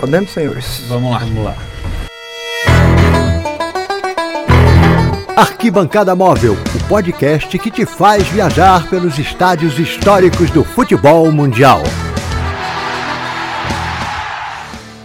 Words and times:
Podemos, 0.00 0.30
senhores? 0.30 0.80
Vamos 0.88 1.10
lá. 1.10 1.18
Vamos 1.18 1.44
lá. 1.44 1.56
Arquibancada 5.36 6.16
Móvel, 6.16 6.54
o 6.54 6.88
podcast 6.88 7.58
que 7.58 7.70
te 7.70 7.84
faz 7.84 8.26
viajar 8.28 8.88
pelos 8.88 9.18
estádios 9.18 9.78
históricos 9.78 10.50
do 10.50 10.64
futebol 10.64 11.30
mundial. 11.30 11.82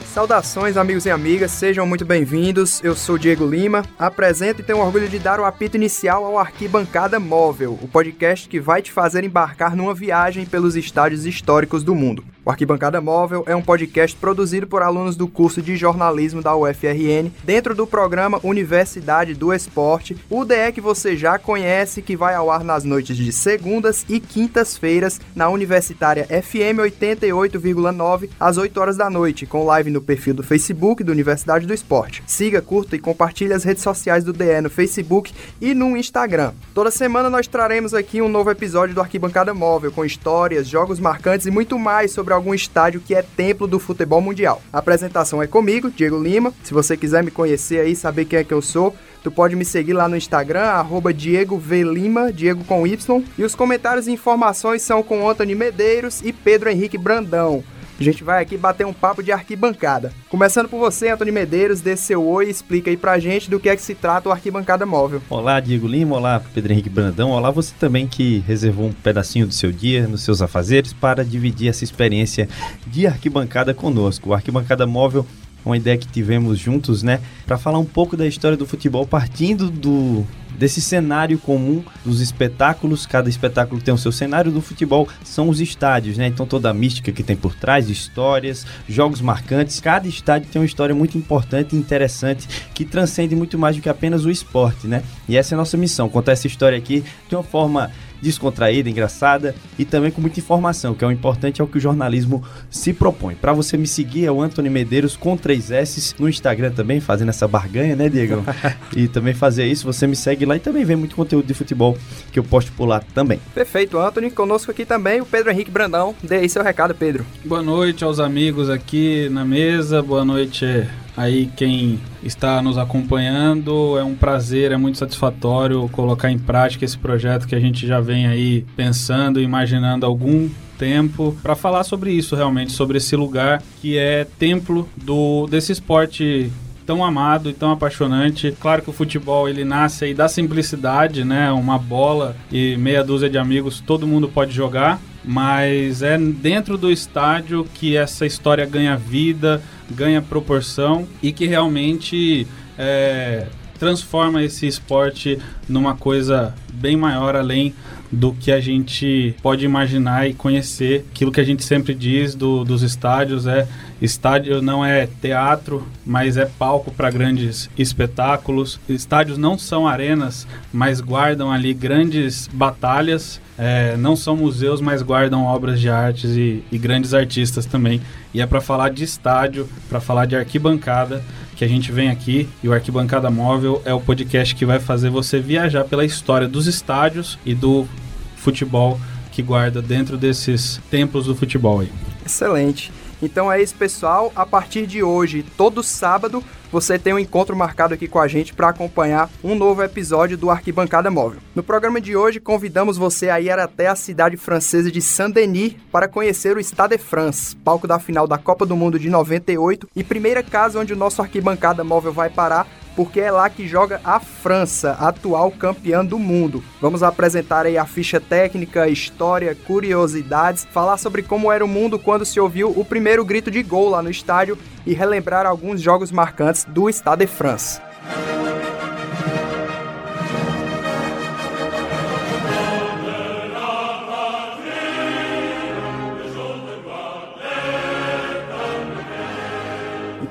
Saudações, 0.05 0.77
amigos 0.77 1.05
e 1.05 1.11
amigas, 1.11 1.51
sejam 1.51 1.85
muito 1.85 2.05
bem-vindos. 2.05 2.81
Eu 2.81 2.95
sou 2.95 3.17
Diego 3.17 3.45
Lima, 3.45 3.83
apresento 3.99 4.61
e 4.61 4.63
tenho 4.63 4.79
orgulho 4.79 5.09
de 5.09 5.19
dar 5.19 5.41
o 5.41 5.45
apito 5.45 5.75
inicial 5.75 6.23
ao 6.23 6.39
Arquibancada 6.39 7.19
Móvel, 7.19 7.77
o 7.81 7.87
podcast 7.89 8.47
que 8.47 8.61
vai 8.61 8.81
te 8.81 8.93
fazer 8.93 9.25
embarcar 9.25 9.75
numa 9.75 9.93
viagem 9.93 10.45
pelos 10.45 10.77
estádios 10.77 11.25
históricos 11.25 11.83
do 11.83 11.93
mundo. 11.93 12.23
O 12.45 12.51
Arquibancada 12.51 13.01
Móvel 13.01 13.43
é 13.47 13.55
um 13.55 13.61
podcast 13.61 14.15
produzido 14.15 14.67
por 14.67 14.83
alunos 14.83 15.15
do 15.15 15.27
curso 15.27 15.63
de 15.63 15.75
jornalismo 15.75 16.43
da 16.43 16.55
UFRN, 16.55 17.31
dentro 17.43 17.73
do 17.73 17.87
programa 17.87 18.39
Universidade 18.43 19.33
do 19.33 19.51
Esporte, 19.51 20.15
o 20.29 20.45
DE 20.45 20.71
que 20.71 20.79
você 20.79 21.17
já 21.17 21.39
conhece, 21.39 22.03
que 22.03 22.15
vai 22.15 22.35
ao 22.35 22.51
ar 22.51 22.63
nas 22.63 22.83
noites 22.83 23.17
de 23.17 23.31
segundas 23.31 24.05
e 24.07 24.19
quintas-feiras 24.19 25.19
na 25.35 25.49
Universitária 25.49 26.27
FM 26.27 26.77
88,9 26.85 28.29
às 28.39 28.57
8 28.57 28.79
horas 28.79 28.95
da 28.95 29.09
noite, 29.09 29.47
com 29.47 29.65
live 29.65 29.89
no 29.89 29.99
perfil 29.99 30.35
do 30.35 30.43
Facebook 30.43 31.03
do 31.03 31.11
Universidade 31.11 31.65
do 31.65 31.73
Esporte. 31.73 32.21
Siga, 32.27 32.61
curta 32.61 32.95
e 32.95 32.99
compartilhe 32.99 33.53
as 33.53 33.63
redes 33.63 33.81
sociais 33.81 34.23
do 34.23 34.31
DE 34.31 34.61
no 34.61 34.69
Facebook 34.69 35.33
e 35.59 35.73
no 35.73 35.97
Instagram. 35.97 36.53
Toda 36.75 36.91
semana 36.91 37.27
nós 37.27 37.47
traremos 37.47 37.95
aqui 37.95 38.21
um 38.21 38.29
novo 38.29 38.51
episódio 38.51 38.93
do 38.93 39.01
Arquibancada 39.01 39.51
Móvel 39.51 39.91
com 39.91 40.05
histórias, 40.05 40.67
jogos 40.67 40.99
marcantes 40.99 41.47
e 41.47 41.51
muito 41.51 41.79
mais 41.79 42.11
sobre 42.11 42.34
algum 42.35 42.53
estádio 42.53 43.01
que 43.01 43.15
é 43.15 43.21
templo 43.21 43.67
do 43.67 43.79
futebol 43.79 44.21
mundial. 44.21 44.61
A 44.71 44.79
apresentação 44.79 45.41
é 45.41 45.47
comigo, 45.47 45.89
Diego 45.89 46.21
Lima. 46.21 46.53
Se 46.63 46.73
você 46.73 46.95
quiser 46.95 47.23
me 47.23 47.31
conhecer 47.31 47.79
aí, 47.79 47.95
saber 47.95 48.25
quem 48.25 48.39
é 48.39 48.43
que 48.43 48.53
eu 48.53 48.61
sou, 48.61 48.95
Tu 49.25 49.31
pode 49.31 49.55
me 49.55 49.65
seguir 49.65 49.93
lá 49.93 50.07
no 50.07 50.15
Instagram, 50.15 50.65
arroba 50.65 51.11
Diego 51.11 51.57
V. 51.57 51.81
Lima, 51.81 52.31
Diego 52.31 52.63
com 52.63 52.85
Y. 52.85 53.23
E 53.35 53.43
os 53.43 53.55
comentários 53.55 54.07
e 54.07 54.11
informações 54.11 54.83
são 54.83 55.01
com 55.01 55.27
Anthony 55.27 55.55
Medeiros 55.55 56.21
e 56.23 56.31
Pedro 56.31 56.69
Henrique 56.69 56.95
Brandão. 56.95 57.63
A 57.97 58.03
gente 58.03 58.25
vai 58.25 58.43
aqui 58.43 58.57
bater 58.57 58.85
um 58.85 58.91
papo 58.91 59.23
de 59.23 59.31
arquibancada. 59.31 60.11
Começando 60.27 60.67
por 60.67 60.77
você, 60.77 61.09
Antônio 61.09 61.33
Medeiros, 61.33 61.79
dê 61.79 61.95
seu 61.95 62.27
oi 62.27 62.47
e 62.47 62.49
explica 62.49 62.89
aí 62.89 62.97
pra 62.97 63.17
gente 63.19 63.49
do 63.49 63.57
que 63.57 63.69
é 63.69 63.75
que 63.75 63.81
se 63.81 63.95
trata 63.95 64.27
o 64.27 64.33
Arquibancada 64.33 64.85
Móvel. 64.85 65.21
Olá, 65.29 65.61
Diego 65.61 65.87
Lima, 65.87 66.17
olá, 66.17 66.41
Pedro 66.53 66.73
Henrique 66.73 66.89
Brandão, 66.89 67.29
olá 67.29 67.49
você 67.51 67.73
também 67.79 68.05
que 68.05 68.39
reservou 68.45 68.87
um 68.87 68.91
pedacinho 68.91 69.47
do 69.47 69.53
seu 69.53 69.71
dia, 69.71 70.07
nos 70.07 70.23
seus 70.23 70.41
afazeres, 70.41 70.91
para 70.91 71.23
dividir 71.23 71.69
essa 71.69 71.85
experiência 71.85 72.49
de 72.85 73.07
arquibancada 73.07 73.73
conosco. 73.73 74.31
O 74.31 74.33
Arquibancada 74.33 74.85
Móvel 74.85 75.25
é 75.65 75.69
uma 75.69 75.77
ideia 75.77 75.97
que 75.97 76.07
tivemos 76.07 76.59
juntos, 76.59 77.01
né, 77.01 77.21
para 77.45 77.57
falar 77.57 77.79
um 77.79 77.85
pouco 77.85 78.17
da 78.17 78.27
história 78.27 78.57
do 78.57 78.65
futebol 78.65 79.07
partindo 79.07 79.69
do 79.69 80.25
desse 80.57 80.81
cenário 80.81 81.37
comum 81.37 81.83
dos 82.03 82.21
espetáculos. 82.21 83.05
Cada 83.05 83.29
espetáculo 83.29 83.81
tem 83.81 83.93
o 83.93 83.97
seu 83.97 84.11
cenário 84.11 84.51
do 84.51 84.61
futebol, 84.61 85.07
são 85.23 85.49
os 85.49 85.59
estádios, 85.59 86.17
né? 86.17 86.27
Então 86.27 86.45
toda 86.45 86.69
a 86.69 86.73
mística 86.73 87.11
que 87.11 87.23
tem 87.23 87.35
por 87.35 87.55
trás, 87.55 87.89
histórias, 87.89 88.65
jogos 88.87 89.21
marcantes. 89.21 89.79
Cada 89.79 90.07
estádio 90.07 90.49
tem 90.51 90.61
uma 90.61 90.65
história 90.65 90.95
muito 90.95 91.17
importante 91.17 91.75
e 91.75 91.79
interessante 91.79 92.47
que 92.73 92.85
transcende 92.85 93.35
muito 93.35 93.57
mais 93.57 93.75
do 93.75 93.81
que 93.81 93.89
apenas 93.89 94.25
o 94.25 94.31
esporte, 94.31 94.87
né? 94.87 95.03
E 95.27 95.37
essa 95.37 95.53
é 95.53 95.55
a 95.55 95.57
nossa 95.57 95.77
missão, 95.77 96.09
contar 96.09 96.33
essa 96.33 96.47
história 96.47 96.77
aqui 96.77 97.03
de 97.27 97.35
uma 97.35 97.43
forma 97.43 97.91
descontraída, 98.25 98.89
engraçada 98.89 99.53
e 99.77 99.85
também 99.85 100.09
com 100.09 100.19
muita 100.19 100.39
informação, 100.39 100.95
que 100.95 101.03
é 101.03 101.07
o 101.07 101.11
importante, 101.11 101.61
é 101.61 101.63
o 101.63 101.67
que 101.67 101.77
o 101.77 101.81
jornalismo 101.81 102.43
se 102.69 102.91
propõe. 102.91 103.35
Para 103.35 103.53
você 103.53 103.77
me 103.77 103.85
seguir 103.85 104.25
é 104.25 104.31
o 104.31 104.41
Antônio 104.41 104.71
Medeiros 104.71 105.15
com 105.15 105.37
três 105.37 105.69
S 105.69 106.15
no 106.17 106.27
Instagram 106.27 106.71
também, 106.71 106.99
fazendo 106.99 107.29
essa 107.29 107.47
barganha, 107.47 107.95
né, 107.95 108.09
Diego? 108.09 108.43
e 108.95 109.07
também 109.07 109.33
fazer 109.33 109.65
isso, 109.65 109.85
você 109.85 110.07
me 110.07 110.15
segue 110.15 110.45
lá 110.45 110.55
e 110.55 110.59
também 110.59 110.83
vê 110.83 110.95
muito 110.95 111.15
conteúdo 111.15 111.45
de 111.45 111.53
futebol 111.53 111.97
que 112.31 112.39
eu 112.39 112.43
posto 112.43 112.71
por 112.71 112.85
lá 112.85 113.01
também. 113.13 113.39
Perfeito, 113.53 113.99
Antônio. 113.99 114.31
Conosco 114.31 114.71
aqui 114.71 114.85
também 114.85 115.21
o 115.21 115.25
Pedro 115.25 115.51
Henrique 115.51 115.69
Brandão. 115.69 116.15
Dê 116.23 116.37
aí 116.37 116.49
seu 116.49 116.63
recado, 116.63 116.95
Pedro. 116.95 117.25
Boa 117.43 117.61
noite 117.61 118.03
aos 118.03 118.19
amigos 118.19 118.69
aqui 118.69 119.29
na 119.29 119.45
mesa, 119.45 120.01
boa 120.01 120.25
noite 120.25 120.65
aí 121.15 121.49
quem 121.55 121.99
está 122.23 122.61
nos 122.61 122.77
acompanhando. 122.77 123.97
É 123.97 124.03
um 124.03 124.15
prazer, 124.15 124.71
é 124.71 124.77
muito 124.77 124.97
satisfatório 124.97 125.87
colocar 125.89 126.31
em 126.31 126.39
prática 126.39 126.85
esse 126.85 126.97
projeto 126.97 127.47
que 127.47 127.55
a 127.55 127.59
gente 127.59 127.85
já 127.87 127.99
vem 127.99 128.27
aí 128.27 128.65
pensando, 128.75 129.41
imaginando 129.41 130.05
algum 130.05 130.49
tempo 130.77 131.35
para 131.41 131.55
falar 131.55 131.83
sobre 131.83 132.11
isso 132.11 132.35
realmente, 132.35 132.71
sobre 132.73 132.97
esse 132.97 133.15
lugar 133.15 133.63
que 133.81 133.97
é 133.97 134.27
templo 134.37 134.89
do 134.97 135.47
desse 135.47 135.71
esporte 135.71 136.51
tão 136.85 137.03
amado 137.03 137.49
e 137.49 137.53
tão 137.53 137.71
apaixonante. 137.71 138.55
Claro 138.59 138.81
que 138.81 138.89
o 138.89 138.93
futebol 138.93 139.49
ele 139.49 139.65
nasce 139.65 140.05
aí 140.05 140.13
da 140.13 140.27
simplicidade, 140.27 141.23
né? 141.23 141.51
Uma 141.51 141.79
bola 141.79 142.35
e 142.51 142.77
meia 142.77 143.03
dúzia 143.03 143.29
de 143.29 143.37
amigos, 143.37 143.81
todo 143.81 144.05
mundo 144.07 144.27
pode 144.27 144.53
jogar, 144.53 144.99
mas 145.25 146.01
é 146.01 146.17
dentro 146.17 146.77
do 146.77 146.91
estádio 146.91 147.67
que 147.73 147.97
essa 147.97 148.25
história 148.25 148.65
ganha 148.65 148.95
vida, 148.95 149.61
ganha 149.89 150.21
proporção 150.21 151.07
e 151.21 151.31
que 151.31 151.45
realmente 151.45 152.47
é, 152.77 153.47
transforma 153.79 154.43
esse 154.43 154.67
esporte 154.67 155.39
numa 155.67 155.95
coisa 155.95 156.53
bem 156.73 156.95
maior 156.95 157.35
além 157.35 157.73
do 158.11 158.33
que 158.33 158.51
a 158.51 158.59
gente 158.59 159.35
pode 159.41 159.65
imaginar 159.65 160.27
e 160.27 160.33
conhecer. 160.33 161.05
Aquilo 161.11 161.31
que 161.31 161.41
a 161.41 161.43
gente 161.43 161.63
sempre 161.63 161.93
diz 161.93 162.35
do, 162.35 162.63
dos 162.63 162.81
estádios 162.81 163.47
é 163.47 163.67
estádio 164.01 164.61
não 164.61 164.85
é 164.85 165.07
teatro, 165.21 165.85
mas 166.05 166.37
é 166.37 166.45
palco 166.45 166.91
para 166.91 167.09
grandes 167.09 167.69
espetáculos. 167.77 168.79
Estádios 168.87 169.37
não 169.37 169.57
são 169.57 169.87
arenas, 169.87 170.47
mas 170.71 171.01
guardam 171.01 171.51
ali 171.51 171.73
grandes 171.73 172.47
batalhas. 172.53 173.41
É, 173.57 173.95
não 173.95 174.15
são 174.15 174.35
museus, 174.35 174.81
mas 174.81 175.01
guardam 175.01 175.43
obras 175.43 175.79
de 175.79 175.89
artes 175.89 176.31
e, 176.31 176.63
e 176.71 176.77
grandes 176.77 177.13
artistas 177.13 177.65
também. 177.65 178.01
E 178.33 178.41
é 178.41 178.45
para 178.45 178.59
falar 178.59 178.89
de 178.89 179.03
estádio, 179.03 179.67
para 179.87 180.01
falar 180.01 180.25
de 180.25 180.35
arquibancada 180.35 181.23
que 181.55 181.63
a 181.63 181.67
gente 181.67 181.91
vem 181.91 182.09
aqui 182.09 182.49
e 182.61 182.67
o 182.67 182.73
Arquibancada 182.73 183.29
Móvel 183.29 183.81
é 183.85 183.93
o 183.93 184.01
podcast 184.01 184.53
que 184.53 184.65
vai 184.65 184.79
fazer 184.79 185.09
você 185.09 185.39
viajar 185.39 185.85
pela 185.85 186.03
história 186.03 186.47
dos 186.47 186.67
estádios 186.67 187.39
e 187.45 187.55
do 187.55 187.87
futebol 188.35 188.99
que 189.31 189.41
guarda 189.41 189.81
dentro 189.81 190.17
desses 190.17 190.81
templos 190.91 191.25
do 191.25 191.35
futebol 191.35 191.79
aí. 191.79 191.89
Excelente. 192.25 192.91
Então 193.21 193.51
é 193.51 193.61
isso, 193.61 193.75
pessoal. 193.75 194.31
A 194.35 194.45
partir 194.45 194.85
de 194.85 195.01
hoje, 195.01 195.45
todo 195.57 195.81
sábado, 195.81 196.43
você 196.75 196.99
tem 196.99 197.13
um 197.13 197.19
encontro 197.19 197.55
marcado 197.55 197.93
aqui 197.93 198.05
com 198.05 198.19
a 198.19 198.27
gente 198.27 198.53
para 198.53 198.67
acompanhar 198.67 199.29
um 199.41 199.55
novo 199.55 199.81
episódio 199.81 200.37
do 200.37 200.49
Arquibancada 200.49 201.09
Móvel. 201.09 201.39
No 201.55 201.63
programa 201.63 202.01
de 202.01 202.17
hoje, 202.17 202.41
convidamos 202.41 202.97
você 202.97 203.29
a 203.29 203.39
ir 203.39 203.57
até 203.57 203.87
a 203.87 203.95
cidade 203.95 204.35
francesa 204.35 204.91
de 204.91 205.01
Saint-Denis 205.01 205.77
para 205.89 206.09
conhecer 206.09 206.57
o 206.57 206.59
Stade 206.61 206.97
de 206.97 207.01
France, 207.01 207.55
palco 207.55 207.87
da 207.87 207.97
final 207.97 208.27
da 208.27 208.37
Copa 208.37 208.65
do 208.65 208.75
Mundo 208.75 208.99
de 208.99 209.09
98 209.09 209.87
e 209.95 210.03
primeira 210.03 210.43
casa 210.43 210.77
onde 210.77 210.91
o 210.91 210.97
nosso 210.97 211.21
Arquibancada 211.21 211.81
Móvel 211.81 212.11
vai 212.11 212.29
parar 212.29 212.67
porque 212.93 213.19
é 213.19 213.29
lá 213.29 213.49
que 213.49 213.67
joga 213.67 213.99
a 214.03 214.19
França, 214.19 214.91
atual 214.93 215.51
campeã 215.51 216.03
do 216.03 216.17
mundo. 216.17 216.63
Vamos 216.81 217.03
apresentar 217.03 217.65
aí 217.65 217.77
a 217.77 217.85
ficha 217.85 218.21
técnica, 218.21 218.87
história, 218.87 219.53
curiosidades, 219.53 220.65
falar 220.71 220.97
sobre 220.97 221.21
como 221.21 221.51
era 221.51 221.63
o 221.63 221.67
mundo 221.67 221.99
quando 221.99 222.25
se 222.25 222.39
ouviu 222.39 222.69
o 222.69 222.85
primeiro 222.85 223.25
grito 223.25 223.51
de 223.51 223.61
gol 223.61 223.89
lá 223.89 224.01
no 224.01 224.09
estádio 224.09 224.57
e 224.85 224.93
relembrar 224.93 225.45
alguns 225.45 225.81
jogos 225.81 226.11
marcantes 226.11 226.65
do 226.65 226.89
Stade 226.89 227.25
de 227.25 227.31
France. 227.31 227.79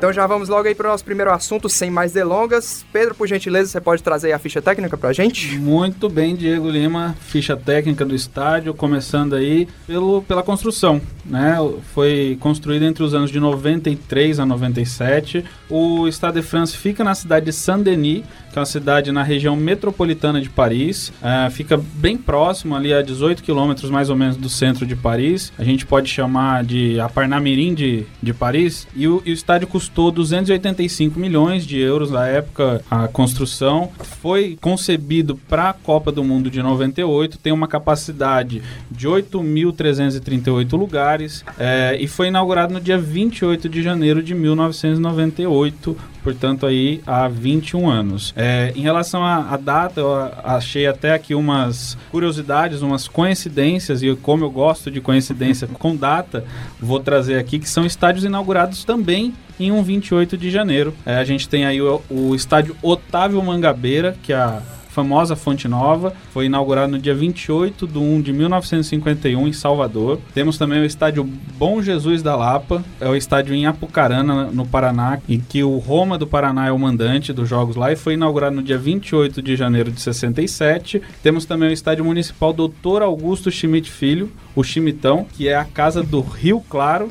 Então 0.04 0.12
já 0.12 0.26
vamos 0.26 0.50
logo 0.50 0.68
aí 0.68 0.74
para 0.74 0.88
o 0.88 0.90
nosso 0.90 1.02
primeiro 1.02 1.32
assunto, 1.32 1.66
sem 1.66 1.90
mais 1.90 2.12
delongas. 2.12 2.84
Pedro, 2.92 3.14
por 3.14 3.26
gentileza, 3.26 3.70
você 3.70 3.80
pode 3.80 4.02
trazer 4.02 4.32
a 4.32 4.38
ficha 4.38 4.60
técnica 4.60 4.98
para 4.98 5.08
a 5.08 5.12
gente? 5.14 5.56
Muito 5.58 6.10
bem, 6.10 6.36
Diego 6.36 6.68
Lima. 6.68 7.16
Ficha 7.22 7.56
técnica 7.56 8.04
do 8.04 8.14
estádio, 8.14 8.74
começando 8.74 9.34
aí 9.34 9.66
pelo, 9.86 10.20
pela 10.20 10.42
construção. 10.42 11.00
Né? 11.24 11.56
Foi 11.94 12.36
construído 12.40 12.84
entre 12.84 13.02
os 13.02 13.14
anos 13.14 13.30
de 13.30 13.40
93 13.40 14.38
a 14.38 14.46
97. 14.46 15.44
O 15.70 16.06
Stade 16.08 16.40
de 16.40 16.46
France 16.46 16.76
fica 16.76 17.02
na 17.02 17.14
cidade 17.14 17.46
de 17.46 17.52
Saint-Denis, 17.52 18.24
que 18.52 18.58
é 18.58 18.60
uma 18.60 18.66
cidade 18.66 19.10
na 19.10 19.22
região 19.22 19.56
metropolitana 19.56 20.40
de 20.40 20.48
Paris. 20.48 21.12
É, 21.22 21.48
fica 21.50 21.76
bem 21.76 22.16
próximo, 22.16 22.76
ali 22.76 22.92
a 22.92 23.02
18 23.02 23.42
quilômetros 23.42 23.90
mais 23.90 24.10
ou 24.10 24.16
menos 24.16 24.36
do 24.36 24.48
centro 24.48 24.86
de 24.86 24.94
Paris. 24.94 25.52
A 25.58 25.64
gente 25.64 25.86
pode 25.86 26.08
chamar 26.08 26.62
de 26.62 27.00
a 27.00 27.08
Parnamirim 27.08 27.74
de, 27.74 28.04
de 28.22 28.34
Paris. 28.34 28.86
E 28.94 29.08
o, 29.08 29.22
e 29.24 29.30
o 29.30 29.34
estádio 29.34 29.66
custou 29.66 30.10
285 30.10 31.18
milhões 31.18 31.66
de 31.66 31.78
euros 31.78 32.10
na 32.10 32.26
época 32.26 32.82
a 32.90 33.08
construção. 33.08 33.90
Foi 34.20 34.58
concebido 34.60 35.36
para 35.48 35.70
a 35.70 35.72
Copa 35.72 36.12
do 36.12 36.22
Mundo 36.22 36.50
de 36.50 36.62
98. 36.62 37.38
Tem 37.38 37.52
uma 37.52 37.66
capacidade 37.66 38.62
de 38.90 39.08
8.338 39.08 40.76
lugares 40.76 41.13
é, 41.58 41.96
e 41.98 42.06
foi 42.06 42.28
inaugurado 42.28 42.72
no 42.72 42.80
dia 42.80 42.98
28 42.98 43.68
de 43.68 43.82
janeiro 43.82 44.22
de 44.22 44.34
1998, 44.34 45.96
portanto 46.22 46.66
aí 46.66 47.00
há 47.06 47.28
21 47.28 47.88
anos. 47.88 48.32
É, 48.36 48.72
em 48.74 48.82
relação 48.82 49.24
à, 49.24 49.50
à, 49.50 49.56
data, 49.56 50.00
eu 50.00 50.14
achei 50.42 50.86
até 50.86 51.14
aqui 51.14 51.34
umas 51.34 51.96
curiosidades, 52.10 52.82
umas 52.82 53.06
coincidências, 53.08 54.02
e 54.02 54.14
como 54.16 54.44
eu 54.44 54.50
gosto 54.50 54.90
de 54.90 55.00
coincidência 55.00 55.66
com 55.66 55.94
data, 55.94 56.44
vou 56.80 57.00
trazer 57.00 57.38
aqui 57.38 57.58
que 57.58 57.68
são 57.68 57.84
estádios 57.84 58.24
inaugurados 58.24 58.84
também 58.84 59.34
em 59.58 59.70
um 59.70 59.82
28 59.82 60.36
de 60.36 60.50
janeiro. 60.50 60.94
É, 61.06 61.16
a 61.16 61.24
gente 61.24 61.48
tem 61.48 61.64
aí 61.64 61.80
o, 61.80 62.02
o 62.10 62.34
estádio 62.34 62.76
Otávio 62.82 63.42
Mangabeira, 63.42 64.16
que 64.22 64.32
é 64.32 64.36
a 64.36 64.62
famosa 64.94 65.34
Fonte 65.34 65.66
Nova. 65.66 66.14
Foi 66.32 66.46
inaugurado 66.46 66.92
no 66.92 66.98
dia 66.98 67.14
28 67.14 67.86
de 67.86 67.98
1 67.98 68.22
de 68.22 68.32
1951 68.32 69.48
em 69.48 69.52
Salvador. 69.52 70.20
Temos 70.32 70.56
também 70.56 70.80
o 70.80 70.84
estádio 70.84 71.24
Bom 71.58 71.82
Jesus 71.82 72.22
da 72.22 72.36
Lapa, 72.36 72.84
é 73.00 73.08
o 73.08 73.16
estádio 73.16 73.54
em 73.54 73.66
Apucarana, 73.66 74.46
no 74.46 74.64
Paraná, 74.64 75.18
em 75.28 75.40
que 75.40 75.62
o 75.62 75.78
Roma 75.78 76.16
do 76.16 76.26
Paraná 76.26 76.68
é 76.68 76.72
o 76.72 76.78
mandante 76.78 77.32
dos 77.32 77.48
jogos 77.48 77.76
lá 77.76 77.92
e 77.92 77.96
foi 77.96 78.14
inaugurado 78.14 78.56
no 78.56 78.62
dia 78.62 78.78
28 78.78 79.42
de 79.42 79.56
janeiro 79.56 79.90
de 79.90 80.00
67. 80.00 81.02
Temos 81.22 81.44
também 81.44 81.68
o 81.68 81.72
estádio 81.72 82.04
municipal 82.04 82.52
Doutor 82.52 83.02
Augusto 83.02 83.50
Schmidt 83.50 83.90
Filho, 83.90 84.30
o 84.54 84.62
Chimitão, 84.62 85.26
que 85.36 85.48
é 85.48 85.56
a 85.56 85.64
casa 85.64 86.02
do 86.02 86.20
Rio 86.20 86.62
Claro, 86.68 87.10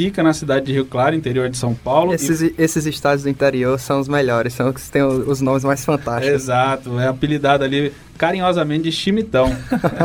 fica 0.00 0.22
na 0.22 0.32
cidade 0.32 0.66
de 0.66 0.72
Rio 0.72 0.86
Claro, 0.86 1.14
interior 1.14 1.50
de 1.50 1.58
São 1.58 1.74
Paulo. 1.74 2.14
Esses, 2.14 2.40
e... 2.40 2.54
esses 2.56 2.86
estádios 2.86 3.24
do 3.24 3.28
interior 3.28 3.78
são 3.78 4.00
os 4.00 4.08
melhores, 4.08 4.54
são 4.54 4.70
os 4.70 4.74
que 4.74 4.90
têm 4.90 5.02
os 5.02 5.42
nomes 5.42 5.62
mais 5.62 5.84
fantásticos. 5.84 6.42
Exato, 6.42 6.98
é 6.98 7.06
apelidado 7.06 7.64
ali 7.64 7.92
carinhosamente 8.16 8.84
de 8.84 8.92
Chimitão. 8.92 9.54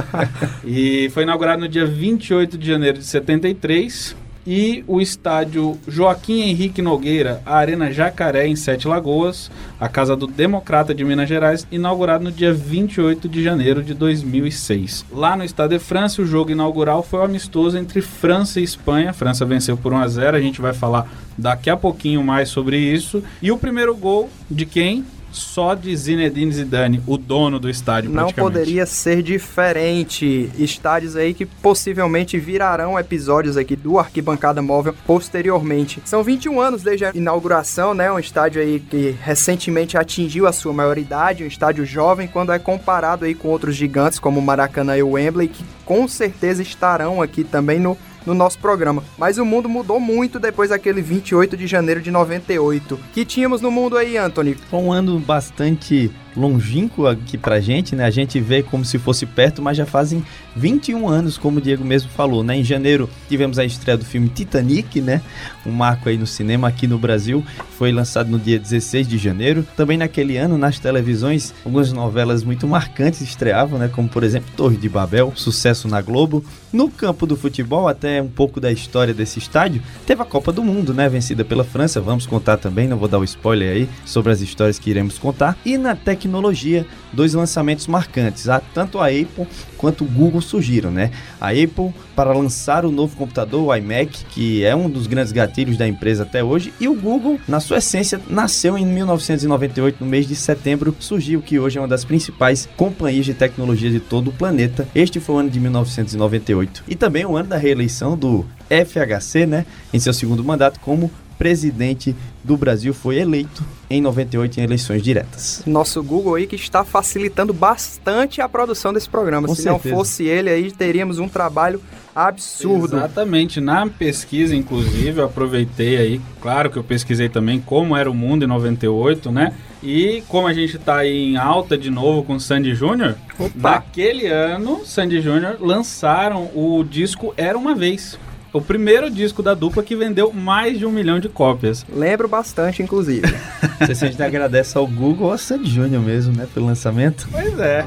e 0.66 1.10
foi 1.14 1.24
inaugurado 1.24 1.62
no 1.62 1.70
dia 1.70 1.86
28 1.86 2.58
de 2.58 2.68
janeiro 2.68 2.98
de 2.98 3.06
73 3.06 4.25
e 4.46 4.84
o 4.88 5.02
estádio 5.02 5.78
Joaquim 5.88 6.42
Henrique 6.42 6.82
Nogueira, 6.82 7.42
a 7.46 7.56
Arena 7.56 7.92
Jacaré, 7.92 8.48
em 8.48 8.56
Sete 8.56 8.88
Lagoas, 8.88 9.50
a 9.80 9.90
casa 9.90 10.16
do 10.16 10.28
Democrata 10.28 10.94
de 10.94 11.04
Minas 11.04 11.28
Gerais, 11.28 11.68
inaugurado 11.72 12.24
no 12.24 12.32
dia 12.32 12.54
28 12.54 13.28
de 13.28 13.44
janeiro 13.44 13.82
de 13.82 13.94
2006. 13.94 15.06
Lá 15.12 15.36
no 15.36 15.44
Estado 15.44 15.72
de 15.72 15.80
França, 15.80 16.22
o 16.22 16.26
jogo 16.26 16.52
inaugural 16.52 17.02
foi 17.02 17.20
um 17.20 17.24
amistoso 17.24 17.78
entre 17.78 18.02
França 18.02 18.60
e 18.60 18.64
Espanha. 18.64 19.10
A 19.10 19.14
França 19.14 19.46
venceu 19.46 19.76
por 19.76 19.94
1 19.94 19.98
a 19.98 20.08
0 20.08 20.38
a 20.38 20.42
gente 20.42 20.62
vai 20.62 20.74
falar 20.74 21.10
daqui 21.38 21.70
a 21.70 21.78
pouquinho 21.78 22.24
mais 22.24 22.50
sobre 22.50 22.78
isso. 22.78 23.24
E 23.42 23.52
o 23.52 23.58
primeiro 23.58 23.96
gol 23.96 24.30
de 24.50 24.66
quem? 24.66 25.04
Só 25.36 25.76
de 25.76 25.96
Zinedine 25.96 26.52
Zidane, 26.52 27.02
o 27.06 27.18
dono 27.18 27.60
do 27.60 27.70
estádio, 27.70 28.10
Não 28.10 28.32
poderia 28.32 28.86
ser 28.86 29.22
diferente. 29.22 30.50
Estádios 30.58 31.16
aí 31.16 31.34
que 31.34 31.46
possivelmente 31.46 32.40
virarão 32.40 32.98
episódios 32.98 33.58
aqui 33.58 33.76
do 33.76 34.00
Arquibancada 34.00 34.62
Móvel 34.62 34.96
posteriormente. 35.06 36.02
São 36.06 36.24
21 36.24 36.60
anos 36.60 36.84
desde 36.84 37.06
a 37.06 37.12
inauguração, 37.14 37.94
né? 37.94 38.12
Um 38.12 38.20
estádio 38.20 38.62
aí 38.62 38.80
que 38.80 39.16
recentemente 39.22 39.98
atingiu 39.98 40.48
a 40.48 40.52
sua 40.52 40.74
maioridade, 40.74 41.44
um 41.44 41.48
estádio 41.48 41.86
jovem 41.86 42.28
quando 42.28 42.52
é 42.52 42.60
comparado 42.60 43.26
aí 43.26 43.36
com 43.36 43.50
outros 43.50 43.76
gigantes 43.76 44.20
como 44.20 44.40
o 44.40 44.44
Maracanã 44.44 44.98
e 44.98 45.04
o 45.04 45.12
Wembley, 45.12 45.48
que 45.48 45.64
com 45.84 46.08
certeza 46.08 46.62
estarão 46.62 47.22
aqui 47.22 47.44
também 47.44 47.80
no 47.80 47.98
no 48.26 48.34
nosso 48.34 48.60
programa. 48.60 49.04
Mas 49.18 49.38
o 49.38 49.46
mundo 49.46 49.70
mudou 49.70 50.00
muito 50.00 50.40
depois 50.40 50.70
daquele 50.70 51.02
28 51.02 51.56
de 51.56 51.68
janeiro 51.68 52.02
de 52.02 52.12
98. 52.12 53.00
Que 53.14 53.26
tínhamos 53.26 53.62
no 53.62 53.72
mundo 53.72 53.98
aí, 53.98 54.18
Anthony? 54.18 54.56
Foi 54.70 54.80
um 54.80 54.92
ano 54.92 55.20
bastante 55.20 56.12
longínquo 56.36 57.08
aqui 57.08 57.38
pra 57.38 57.60
gente, 57.60 57.96
né? 57.96 58.06
A 58.06 58.10
gente 58.10 58.40
vê 58.40 58.62
como 58.62 58.84
se 58.84 58.98
fosse 58.98 59.26
perto, 59.26 59.62
mas 59.62 59.78
já 59.78 59.86
fazem 59.86 60.24
21 60.56 61.08
anos, 61.08 61.38
como 61.38 61.58
o 61.58 61.62
Diego 61.62 61.84
mesmo 61.84 62.10
falou, 62.10 62.44
né? 62.44 62.58
Em 62.58 62.64
janeiro 62.64 63.10
tivemos 63.28 63.60
a 63.60 63.66
estreia 63.66 63.98
do 63.98 64.06
filme 64.06 64.30
Titanic, 64.30 65.02
né? 65.02 65.22
Um 65.66 65.72
marco 65.72 66.10
aí 66.10 66.18
no 66.18 66.28
cinema 66.28 66.68
aqui 66.68 66.88
no 66.88 66.98
Brasil, 66.98 67.44
foi 67.78 67.92
lançado 67.92 68.30
no 68.30 68.40
dia 68.40 68.60
16 68.60 69.08
de 69.08 69.18
janeiro. 69.18 69.66
Também 69.76 69.98
naquele 69.98 70.38
ano, 70.38 70.58
nas 70.58 70.80
televisões, 70.80 71.54
algumas 71.64 71.92
novelas 71.92 72.44
muito 72.44 72.68
marcantes 72.68 73.22
estreavam, 73.22 73.80
né? 73.80 73.90
Como 73.94 74.08
por 74.08 74.24
exemplo 74.24 74.52
Torre 74.56 74.78
de 74.78 74.90
Babel, 74.90 75.34
sucesso 75.36 75.88
na 75.88 76.02
Globo. 76.02 76.44
No 76.72 76.90
campo 76.90 77.26
do 77.26 77.38
futebol, 77.38 77.88
até 77.88 78.22
um 78.22 78.28
pouco 78.28 78.60
da 78.60 78.72
história 78.72 79.14
desse 79.14 79.40
estádio, 79.40 79.82
teve 80.06 80.22
a 80.22 80.26
Copa 80.26 80.52
do 80.52 80.64
Mundo, 80.64 80.94
né? 80.94 81.08
Vencida 81.08 81.44
pela 81.46 81.64
França, 81.64 82.02
vamos 82.02 82.26
contar 82.26 82.58
também, 82.58 82.88
não 82.88 82.98
vou 82.98 83.08
dar 83.08 83.20
o 83.20 83.24
spoiler 83.24 83.76
aí 83.76 83.90
sobre 84.06 84.32
as 84.32 84.42
histórias 84.42 84.78
que 84.78 84.90
iremos 84.90 85.18
contar. 85.18 85.58
E 85.66 85.78
na 85.78 85.96
tecnologia 85.96 86.25
tecnologia, 86.26 86.86
dois 87.14 87.34
lançamentos 87.34 87.86
marcantes. 87.88 88.48
Tanto 88.74 89.00
a 89.00 89.08
Apple 89.08 89.48
quanto 89.78 90.04
o 90.04 90.08
Google 90.08 90.42
surgiram, 90.42 90.90
né? 90.90 91.12
A 91.40 91.50
Apple 91.50 91.94
para 92.16 92.34
lançar 92.34 92.86
o 92.86 92.92
novo 92.92 93.16
computador, 93.16 93.68
o 93.68 93.76
iMac, 93.76 94.26
que 94.26 94.64
é 94.64 94.76
um 94.76 94.90
dos 94.90 95.06
grandes 95.06 95.32
gatilhos 95.32 95.78
da 95.78 95.88
empresa 95.88 96.24
até 96.24 96.44
hoje, 96.44 96.74
e 96.80 96.88
o 96.88 96.96
Google, 96.96 97.40
na 97.48 97.60
sua 97.60 97.78
essência, 97.78 98.20
nasceu 98.28 98.78
em 98.78 98.86
1998, 98.86 100.04
no 100.04 100.10
mês 100.10 100.28
de 100.28 100.36
setembro, 100.36 100.96
surgiu 101.00 101.42
que 101.42 101.60
hoje 101.60 101.78
é 101.78 101.82
uma 101.82 101.88
das 101.88 102.04
principais 102.04 102.68
companhias 102.76 103.26
de 103.26 103.34
tecnologia 103.34 103.92
de 103.92 104.00
todo 104.00 104.30
o 104.30 104.34
planeta. 104.34 104.88
Este 104.96 105.20
foi 105.20 105.36
o 105.36 105.38
ano 105.40 105.50
de 105.50 105.60
1998 105.60 106.84
e 106.88 106.96
também 106.96 107.26
o 107.26 107.38
ano 107.38 107.50
da 107.50 107.58
reeleição 107.58 108.18
do 108.18 108.46
FHC, 108.70 109.46
né, 109.46 109.66
em 109.94 110.00
seu 110.00 110.14
segundo 110.14 110.44
mandato 110.44 110.80
como 110.80 111.12
presidente 111.38 112.16
do 112.46 112.56
Brasil 112.56 112.94
foi 112.94 113.18
eleito 113.18 113.64
em 113.90 114.02
98 114.02 114.60
em 114.60 114.64
eleições 114.64 115.02
diretas. 115.02 115.64
Nosso 115.66 116.02
Google 116.04 116.36
aí 116.36 116.48
que 116.48 116.56
está 116.56 116.84
facilitando 116.84 117.54
bastante 117.54 118.42
a 118.42 118.48
produção 118.48 118.94
desse 118.94 119.10
programa. 119.10 119.48
Com 119.48 119.56
Se 119.56 119.64
certeza. 119.64 119.90
não 119.90 119.98
fosse 119.98 120.26
ele 120.26 120.50
aí, 120.50 120.72
teríamos 120.72 121.18
um 121.20 121.28
trabalho 121.28 121.82
absurdo. 122.16 122.98
Exatamente. 122.98 123.60
Na 123.60 123.88
pesquisa, 123.88 124.56
inclusive, 124.56 125.20
eu 125.20 125.26
aproveitei 125.26 125.98
aí, 125.98 126.22
claro 126.42 126.70
que 126.70 126.78
eu 126.78 126.84
pesquisei 126.84 127.28
também 127.28 127.60
como 127.60 127.96
era 127.96 128.10
o 128.10 128.14
mundo 128.14 128.46
em 128.46 128.48
98, 128.48 129.32
né? 129.32 129.54
E 129.84 130.24
como 130.28 130.48
a 130.48 130.54
gente 130.54 130.78
está 130.78 130.98
aí 130.98 131.32
em 131.32 131.38
alta 131.38 131.78
de 131.78 131.90
novo 131.90 132.24
com 132.24 132.40
Sandy 132.40 132.74
Júnior, 132.74 133.16
naquele 133.54 134.28
ano, 134.28 134.86
Sandy 134.86 135.22
Júnior 135.22 135.58
lançaram 135.60 136.50
o 136.56 136.84
disco 136.84 137.34
Era 137.38 137.58
Uma 137.58 137.76
Vez 137.76 138.18
o 138.56 138.62
primeiro 138.62 139.12
disco 139.12 139.44
da 139.44 139.54
dupla 139.54 139.84
que 139.84 139.98
vendeu 139.98 140.32
mais 140.32 140.80
de 140.80 140.86
um 140.86 140.92
milhão 140.92 141.20
de 141.20 141.28
cópias. 141.28 141.86
Lembro 141.94 142.26
bastante, 142.26 142.82
inclusive. 142.82 143.28
Você 143.86 144.06
a 144.06 144.10
gente 144.10 144.24
agradece 144.24 144.78
ao 144.78 144.88
Google 144.88 145.26
ou 145.26 145.32
ao 145.34 145.38
Sandy 145.38 145.70
Júnior 145.70 146.02
mesmo, 146.02 146.34
né, 146.34 146.48
pelo 146.54 146.66
lançamento. 146.66 147.28
Pois 147.30 147.60
é. 147.60 147.86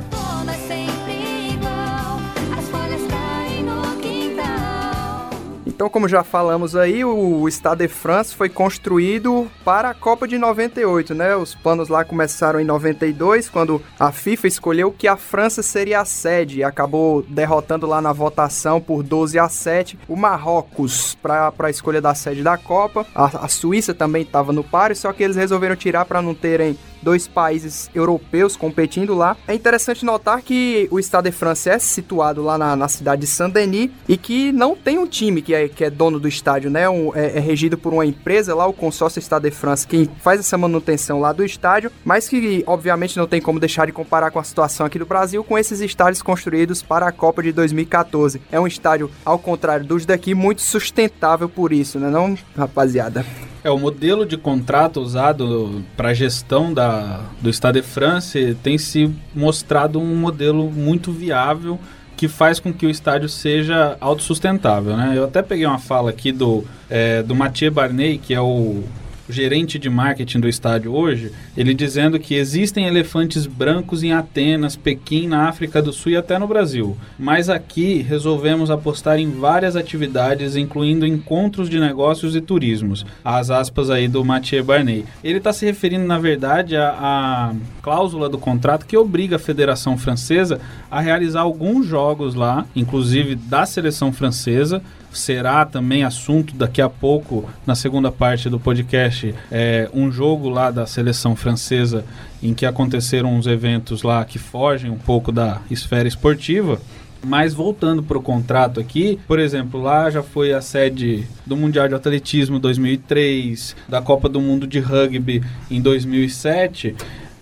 Então, 5.78 5.88
como 5.88 6.08
já 6.08 6.24
falamos 6.24 6.74
aí, 6.74 7.04
o 7.04 7.48
Stade 7.48 7.86
de 7.86 7.88
France 7.88 8.34
foi 8.34 8.48
construído 8.48 9.46
para 9.64 9.90
a 9.90 9.94
Copa 9.94 10.26
de 10.26 10.36
98, 10.36 11.14
né? 11.14 11.36
Os 11.36 11.54
planos 11.54 11.88
lá 11.88 12.04
começaram 12.04 12.58
em 12.58 12.64
92, 12.64 13.48
quando 13.48 13.80
a 13.96 14.10
FIFA 14.10 14.48
escolheu 14.48 14.90
que 14.90 15.06
a 15.06 15.16
França 15.16 15.62
seria 15.62 16.00
a 16.00 16.04
sede 16.04 16.58
e 16.58 16.64
acabou 16.64 17.22
derrotando 17.22 17.86
lá 17.86 18.00
na 18.00 18.12
votação 18.12 18.80
por 18.80 19.04
12 19.04 19.38
a 19.38 19.48
7 19.48 19.96
o 20.08 20.16
Marrocos 20.16 21.16
para 21.22 21.52
a 21.56 21.70
escolha 21.70 22.00
da 22.00 22.12
sede 22.12 22.42
da 22.42 22.58
Copa. 22.58 23.06
A, 23.14 23.44
a 23.44 23.48
Suíça 23.48 23.94
também 23.94 24.22
estava 24.22 24.52
no 24.52 24.64
páreo, 24.64 24.96
só 24.96 25.12
que 25.12 25.22
eles 25.22 25.36
resolveram 25.36 25.76
tirar 25.76 26.06
para 26.06 26.20
não 26.20 26.34
terem 26.34 26.76
dois 27.02 27.26
países 27.26 27.90
europeus 27.94 28.56
competindo 28.56 29.14
lá. 29.14 29.36
É 29.46 29.54
interessante 29.54 30.04
notar 30.04 30.42
que 30.42 30.88
o 30.90 30.98
Stade 30.98 31.30
de 31.30 31.36
France 31.36 31.68
é 31.68 31.78
situado 31.78 32.42
lá 32.42 32.56
na, 32.56 32.76
na 32.76 32.88
cidade 32.88 33.22
de 33.22 33.26
Saint-Denis 33.26 33.90
e 34.08 34.16
que 34.16 34.52
não 34.52 34.76
tem 34.76 34.98
um 34.98 35.06
time 35.06 35.42
que 35.42 35.54
é, 35.54 35.68
que 35.68 35.84
é 35.84 35.90
dono 35.90 36.18
do 36.18 36.28
estádio, 36.28 36.70
né? 36.70 36.88
Um, 36.88 37.14
é, 37.14 37.36
é, 37.36 37.40
regido 37.40 37.76
por 37.76 37.92
uma 37.92 38.06
empresa 38.06 38.54
lá, 38.54 38.66
o 38.66 38.72
consórcio 38.72 39.20
Stade 39.20 39.48
de 39.48 39.54
France, 39.54 39.86
que 39.86 40.08
faz 40.20 40.40
essa 40.40 40.56
manutenção 40.58 41.20
lá 41.20 41.32
do 41.32 41.44
estádio, 41.44 41.90
mas 42.04 42.28
que 42.28 42.62
obviamente 42.66 43.16
não 43.16 43.26
tem 43.26 43.40
como 43.40 43.60
deixar 43.60 43.86
de 43.86 43.92
comparar 43.92 44.30
com 44.30 44.38
a 44.38 44.44
situação 44.44 44.86
aqui 44.86 44.98
do 44.98 45.06
Brasil 45.06 45.42
com 45.44 45.58
esses 45.58 45.80
estádios 45.80 46.22
construídos 46.22 46.82
para 46.82 47.06
a 47.06 47.12
Copa 47.12 47.42
de 47.42 47.52
2014. 47.52 48.40
É 48.50 48.58
um 48.60 48.66
estádio, 48.66 49.10
ao 49.24 49.38
contrário 49.38 49.84
dos 49.84 50.04
daqui, 50.04 50.34
muito 50.34 50.62
sustentável 50.62 51.48
por 51.48 51.72
isso, 51.72 51.98
né, 51.98 52.10
não, 52.10 52.36
rapaziada? 52.56 53.24
É, 53.64 53.70
o 53.70 53.78
modelo 53.78 54.24
de 54.24 54.36
contrato 54.36 55.00
usado 55.00 55.84
para 55.96 56.10
a 56.10 56.14
gestão 56.14 56.72
da, 56.72 57.20
do 57.40 57.52
Stade 57.52 57.80
de 57.80 57.86
France 57.86 58.56
tem 58.62 58.78
se 58.78 59.12
mostrado 59.34 59.98
um 59.98 60.16
modelo 60.16 60.70
muito 60.70 61.10
viável 61.12 61.78
que 62.16 62.26
faz 62.26 62.58
com 62.58 62.72
que 62.72 62.84
o 62.84 62.90
estádio 62.90 63.28
seja 63.28 63.96
autossustentável, 64.00 64.96
né? 64.96 65.12
Eu 65.14 65.24
até 65.24 65.40
peguei 65.40 65.66
uma 65.66 65.78
fala 65.78 66.10
aqui 66.10 66.32
do, 66.32 66.64
é, 66.90 67.22
do 67.22 67.34
Mathieu 67.34 67.70
Barney, 67.70 68.18
que 68.18 68.34
é 68.34 68.40
o 68.40 68.82
gerente 69.28 69.78
de 69.78 69.90
marketing 69.90 70.40
do 70.40 70.48
estádio 70.48 70.94
hoje, 70.94 71.32
ele 71.56 71.74
dizendo 71.74 72.18
que 72.18 72.34
existem 72.34 72.86
elefantes 72.86 73.46
brancos 73.46 74.02
em 74.02 74.12
Atenas, 74.12 74.76
Pequim, 74.76 75.26
na 75.26 75.48
África 75.48 75.82
do 75.82 75.92
Sul 75.92 76.12
e 76.12 76.16
até 76.16 76.38
no 76.38 76.46
Brasil. 76.46 76.96
Mas 77.18 77.48
aqui 77.48 78.02
resolvemos 78.02 78.70
apostar 78.70 79.18
em 79.18 79.30
várias 79.30 79.76
atividades, 79.76 80.56
incluindo 80.56 81.06
encontros 81.06 81.68
de 81.68 81.78
negócios 81.78 82.34
e 82.34 82.40
turismos. 82.40 83.04
As 83.24 83.50
aspas 83.50 83.90
aí 83.90 84.08
do 84.08 84.24
Mathieu 84.24 84.64
Barney. 84.64 85.04
Ele 85.22 85.38
está 85.38 85.52
se 85.52 85.66
referindo, 85.66 86.06
na 86.06 86.18
verdade, 86.18 86.76
à, 86.76 87.52
cláusula 87.82 88.28
do 88.28 88.38
contrato 88.38 88.86
que 88.86 88.96
obriga 88.96 89.36
a 89.36 89.38
Federação 89.38 89.96
Francesa 89.96 90.60
a 90.90 91.00
realizar 91.00 91.40
alguns 91.40 91.86
jogos 91.86 92.34
lá, 92.34 92.66
inclusive 92.74 93.34
da 93.34 93.66
seleção 93.66 94.12
francesa, 94.12 94.82
será 95.12 95.64
também 95.64 96.04
assunto 96.04 96.54
daqui 96.54 96.80
a 96.80 96.88
pouco, 96.88 97.48
na 97.66 97.74
segunda 97.74 98.10
parte 98.10 98.48
do 98.48 98.58
podcast, 98.58 99.34
é, 99.50 99.88
um 99.92 100.10
jogo 100.10 100.48
lá 100.48 100.70
da 100.70 100.86
seleção 100.86 101.34
francesa 101.34 102.04
em 102.42 102.54
que 102.54 102.66
aconteceram 102.66 103.34
uns 103.34 103.46
eventos 103.46 104.02
lá 104.02 104.24
que 104.24 104.38
fogem 104.38 104.90
um 104.90 104.98
pouco 104.98 105.32
da 105.32 105.60
esfera 105.70 106.08
esportiva. 106.08 106.80
Mas 107.24 107.52
voltando 107.52 108.00
para 108.02 108.16
o 108.16 108.22
contrato 108.22 108.78
aqui, 108.78 109.18
por 109.26 109.40
exemplo, 109.40 109.82
lá 109.82 110.08
já 110.08 110.22
foi 110.22 110.52
a 110.52 110.60
sede 110.60 111.26
do 111.44 111.56
Mundial 111.56 111.88
de 111.88 111.94
Atletismo 111.94 112.60
2003, 112.60 113.74
da 113.88 114.00
Copa 114.00 114.28
do 114.28 114.40
Mundo 114.40 114.68
de 114.68 114.78
Rugby 114.78 115.42
em 115.68 115.80
2007. 115.80 116.94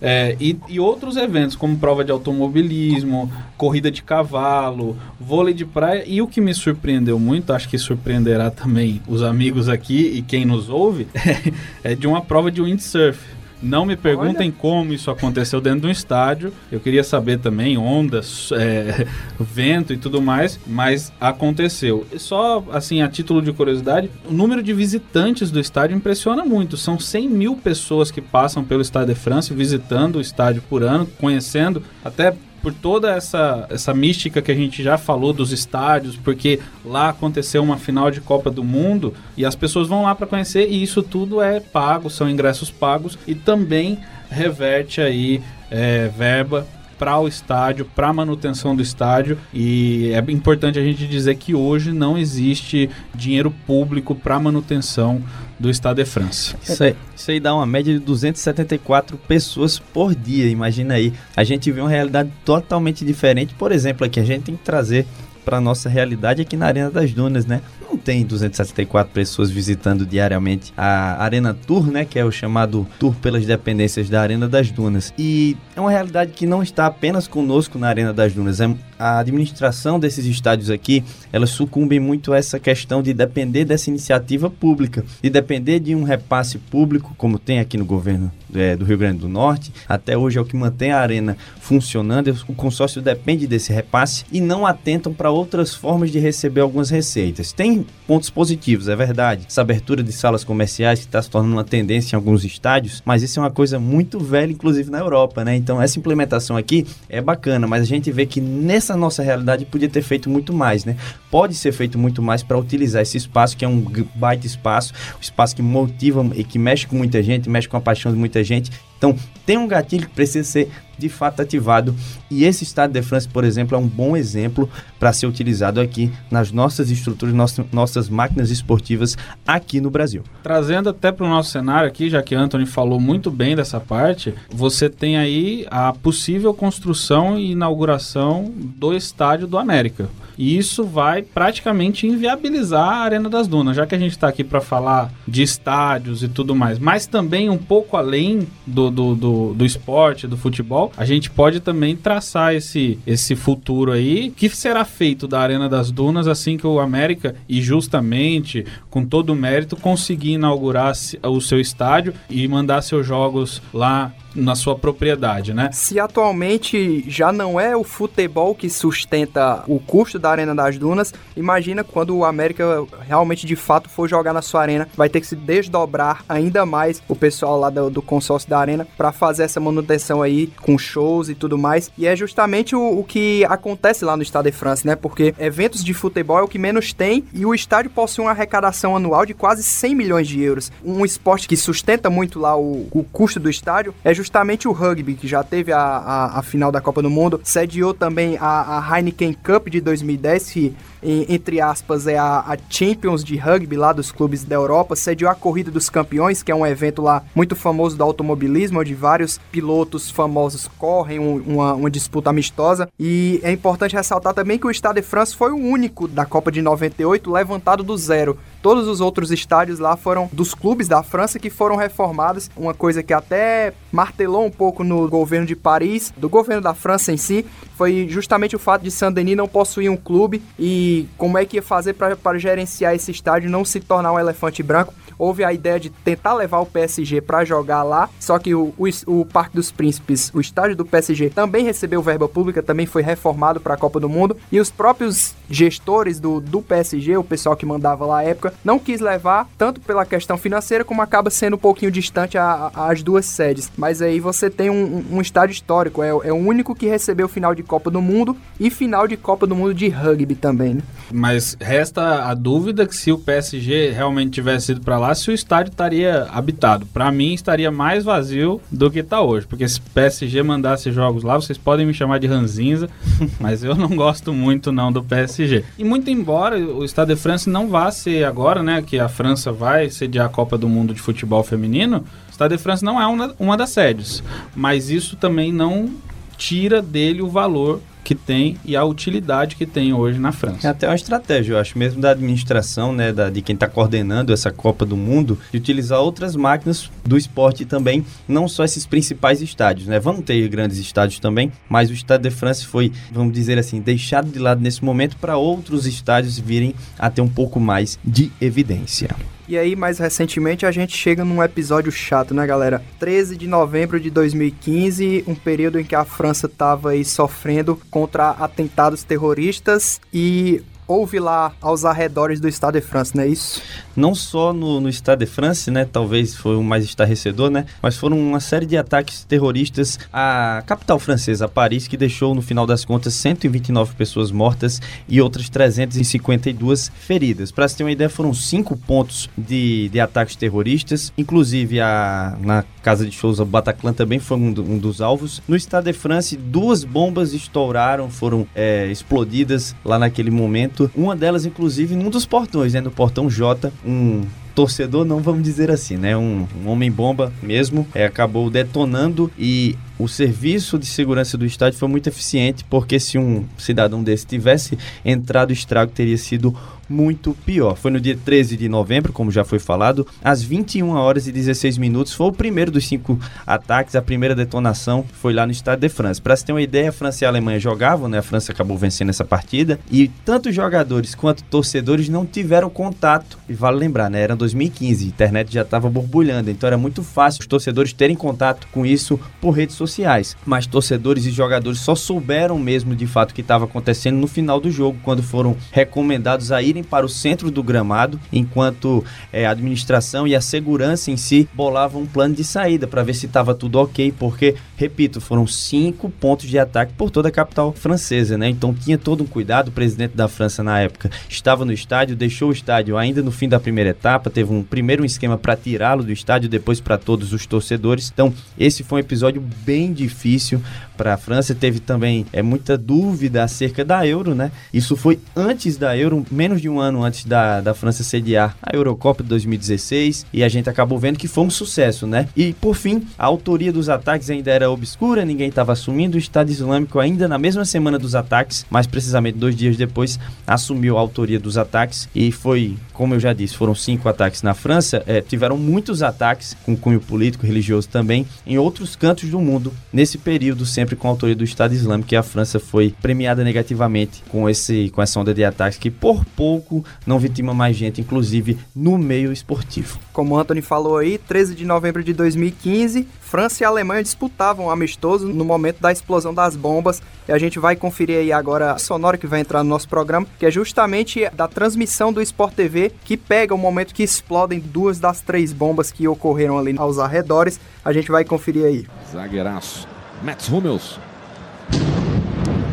É, 0.09 0.37
e, 0.41 0.57
e, 0.69 0.79
outros 0.79 1.17
eventos, 1.17 1.57
como 1.57 1.77
prova 1.77 2.05
de 2.05 2.13
automobilismo, 2.13 3.29
corrida 3.57 3.91
de 3.91 4.05
cavalo, 4.05 4.97
vôlei 5.19 5.53
de 5.53 5.65
praia. 5.65 6.05
E 6.07 6.23
o 6.23 6.29
que 6.29 6.41
me 6.41 6.55
surpreendeu 6.55 7.19
muito, 7.19 7.53
acho 7.53 7.69
que 7.69 7.77
surpreenderá 7.77 8.49
também 8.49 9.03
os 9.09 9.21
amigos 9.21 9.69
aqui 9.69 10.13
e 10.15 10.23
quem 10.23 10.45
nos 10.45 10.69
ouve, 10.69 11.09
é 11.83 11.97
de 11.97 12.07
uma 12.07 12.21
prova 12.21 12.53
de 12.53 12.63
windsurf. 12.63 13.36
Não 13.67 13.85
me 13.85 13.97
perguntem 13.97 14.49
Olha. 14.49 14.57
como 14.59 14.93
isso 14.93 15.11
aconteceu 15.11 15.61
dentro 15.61 15.81
de 15.81 15.87
um 15.89 15.91
estádio. 15.91 16.53
Eu 16.71 16.79
queria 16.79 17.03
saber 17.03 17.39
também 17.39 17.77
ondas, 17.77 18.51
é, 18.53 19.07
vento 19.41 19.93
e 19.93 19.97
tudo 19.97 20.23
mais, 20.23 20.59
mas 20.67 21.13
aconteceu. 21.21 22.07
Só 22.17 22.65
assim, 22.71 23.03
a 23.03 23.09
título 23.09 23.43
de 23.43 23.53
curiosidade, 23.53 24.09
o 24.29 24.33
número 24.33 24.63
de 24.63 24.73
visitantes 24.73 25.51
do 25.51 25.59
estádio 25.59 25.97
impressiona 25.97 26.45
muito. 26.45 26.77
São 26.77 26.99
100 26.99 27.29
mil 27.29 27.57
pessoas 27.57 28.11
que 28.11 28.21
passam 28.21 28.63
pelo 28.63 28.83
Estádio 28.83 29.15
de 29.15 29.21
França 29.21 29.53
visitando 29.53 30.17
o 30.17 30.21
estádio 30.21 30.63
por 30.69 30.83
ano, 30.83 31.07
conhecendo 31.19 31.83
até 32.05 32.35
por 32.67 32.75
toda 32.75 33.13
essa, 33.13 33.65
essa 33.71 33.95
mística 33.95 34.43
que 34.43 34.51
a 34.51 34.55
gente 34.55 34.83
já 34.83 34.99
falou 34.99 35.33
dos 35.33 35.53
estádios, 35.53 36.17
porque 36.17 36.59
lá 36.85 37.11
aconteceu 37.11 37.63
uma 37.63 37.77
final 37.77 38.11
de 38.11 38.21
Copa 38.21 38.51
do 38.51 38.65
Mundo 38.65 39.15
e 39.37 39.47
as 39.47 39.55
pessoas 39.55 39.87
vão 39.87 40.03
lá 40.03 40.17
para 40.17 40.27
conhecer 40.27 40.69
e 40.69 40.83
isso 40.83 41.01
tudo 41.01 41.41
é 41.41 41.61
pago, 41.61 42.11
são 42.11 42.29
ingressos 42.29 42.69
pagos 42.69 43.17
e 43.25 43.37
também 43.37 44.01
reverte 44.29 45.01
aí 45.01 45.41
é, 45.71 46.09
verba 46.09 46.67
para 46.99 47.19
o 47.19 47.29
estádio, 47.29 47.85
para 47.95 48.09
a 48.09 48.13
manutenção 48.13 48.75
do 48.75 48.83
estádio. 48.83 49.39
E 49.53 50.13
é 50.13 50.33
importante 50.33 50.79
a 50.79 50.83
gente 50.83 51.07
dizer 51.07 51.37
que 51.37 51.55
hoje 51.55 51.93
não 51.93 52.19
existe 52.19 52.91
dinheiro 53.15 53.51
público 53.67 54.15
para 54.15 54.39
manutenção 54.39 55.23
do 55.59 55.71
Estado 55.71 55.97
de 55.97 56.05
França. 56.05 56.57
Isso 56.63 56.83
aí, 56.83 56.97
isso 57.15 57.31
aí 57.31 57.41
dá 57.41 57.55
uma 57.55 57.65
média 57.65 57.93
de 57.93 57.99
274 57.99 59.17
pessoas 59.17 59.79
por 59.79 60.15
dia, 60.15 60.49
imagina 60.49 60.95
aí. 60.95 61.13
A 61.35 61.45
gente 61.45 61.71
vê 61.73 61.81
uma 61.81 61.89
realidade 61.89 62.31
totalmente 62.45 63.05
diferente. 63.05 63.55
Por 63.55 63.73
exemplo, 63.73 64.07
aqui 64.07 64.21
a 64.21 64.25
gente 64.25 64.45
tem 64.45 64.57
que 64.57 64.63
trazer 64.63 65.07
para 65.47 65.61
nossa 65.61 65.89
realidade 65.89 66.43
aqui 66.43 66.57
na 66.57 66.67
Arena 66.67 66.91
das 66.91 67.13
Dunas, 67.13 67.47
né? 67.47 67.63
Não 67.81 67.97
tem 67.97 68.27
274 68.27 69.13
pessoas 69.13 69.49
visitando 69.49 70.05
diariamente 70.05 70.75
a 70.77 71.23
Arena 71.23 71.55
Tour, 71.55 71.87
né? 71.87 72.05
Que 72.05 72.19
é 72.19 72.25
o 72.25 72.33
chamado 72.33 72.85
Tour 72.99 73.15
pelas 73.15 73.47
dependências 73.47 74.11
da 74.11 74.21
Arena 74.21 74.49
das 74.49 74.73
Dunas. 74.73 75.15
E 75.17 75.57
é 75.77 75.81
uma 75.81 75.91
realidade 75.91 76.33
que 76.33 76.47
não 76.47 76.65
está 76.65 76.87
apenas 76.87 77.29
conosco 77.29 77.79
na 77.79 77.87
Arena 77.87 78.13
das 78.13 78.35
Dunas. 78.35 78.61
É, 78.61 78.69
a 78.99 79.19
administração 79.19 79.99
desses 79.99 80.25
estádios 80.27 80.71
aqui, 80.71 81.05
elas 81.33 81.51
sucumbem 81.51 82.01
muito 82.01 82.33
a 82.33 82.39
essa 82.39 82.59
questão 82.59 83.03
de 83.03 83.13
depender 83.13 83.65
dessa 83.65 83.91
iniciativa 83.91 84.51
pública, 84.51 85.05
de 85.23 85.31
depender 85.31 85.81
de 85.81 85.95
um 85.95 86.03
repasse 86.03 86.59
público, 86.59 87.15
como 87.17 87.39
tem 87.39 87.59
aqui 87.59 87.77
no 87.77 87.85
governo 87.85 88.33
é, 88.55 88.77
do 88.77 88.85
Rio 88.85 88.99
Grande 88.99 89.19
do 89.19 89.29
Norte. 89.29 89.73
Até 89.89 90.17
hoje 90.17 90.39
é 90.39 90.41
o 90.41 90.45
que 90.45 90.57
mantém 90.57 90.93
a 90.93 91.01
arena 91.01 91.37
funcionando. 91.61 92.35
O 92.49 92.55
consórcio 92.55 93.03
depende 93.03 93.47
desse 93.47 93.73
repasse 93.73 94.25
e 94.33 94.41
não 94.41 94.67
atentam 94.67 95.13
para 95.13 95.31
outras 95.31 95.75
formas 95.75 96.11
de 96.11 96.19
receber 96.19 96.61
algumas 96.61 96.91
receitas. 96.91 97.53
Tem 97.53 97.87
pontos 98.07 98.31
positivos, 98.31 98.89
é 98.89 98.97
verdade. 98.97 99.45
Essa 99.47 99.61
abertura 99.61 100.03
de 100.03 100.13
salas 100.13 100.45
comerciais 100.45 101.01
que 101.01 101.07
está 101.07 101.21
se 101.21 101.29
tornando 101.29 101.55
uma 101.55 101.65
tendência 101.65 102.15
em 102.15 102.17
alguns 102.17 102.45
estádios, 102.45 103.03
mas 103.05 103.23
isso 103.23 103.39
é 103.39 103.43
uma 103.43 103.51
coisa 103.51 103.79
muito 103.79 104.19
velha, 104.19 104.53
inclusive 104.53 104.91
na 104.91 104.99
Europa, 104.99 105.45
né? 105.45 105.57
Então 105.57 105.81
essa 105.81 105.99
implementação 105.99 106.57
aqui 106.57 106.87
é 107.09 107.21
bacana, 107.21 107.67
mas 107.67 107.83
a 107.83 107.87
gente 107.87 108.11
vê 108.11 108.27
que 108.27 108.41
nessa 108.87 108.97
nossa 108.97 109.23
realidade 109.23 109.65
podia 109.65 109.89
ter 109.89 110.03
feito 110.03 110.31
muito 110.31 110.53
mais, 110.53 110.85
né? 110.85 110.97
Pode 111.31 111.55
ser 111.55 111.73
feito 111.73 111.99
muito 111.99 112.23
mais 112.23 112.43
para 112.43 112.57
utilizar 112.57 113.03
esse 113.03 113.17
espaço 113.17 113.57
que 113.57 113.65
é 113.65 113.69
um 113.69 113.85
baita 114.15 114.47
espaço, 114.47 114.93
um 115.17 115.21
espaço 115.21 115.57
que 115.57 115.63
motiva 115.63 116.25
e 116.35 116.45
que 116.45 116.59
mexe 116.59 116.87
com 116.87 116.97
muita 116.97 117.23
gente, 117.23 117.51
mexe 117.51 117.69
com 117.69 117.77
a 117.77 117.81
paixão 117.81 118.13
de 118.13 118.19
muita 118.19 118.45
gente 118.45 118.71
então, 118.97 119.17
tem 119.45 119.59
um 119.59 119.69
gatilho 119.69 120.07
que 120.07 120.15
precisa 120.15 120.49
ser 120.49 120.71
de 120.99 121.09
fato 121.09 121.43
ativado 121.43 121.95
e 122.31 122.45
esse 122.45 122.65
Estado 122.65 122.93
de 122.93 123.03
França, 123.03 123.29
por 123.33 123.45
exemplo, 123.45 123.77
é 123.77 123.79
um 123.79 123.87
bom 123.87 124.17
exemplo 124.17 124.69
para 124.99 125.13
ser 125.13 125.27
utilizado 125.27 125.81
aqui 125.81 126.11
nas 126.31 126.51
nossas 126.51 126.91
estruturas, 126.91 127.35
nossas, 127.35 127.67
nossas 127.73 128.09
máquinas 128.09 128.51
esportivas 128.51 129.17
aqui 129.47 129.81
no 129.81 129.91
Brasil. 129.91 130.23
Trazendo 130.43 130.89
até 130.89 131.13
para 131.13 131.27
o 131.27 131.29
nosso 131.29 131.51
cenário 131.51 131.89
aqui, 131.89 132.09
já 132.11 132.23
que 132.23 132.35
Anthony 132.35 132.67
falou 132.67 132.99
muito 132.99 133.31
bem 133.31 133.55
dessa 133.55 133.79
parte, 133.79 134.35
você 134.51 134.89
tem 134.89 135.17
aí 135.17 135.67
a 135.71 135.93
possível 135.93 136.53
construção 136.53 137.39
e 137.39 137.53
inauguração 137.53 138.53
do 138.57 138.95
Estádio 138.95 139.47
do 139.47 139.59
América. 139.59 140.09
E 140.39 140.59
isso 140.59 140.85
vai 140.85 141.23
praticamente 141.23 142.07
inviabilizar 142.07 142.87
a 142.87 143.05
Arena 143.05 143.29
das 143.29 143.49
Dunas, 143.49 143.77
já 143.77 143.87
que 143.87 143.95
a 143.95 143.99
gente 143.99 144.13
está 144.13 144.29
aqui 144.29 144.45
para 144.45 144.61
falar 144.61 145.11
de 145.27 145.43
estádios 145.43 146.23
e 146.23 146.29
tudo 146.29 146.55
mais, 146.55 146.79
mas 146.79 147.07
também 147.07 147.49
um 147.49 147.57
pouco 147.57 147.97
além 147.97 148.47
do, 148.67 148.86
do, 148.91 149.15
do, 149.15 149.55
do, 149.55 149.65
esporte, 149.65 150.27
do 150.27 150.37
futebol, 150.37 150.93
a 150.97 151.05
gente 151.05 151.31
pode 151.31 151.61
também 151.61 151.97
traçar 151.97 152.55
esse, 152.55 152.99
esse 153.07 153.35
futuro 153.35 153.93
aí, 153.93 154.31
que 154.31 154.49
será 154.49 154.85
feito 154.85 155.27
da 155.27 155.41
Arena 155.41 155.69
das 155.69 155.91
Dunas 155.91 156.27
assim 156.27 156.57
que 156.57 156.67
o 156.67 156.81
América, 156.81 157.35
e 157.49 157.61
justamente 157.61 158.65
com 158.91 159.05
todo 159.05 159.31
o 159.31 159.37
mérito, 159.37 159.77
conseguir 159.77 160.33
inaugurar 160.33 160.93
o 161.23 161.41
seu 161.41 161.61
estádio 161.61 162.15
e 162.29 162.47
mandar 162.49 162.83
seus 162.83 163.07
jogos 163.07 163.63
lá 163.73 164.13
na 164.37 164.55
sua 164.55 164.77
propriedade, 164.77 165.55
né? 165.55 165.71
Se 165.73 165.99
atualmente 165.99 167.05
já 167.09 167.33
não 167.33 167.59
é 167.59 167.75
o 167.75 167.83
futebol 167.83 168.55
que 168.55 168.69
sustenta 168.69 169.65
o 169.67 169.81
custo 169.81 170.19
da 170.19 170.31
Arena 170.31 170.55
das 170.55 170.77
Dunas, 170.79 171.13
imagina 171.37 171.83
quando 171.83 172.17
o 172.17 172.25
América 172.25 172.85
realmente 173.07 173.47
de 173.47 173.57
fato 173.57 173.89
for 173.89 174.09
jogar 174.09 174.33
na 174.33 174.43
sua 174.43 174.61
arena, 174.61 174.89
vai 174.97 175.09
ter 175.09 175.21
que 175.21 175.27
se 175.27 175.35
desdobrar 175.35 176.25
ainda 176.29 176.67
mais 176.67 177.03
o 177.09 177.17
pessoal 177.17 177.59
lá 177.59 177.71
do, 177.71 177.91
do 177.91 178.03
consórcio 178.03 178.49
da 178.49 178.59
arena 178.59 178.87
para 178.97 179.11
fazer 179.11 179.45
essa 179.45 179.59
manutenção 179.59 180.23
aí 180.23 180.49
com 180.61 180.77
shows 180.77 181.29
e 181.29 181.35
tudo 181.35 181.57
mais. 181.57 181.91
E 181.97 182.07
é 182.07 182.15
justamente 182.15 182.77
o, 182.77 182.99
o 183.01 183.05
que 183.05 183.45
acontece 183.47 184.05
lá 184.05 184.17
no 184.17 184.23
Estado 184.23 184.45
de 184.45 184.53
França, 184.53 184.87
né? 184.87 184.95
Porque 184.95 185.35
eventos 185.39 185.83
de 185.83 185.95
futebol 185.95 186.39
é 186.39 186.43
o 186.43 186.49
que 186.49 186.59
menos 186.59 186.93
tem 186.93 187.25
e 187.33 187.47
o 187.47 187.55
estádio 187.55 187.91
possui 187.91 188.25
uma 188.25 188.33
arrecadação 188.33 188.95
anual 188.95 189.25
de 189.25 189.35
quase 189.35 189.63
100 189.63 189.95
milhões 189.95 190.29
de 190.29 190.43
euros. 190.43 190.71
Um 190.85 191.05
esporte 191.05 191.49
que 191.49 191.57
sustenta 191.57 192.11
muito 192.11 192.39
lá 192.39 192.57
o, 192.57 192.87
o 192.91 193.05
custo 193.05 193.41
do 193.41 193.49
estádio 193.49 193.95
é 194.05 194.13
justamente 194.13 194.26
justamente 194.27 194.67
o 194.67 194.73
rugby, 194.73 195.15
que 195.15 195.29
já 195.29 195.45
teve 195.45 195.73
a, 195.73 195.79
a, 195.79 196.39
a 196.41 196.43
final 196.43 196.73
da 196.73 196.81
Copa 196.81 197.01
do 197.01 197.09
Mundo, 197.09 197.41
sediou 197.45 197.95
também 197.95 198.37
a, 198.41 198.79
a 198.79 198.99
Heineken 198.99 199.33
Cup 199.33 199.69
de 199.69 199.81
2010, 199.81 200.51
que 200.51 200.77
entre 201.03 201.61
aspas, 201.61 202.07
é 202.07 202.19
a, 202.19 202.39
a, 202.41 202.57
Champions 202.69 203.23
de 203.23 203.37
Rugby 203.37 203.77
lá 203.77 203.93
dos 203.93 204.11
clubes 204.11 204.43
da 204.43 204.57
Europa, 204.57 204.97
sediou 204.97 205.31
a 205.31 205.35
Corrida 205.35 205.71
dos 205.71 205.89
Campeões, 205.89 206.43
que 206.43 206.51
é 206.51 206.55
um 206.55 206.67
evento 206.67 207.01
lá 207.01 207.23
muito 207.35 207.55
famoso 207.55 207.97
do 207.97 208.03
automobilismo, 208.03 208.81
onde 208.81 208.95
vários 208.95 209.39
pilotos 209.53 210.11
famosos 210.11 210.69
correm 210.79 211.21
um, 211.21 211.37
uma, 211.47 211.75
uma, 211.75 211.91
disputa 211.91 212.31
amistosa. 212.31 212.89
E 212.99 213.41
é 213.45 213.53
importante 213.53 213.95
ressaltar 213.95 214.35
também 214.35 214.59
que 214.59 214.67
o 214.67 214.71
Estado 214.71 214.97
de 214.97 215.03
França 215.03 215.37
foi 215.37 215.53
o 215.53 215.57
único 215.57 216.09
da 216.09 216.27
Copa 216.27 216.51
de 216.51 216.61
98 216.61 217.31
levantado 217.31 217.85
do 217.85 217.97
zero. 217.97 218.37
Todos 218.63 218.89
os 218.89 219.01
outros 219.01 219.31
estádios 219.31 219.79
lá 219.79 219.97
foram 219.97 220.29
dos 220.33 220.55
clubes 220.55 220.89
da 220.89 221.03
França 221.03 221.39
que 221.39 221.51
foram 221.51 221.77
reformados, 221.77 222.51
uma 222.57 222.75
coisa 222.75 223.03
que 223.03 223.13
até 223.13 223.73
martelou 223.93 224.45
um 224.45 224.51
pouco 224.51 224.83
no 224.83 225.09
governo 225.09 225.47
de 225.47 225.55
Paris, 225.55 226.13
do 226.17 226.29
governo 226.29 226.63
da 226.63 226.75
França 226.75 227.13
em 227.13 227.17
si, 227.17 227.47
foi 227.77 228.09
justamente 228.09 228.57
o 228.57 228.59
fato 228.59 228.83
de 228.83 228.91
Saint-Denis 228.91 229.37
não 229.37 229.47
possuir 229.47 229.91
um 229.91 229.97
clube 229.97 230.43
e 230.59 231.07
como 231.17 231.39
é 231.39 231.45
que 231.45 231.57
ia 231.57 231.63
fazer 231.63 231.95
para 231.95 232.39
gerenciar 232.39 232.95
esse 232.95 233.11
estádio 233.11 233.51
não 233.51 233.65
se 233.65 233.81
tornar 233.81 234.13
um 234.13 234.19
elefante 234.19 234.63
branco 234.63 234.93
houve 235.19 235.45
a 235.45 235.53
ideia 235.53 235.79
de 235.79 235.91
tentar 235.91 236.35
levar 236.35 236.61
o 236.61 236.67
PSG 236.67 237.21
para 237.21 237.45
jogar 237.45 237.83
lá, 237.83 238.09
só 238.19 238.39
que 238.39 238.55
o, 238.55 238.75
o, 238.79 238.87
o, 239.07 239.25
Parque 239.25 239.57
dos 239.57 239.71
Príncipes, 239.71 240.31
o 240.35 240.41
estádio 240.41 240.77
do 240.77 240.85
PSG, 240.85 241.31
também 241.31 241.65
recebeu 241.65 242.03
verba 242.03 242.29
pública, 242.29 242.63
também 242.63 242.87
foi 242.87 243.03
reformado 243.03 243.61
para 243.61 243.75
a 243.75 243.77
Copa 243.77 244.01
do 244.01 244.09
Mundo, 244.09 244.37
e 244.51 244.61
os 244.61 244.71
próprios 244.71 245.35
gestores 245.49 246.19
do, 246.19 246.41
do 246.41 246.61
PSG, 246.61 247.17
o 247.17 247.25
pessoal 247.25 247.57
que 247.57 247.67
mandava 247.67 248.05
lá 248.05 248.19
à 248.19 248.23
época, 248.25 248.55
não 248.65 248.79
quis 248.79 249.01
levar, 249.01 249.49
tanto 249.57 249.81
pela 249.81 250.05
questão 250.05 250.37
financeira, 250.37 250.85
como 250.85 251.03
acaba 251.03 251.31
sendo 251.31 251.57
um 251.57 251.59
pouquinho 251.59 251.91
distante 251.91 252.37
a, 252.39 252.71
a, 252.75 252.91
as 252.91 253.03
duas 253.03 253.27
sedes. 253.27 253.71
Mas 253.77 254.03
aí 254.03 254.21
você 254.21 254.51
tem 254.51 254.71
um, 254.71 255.05
um 255.11 255.21
estádio 255.21 255.53
histórico, 255.53 256.03
é, 256.03 256.09
é 256.09 256.33
o 256.33 256.37
único 256.37 256.75
que 256.75 256.87
recebeu 256.87 257.29
final 257.29 257.55
de 257.55 257.63
Copa 257.63 257.91
do 257.91 258.01
Mundo 258.01 258.37
e 258.59 258.71
final 258.71 259.07
de 259.07 259.17
Copa 259.17 259.47
do 259.47 259.55
Mundo 259.55 259.75
de 259.75 259.89
rugby 259.89 260.35
também, 260.35 260.75
né? 260.75 260.83
Mas 261.13 261.57
resta 261.61 262.25
a 262.25 262.35
dúvida 262.35 262.87
que 262.87 262.97
se 262.97 263.13
o 263.13 263.19
PSG 263.19 263.91
realmente 263.91 264.31
tivesse 264.31 264.73
ido 264.73 264.81
para 264.81 264.99
lá, 264.99 265.06
se 265.15 265.31
o 265.31 265.35
estádio 265.35 265.71
estaria 265.71 266.27
habitado. 266.31 266.87
Para 266.87 267.11
mim, 267.11 267.35
estaria 267.35 267.71
mais 267.71 268.05
vazio 268.05 268.61
do 268.71 268.91
que 268.91 269.01
está 269.01 269.21
hoje. 269.21 269.47
Porque 269.47 269.69
se 269.69 269.81
PSG 269.81 270.43
mandasse 270.43 270.91
jogos 270.91 271.23
lá, 271.23 271.37
vocês 271.37 271.59
podem 271.59 271.87
me 271.87 271.95
chamar 271.95 272.19
de 272.19 272.27
ranzinza, 272.27 272.89
mas 273.41 273.63
eu 273.63 273.75
não 273.75 273.89
gosto 273.95 274.33
muito 274.33 274.73
não 274.73 274.93
do 274.93 275.03
PSG. 275.03 275.65
E 275.79 275.85
muito 275.85 276.11
embora 276.11 276.59
o 276.59 276.85
Stade 276.87 277.15
de 277.15 277.21
France 277.21 277.49
não 277.49 277.69
vá 277.69 277.91
ser 277.91 278.25
agora, 278.25 278.63
né, 278.63 278.83
que 278.83 278.99
a 278.99 279.09
França 279.09 279.53
vai 279.53 279.91
sediar 279.91 280.27
a 280.27 280.31
Copa 280.31 280.59
do 280.59 280.69
Mundo 280.69 280.95
de 280.95 281.01
Futebol 281.01 281.43
Feminino, 281.43 282.05
o 282.29 282.33
Stade 282.33 282.57
de 282.57 282.63
France 282.63 282.85
não 282.85 283.01
é 283.01 283.07
uma, 283.07 283.35
uma 283.39 283.57
das 283.57 283.71
sedes. 283.71 284.23
Mas 284.55 284.91
isso 284.91 285.17
também 285.17 285.53
não 285.53 285.91
tira 286.37 286.83
dele 286.83 287.23
o 287.23 287.29
valor 287.29 287.81
que 288.07 288.15
tem 288.15 288.57
e 288.65 288.77
a 288.77 288.85
utilidade 288.85 289.57
que 289.57 289.67
tem 289.67 289.93
hoje 289.93 290.17
na 290.21 290.31
França. 290.31 290.69
É 290.69 290.71
até 290.71 290.87
uma 290.87 290.95
estratégia, 290.95 291.55
eu 291.55 291.59
acho, 291.59 291.77
mesmo 291.77 292.01
da 292.01 292.13
administração, 292.13 292.93
né, 292.93 293.13
da, 293.13 293.29
de 293.29 293.43
quem 293.43 293.55
está 293.55 293.67
coordenando 293.67 294.33
essa 294.33 294.49
Copa 294.53 294.87
do 294.87 294.97
Mundo, 294.97 295.37
de 295.51 295.59
utilizar 295.59 295.99
outras 295.99 296.37
máquinas 296.37 296.89
do 297.05 297.19
esporte 297.19 297.65
também, 297.65 298.07
não 298.29 298.47
só 298.47 298.65
esses 298.65 298.87
principais 298.87 299.43
estádios, 299.43 299.89
né? 299.89 299.99
Vão 299.99 300.23
ter 300.23 300.47
grandes 300.47 300.79
estádios 300.79 301.19
também, 301.19 301.51
mas 301.69 301.91
o 301.91 301.95
Estado 301.95 302.23
de 302.23 302.31
França 302.31 302.65
foi, 302.65 302.93
vamos 303.11 303.33
dizer 303.33 303.59
assim, 303.59 303.81
deixado 303.81 304.31
de 304.31 304.39
lado 304.39 304.61
nesse 304.61 304.85
momento 304.85 305.17
para 305.17 305.37
outros 305.37 305.85
estádios 305.85 306.39
virem 306.39 306.77
a 306.97 307.11
ter 307.11 307.23
um 307.23 307.29
pouco 307.29 307.59
mais 307.59 307.99
de 308.05 308.31
evidência. 308.41 309.09
E 309.49 309.57
aí, 309.57 309.77
mais 309.77 309.99
recentemente, 309.99 310.67
a 310.67 310.73
gente 310.73 310.97
chega 310.97 311.25
num 311.25 311.41
episódio 311.41 311.93
chato, 311.93 312.35
né, 312.35 312.45
galera? 312.45 312.83
13 312.99 313.37
de 313.37 313.47
novembro 313.47 314.01
de 314.01 314.11
2015, 314.11 315.23
um 315.27 315.37
período 315.37 315.79
em 315.79 315.85
que 315.85 315.95
a 315.95 316.05
França 316.05 316.47
estava 316.47 316.91
aí 316.91 317.05
sofrendo 317.05 317.81
contra 317.89 318.31
atentados 318.31 319.05
terroristas 319.05 320.01
e 320.13 320.63
houve 320.87 321.19
lá 321.19 321.53
aos 321.61 321.85
arredores 321.85 322.41
do 322.41 322.49
Estado 322.49 322.75
de 322.75 322.81
França, 322.81 323.13
não 323.15 323.25
é 323.25 323.29
isso? 323.29 323.61
Não 323.95 324.15
só 324.15 324.53
no, 324.53 324.81
no 324.81 324.89
Estado 324.89 325.21
de 325.21 325.27
França, 325.27 325.71
né? 325.71 325.85
Talvez 325.91 326.35
foi 326.35 326.57
o 326.57 326.63
mais 326.63 326.85
estarrecedor, 326.85 327.51
né? 327.51 327.67
Mas 327.83 327.97
foram 327.97 328.19
uma 328.19 328.41
série 328.41 328.67
de 328.67 328.77
ataques 328.77 329.25
terroristas 329.25 329.99
à 330.13 330.63
capital 330.67 330.99
francesa, 330.99 331.49
Paris, 331.49 331.89
que 331.89 331.97
deixou, 331.97 332.35
no 332.35 332.43
final 332.43 332.67
das 332.67 332.85
contas, 332.85 333.15
129 333.15 333.95
pessoas 333.95 334.31
mortas 334.31 334.81
e 335.09 335.21
outras 335.21 335.49
352 335.49 336.93
feridas. 336.95 337.51
Para 337.51 337.67
se 337.69 337.77
ter 337.77 337.85
uma 337.85 337.93
ideia, 337.93 338.11
foram 338.11 338.35
cinco 338.35 338.77
pontos 338.77 339.31
de, 339.37 339.89
de 339.89 339.99
ataques 339.99 340.37
terroristas, 340.37 341.13
inclusive 341.17 341.81
a, 341.81 342.37
na 342.41 342.65
casa 342.83 343.05
de 343.05 343.13
shows, 343.13 343.41
o 343.41 343.45
Bataclan 343.45 343.93
também 343.93 344.19
foi 344.19 344.37
um, 344.37 344.49
um 344.49 344.79
dos 344.79 345.01
alvos. 345.01 345.43
No 345.49 345.57
Estado 345.57 345.85
de 345.85 345.93
França, 345.93 346.37
duas 346.39 346.85
bombas 346.85 347.33
estouraram, 347.33 348.11
foram 348.11 348.47
é, 348.55 348.87
explodidas 348.89 349.75
lá 349.85 349.99
naquele 349.99 350.31
momento 350.31 350.76
uma 350.95 351.17
delas, 351.17 351.47
inclusive, 351.47 351.95
num 351.95 352.11
dos 352.11 352.27
portões, 352.27 352.75
né? 352.75 352.81
No 352.81 352.91
portão 352.91 353.29
J, 353.31 353.73
um 353.85 354.23
torcedor, 354.55 355.05
não 355.05 355.21
vamos 355.21 355.43
dizer 355.43 355.71
assim, 355.71 355.97
né? 355.97 356.17
Um, 356.17 356.47
um 356.65 356.69
homem-bomba 356.69 357.33
mesmo, 357.43 357.87
é, 357.95 358.07
acabou 358.07 358.49
detonando 358.49 359.31
e 359.39 359.77
o 359.99 360.07
serviço 360.07 360.79
de 360.79 360.87
segurança 360.87 361.39
do 361.39 361.47
estádio 361.47 361.79
foi 361.79 361.89
muito 361.89 362.09
eficiente, 362.09 362.65
porque 362.65 363.01
se 363.01 363.17
um 363.17 363.45
cidadão 363.57 364.03
desse 364.03 364.27
tivesse 364.27 364.79
entrado, 365.05 365.51
o 365.51 365.53
estrago 365.55 365.91
teria 365.91 366.19
sido 366.19 366.55
muito 366.89 367.37
pior. 367.45 367.77
Foi 367.77 367.91
no 367.91 368.01
dia 368.01 368.17
13 368.17 368.57
de 368.57 368.69
novembro, 368.69 369.13
como 369.13 369.31
já 369.31 369.45
foi 369.45 369.59
falado, 369.59 370.07
às 370.23 370.41
21 370.41 370.91
horas 370.91 371.27
e 371.27 371.33
16 371.33 371.79
minutos. 371.79 372.13
Foi 372.13 372.29
o 372.29 372.33
primeiro 372.33 372.71
dos 372.71 372.87
cinco 372.87 373.19
ataques, 373.45 373.97
a 373.97 374.03
primeira 374.03 374.37
detonação 374.37 375.05
foi 375.15 375.33
lá 375.33 375.45
no 375.45 375.51
Estado 375.51 375.81
de 375.81 375.89
França. 375.89 376.23
Para 376.23 376.37
se 376.37 376.45
ter 376.45 376.53
uma 376.53 376.63
ideia, 376.63 376.91
a 376.91 376.93
França 376.93 377.25
e 377.25 377.27
a 377.27 377.29
Alemanha 377.29 377.59
jogavam, 377.59 378.09
né? 378.09 378.19
A 378.19 378.23
França 378.23 378.53
acabou 378.53 378.79
vencendo 378.79 379.09
essa 379.09 379.25
partida 379.25 379.81
e 379.91 380.09
tanto 380.25 380.53
jogadores 380.53 381.15
quanto 381.15 381.43
torcedores 381.45 382.09
não 382.09 382.25
tiveram 382.25 382.71
contato. 382.71 383.37
E 383.49 383.53
vale 383.53 383.79
lembrar, 383.79 384.09
né? 384.09 384.21
Era 384.21 384.37
2015, 384.37 385.07
a 385.07 385.09
internet 385.09 385.53
já 385.53 385.63
estava 385.63 385.91
borbulhando, 385.91 386.51
então 386.51 386.69
era 386.69 386.79
muito 386.79 387.03
fácil 387.03 387.41
os 387.41 387.47
torcedores 387.49 387.93
terem 387.93 388.15
contato 388.15 388.69
com 388.71 388.87
isso 388.87 389.19
por 389.41 389.51
redes 389.51 389.75
sociais 389.75 389.86
sociais. 389.91 390.37
Mas 390.45 390.67
torcedores 390.67 391.27
e 391.27 391.31
jogadores 391.31 391.81
só 391.81 391.95
souberam 391.95 392.59
mesmo 392.59 392.95
de 392.95 393.07
fato 393.07 393.31
o 393.31 393.35
que 393.35 393.41
estava 393.41 393.65
acontecendo 393.65 394.17
no 394.17 394.27
final 394.27 394.61
do 394.61 394.71
jogo, 394.71 394.99
quando 395.03 395.23
foram 395.23 395.57
recomendados 395.73 396.53
a 396.53 396.63
irem 396.63 396.83
para 396.83 397.07
o 397.07 397.09
centro 397.09 397.51
do 397.51 397.63
gramado, 397.63 398.21
enquanto 398.33 399.05
é, 399.33 399.47
a 399.47 399.51
administração 399.51 400.27
e 400.27 400.35
a 400.35 400.41
segurança 400.41 401.11
em 401.11 401.17
si 401.17 401.49
bolavam 401.55 402.03
um 402.03 402.07
plano 402.07 402.35
de 402.35 402.45
saída 402.45 402.87
para 402.87 403.03
ver 403.03 403.15
se 403.15 403.27
estava 403.27 403.55
tudo 403.55 403.79
ok, 403.79 404.13
porque, 404.19 404.55
repito, 404.77 405.21
foram 405.21 405.47
cinco 405.47 406.11
pontos 406.11 406.49
de 406.49 406.59
ataque 406.59 406.93
por 406.95 407.11
toda 407.11 407.29
a 407.29 407.33
capital 407.33 407.73
francesa, 407.73 408.37
né? 408.37 408.49
Então 408.49 408.75
tinha 408.75 408.99
todo 408.99 409.23
um 409.23 409.27
cuidado. 409.27 409.69
O 409.69 409.73
presidente 409.73 410.17
da 410.17 410.29
França 410.29 410.63
na 410.63 410.81
época 410.81 411.11
estava 411.29 411.65
no 411.65 411.73
estádio, 411.73 412.17
deixou 412.17 412.51
o 412.51 412.53
estádio 412.53 412.97
ainda 412.97 413.23
no 413.23 413.31
fim 413.31 413.49
da 413.49 413.61
primeira 413.61 413.91
etapa, 413.91 414.31
teve 414.31 414.53
um 414.53 414.63
primeiro 414.63 415.05
esquema 415.05 415.39
para 415.39 415.57
tirá-lo 415.57 416.03
do 416.03 416.13
estádio, 416.13 416.49
depois 416.49 416.81
para 416.81 416.99
todos 416.99 417.33
os 417.33 417.47
torcedores. 417.47 418.11
Então, 418.13 418.33
esse 418.59 418.83
foi 418.83 419.01
um 419.01 419.05
episódio 419.05 419.43
bem 419.65 419.76
bem 419.77 419.93
difícil 419.93 420.63
para 420.97 421.15
a 421.15 421.17
França. 421.17 421.55
Teve 421.55 421.81
também 421.81 422.27
é, 422.33 422.43
muita 422.43 422.77
dúvida 422.79 423.45
acerca 423.45 423.85
da 423.85 424.07
Euro, 424.07 424.35
né? 424.35 424.51
Isso 424.73 424.97
foi 424.97 425.19
antes 425.35 425.77
da 425.77 425.97
Euro, 425.97 426.25
menos 426.31 426.61
de 426.61 426.69
um 426.69 426.81
ano 426.81 427.05
antes 427.05 427.25
da, 427.25 427.61
da 427.61 427.75
França 427.75 428.03
sediar 428.03 428.57
a 428.63 428.75
Eurocopa 428.75 429.23
de 429.23 429.29
2016. 429.29 430.27
E 430.33 430.43
a 430.43 430.49
gente 430.49 430.71
acabou 430.71 430.99
vendo 430.99 431.19
que 431.19 431.29
foi 431.29 431.45
um 431.45 431.51
sucesso, 431.51 432.07
né? 432.07 432.29
E 432.37 432.53
por 432.55 432.75
fim, 432.75 433.07
a 433.19 433.27
autoria 433.27 433.73
dos 433.73 433.89
ataques 433.89 434.31
ainda 434.31 434.51
era 434.51 434.71
obscura, 434.71 435.25
ninguém 435.25 435.49
estava 435.49 435.73
assumindo. 435.73 436.17
O 436.17 436.19
Estado 436.19 436.51
Islâmico, 436.51 436.99
ainda 436.99 437.29
na 437.29 437.39
mesma 437.39 437.65
semana 437.65 437.99
dos 437.99 438.15
ataques, 438.15 438.65
mais 438.71 438.87
precisamente 438.87 439.39
dois 439.39 439.55
dias 439.55 439.77
depois, 439.77 440.19
assumiu 440.47 440.97
a 440.97 441.01
autoria 441.01 441.39
dos 441.39 441.59
ataques. 441.59 442.09
E 442.15 442.31
foi, 442.33 442.77
como 442.93 443.15
eu 443.15 443.21
já 443.21 443.33
disse, 443.33 443.57
foram 443.57 443.75
cinco 443.75 444.09
ataques 444.09 444.43
na 444.43 444.55
França. 444.55 445.03
É, 445.07 445.21
tiveram 445.21 445.57
muitos 445.57 446.03
ataques 446.03 446.57
com 446.65 446.77
cunho 446.77 447.01
político, 447.01 447.47
religioso 447.47 447.89
também, 447.89 448.27
em 448.47 448.59
outros 448.59 448.95
cantos 448.97 449.29
do 449.29 449.41
mundo 449.41 449.73
nesse 449.93 450.19
período, 450.19 450.65
sempre 450.65 450.86
com 450.95 451.09
a 451.09 451.11
autoria 451.11 451.35
do 451.35 451.43
Estado 451.43 451.75
Islâmico, 451.75 452.11
que 452.11 452.17
a 452.17 452.23
França 452.23 452.61
foi 452.61 452.95
premiada 453.03 453.43
negativamente 453.43 454.23
com, 454.29 454.49
esse, 454.49 454.91
com 454.91 455.03
essa 455.03 455.19
onda 455.19 455.35
de 455.35 455.43
ataques 455.43 455.79
que 455.79 455.91
por 455.91 456.25
pouco 456.25 456.85
não 457.07 457.19
vitima 457.19 457.53
mais 457.55 457.77
gente, 457.77 458.01
inclusive 458.01 458.59
no 458.75 458.99
meio 458.99 459.33
esportivo. 459.33 459.99
Como 460.13 460.35
o 460.35 460.39
Anthony 460.39 460.63
falou 460.63 460.99
aí, 460.99 461.19
13 461.19 461.55
de 461.55 461.65
novembro 461.65 462.05
de 462.05 462.13
2015, 462.13 463.09
França 463.21 463.65
e 463.65 463.67
Alemanha 463.67 464.05
disputavam 464.05 464.67
um 464.67 464.71
amistoso 464.71 465.27
no 465.27 465.45
momento 465.45 465.81
da 465.81 465.91
explosão 465.91 466.33
das 466.33 466.55
bombas. 466.55 467.03
E 467.29 467.33
a 467.33 467.39
gente 467.39 467.59
vai 467.59 467.75
conferir 467.75 468.19
aí 468.19 468.33
agora 468.33 468.73
a 468.73 468.79
sonora 468.79 469.19
que 469.19 469.27
vai 469.27 469.41
entrar 469.41 469.65
no 469.65 469.71
nosso 469.71 469.89
programa, 469.89 470.27
que 470.39 470.47
é 470.47 470.51
justamente 470.51 471.29
da 471.31 471.49
transmissão 471.49 472.13
do 472.13 472.23
Sport 472.23 472.55
TV, 472.55 472.93
que 473.05 473.17
pega 473.17 473.53
o 473.53 473.59
momento 473.59 473.93
que 473.93 474.05
explodem 474.05 474.61
duas 474.61 475.01
das 475.01 475.21
três 475.21 475.53
bombas 475.53 475.91
que 475.91 476.07
ocorreram 476.07 476.57
ali 476.57 476.75
aos 476.79 476.99
arredores. 476.99 477.59
A 477.85 477.93
gente 477.93 478.13
vai 478.13 478.25
conferir 478.25 478.65
aí. 478.65 478.87
Zagueiraço. 479.13 479.96
Mats 480.23 480.49
Hummels. 480.49 480.99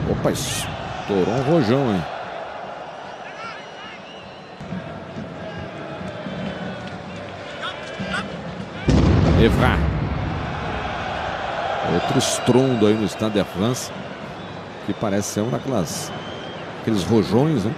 Opa, 0.09 0.31
estourou 0.31 1.33
um 1.35 1.41
rojão, 1.43 1.93
hein? 1.93 2.03
Evra. 9.43 9.77
Outro 11.93 12.17
estrondo 12.17 12.87
aí 12.87 12.93
no 12.93 13.07
Stade 13.07 13.33
de 13.33 13.43
France. 13.43 13.91
Que 14.85 14.93
parece 14.93 15.33
ser 15.33 15.41
um 15.41 15.49
daquelas. 15.49 16.11
Aqueles 16.81 17.03
rojões, 17.03 17.65
né? 17.65 17.73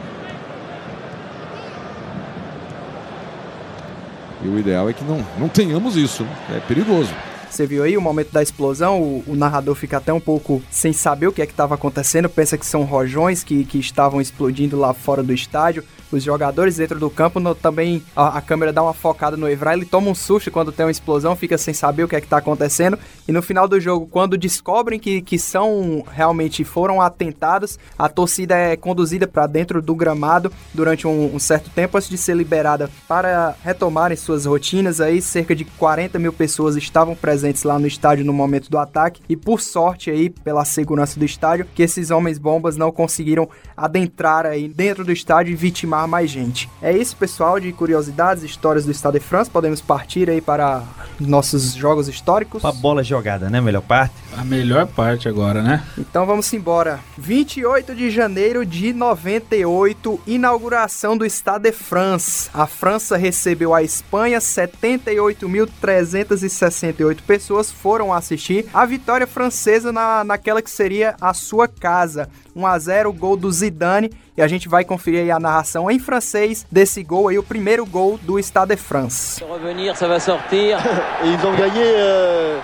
E 4.44 4.48
o 4.48 4.60
ideal 4.60 4.88
é 4.88 4.94
que 4.94 5.04
não, 5.04 5.26
não 5.40 5.50
tenhamos 5.50 5.96
isso. 5.96 6.24
Né? 6.24 6.58
É 6.58 6.60
perigoso. 6.60 7.14
Você 7.56 7.66
viu 7.66 7.84
aí 7.84 7.96
o 7.96 8.02
momento 8.02 8.34
da 8.34 8.44
explosão, 8.44 9.02
o, 9.02 9.24
o 9.28 9.34
narrador 9.34 9.76
fica 9.76 9.96
até 9.96 10.12
um 10.12 10.20
pouco 10.20 10.62
sem 10.70 10.92
saber 10.92 11.28
o 11.28 11.32
que 11.32 11.42
é 11.42 11.46
que 11.46 11.54
estava 11.54 11.74
acontecendo, 11.74 12.28
pensa 12.28 12.58
que 12.58 12.66
são 12.66 12.84
rojões 12.84 13.46
que, 13.46 13.64
que 13.64 13.80
estavam 13.80 14.20
explodindo 14.20 14.78
lá 14.78 14.94
fora 14.94 15.24
do 15.24 15.32
estádio 15.32 15.82
os 16.16 16.24
jogadores 16.24 16.78
dentro 16.78 17.00
do 17.00 17.10
campo 17.10 17.40
no, 17.40 17.54
também 17.54 18.04
a, 18.16 18.38
a, 18.38 18.42
câmera 18.42 18.74
dá 18.74 18.82
uma 18.82 18.94
focada 18.94 19.38
no 19.38 19.50
Evra, 19.50 19.74
ele 19.74 19.86
toma 19.86 20.10
um 20.10 20.16
susto 20.16 20.52
quando 20.52 20.72
tem 20.72 20.86
uma 20.86 20.92
explosão, 20.92 21.36
fica 21.36 21.58
sem 21.58 21.74
saber 21.74 22.04
o 22.04 22.08
que 22.08 22.16
é 22.16 22.22
que 22.22 22.28
tá 22.28 22.38
acontecendo 22.38 22.98
e 23.28 23.32
no 23.32 23.42
final 23.42 23.68
do 23.68 23.80
jogo, 23.80 24.08
quando 24.08 24.38
descobrem 24.38 25.00
que, 25.00 25.22
que 25.22 25.40
são 25.40 26.04
realmente 26.12 26.64
foram 26.64 27.02
atentados, 27.02 27.80
a 27.98 28.08
torcida 28.08 28.56
é 28.56 28.78
conduzida 28.78 29.28
para 29.28 29.48
dentro 29.48 29.82
do 29.82 29.96
gramado 29.96 30.52
durante 30.74 31.08
um, 31.08 31.36
um, 31.36 31.40
certo 31.40 31.70
tempo 31.70 31.98
antes 31.98 32.10
de 32.10 32.18
ser 32.18 32.36
liberada 32.36 32.90
para 33.08 33.56
retomarem 33.64 34.16
suas 34.16 34.46
rotinas. 34.46 35.02
Aí 35.02 35.22
cerca 35.22 35.56
de 35.56 35.66
40 35.66 36.20
mil 36.20 36.32
pessoas 36.32 36.76
estavam 36.76 37.16
presentes 37.16 37.64
lá 37.64 37.80
no 37.80 37.88
estádio 37.88 38.26
no 38.26 38.34
momento 38.34 38.70
do 38.70 38.78
ataque 38.78 39.22
e 39.28 39.36
por 39.36 39.60
sorte 39.60 40.12
aí 40.12 40.30
pela 40.30 40.64
segurança 40.64 41.20
do 41.20 41.26
estádio 41.26 41.66
que 41.74 41.82
esses 41.82 42.12
homens 42.12 42.38
bombas 42.38 42.78
não 42.78 42.92
conseguiram 42.92 43.50
adentrar 43.76 44.46
aí 44.46 44.68
dentro 44.68 45.04
do 45.04 45.12
estádio 45.12 45.52
e 45.52 45.56
vitimar 45.56 46.05
mais 46.08 46.30
gente. 46.30 46.70
É 46.82 46.96
isso, 46.96 47.16
pessoal, 47.16 47.60
de 47.60 47.72
curiosidades, 47.72 48.44
histórias 48.44 48.86
do 48.86 48.92
Estado 48.92 49.14
de 49.14 49.26
França. 49.26 49.50
Podemos 49.52 49.82
partir 49.82 50.30
aí 50.30 50.42
para 50.42 50.84
nossos 51.20 51.74
jogos 51.74 52.08
históricos. 52.08 52.64
A 52.64 52.72
bola 52.72 53.04
jogada, 53.04 53.50
né? 53.50 53.60
Melhor 53.62 53.82
parte. 53.82 54.14
A 54.38 54.44
melhor 54.44 54.86
parte 54.88 55.28
agora, 55.28 55.62
né? 55.62 55.84
Então 55.98 56.26
vamos 56.26 56.52
embora. 56.54 57.02
28 57.18 57.94
de 57.96 58.10
janeiro 58.10 58.66
de 58.66 58.94
98, 58.94 60.22
inauguração 60.28 61.18
do 61.18 61.26
Estado 61.26 61.64
de 61.64 61.72
France. 61.72 62.50
A 62.54 62.68
França 62.68 63.18
recebeu 63.18 63.74
a 63.74 63.82
Espanha, 63.82 64.38
78.368 64.40 67.22
pessoas 67.26 67.72
foram 67.72 68.14
assistir 68.14 68.68
a 68.74 68.86
vitória 68.86 69.26
francesa 69.26 69.92
na, 69.92 70.24
naquela 70.24 70.62
que 70.62 70.70
seria 70.70 71.16
a 71.20 71.34
sua 71.34 71.68
casa. 71.68 72.30
1 72.56 72.66
a 72.66 72.80
0 72.80 73.14
gol 73.14 73.36
do 73.36 73.52
Zidane 73.52 74.12
e 74.38 74.42
a 74.42 74.48
gente 74.48 74.68
vai 74.68 74.84
conferir 74.84 75.22
aí 75.22 75.32
a 75.32 75.40
narração 75.40 75.90
em 75.90 76.00
francês 76.00 76.66
desse 76.72 77.02
gol 77.04 77.28
aí, 77.30 77.38
o 77.38 77.44
primeiro 77.44 77.86
gol 77.86 78.20
do 78.22 78.38
Stade 78.42 78.76
de 78.76 78.82
France. 78.82 79.44
Revenir, 79.44 79.96
ça 79.96 80.08
va 80.08 80.20
sortir. 80.20 80.78
Et 81.24 81.28
ils 81.28 81.46
ont 81.46 81.54
gagné 81.56 81.84
euh, 81.84 82.60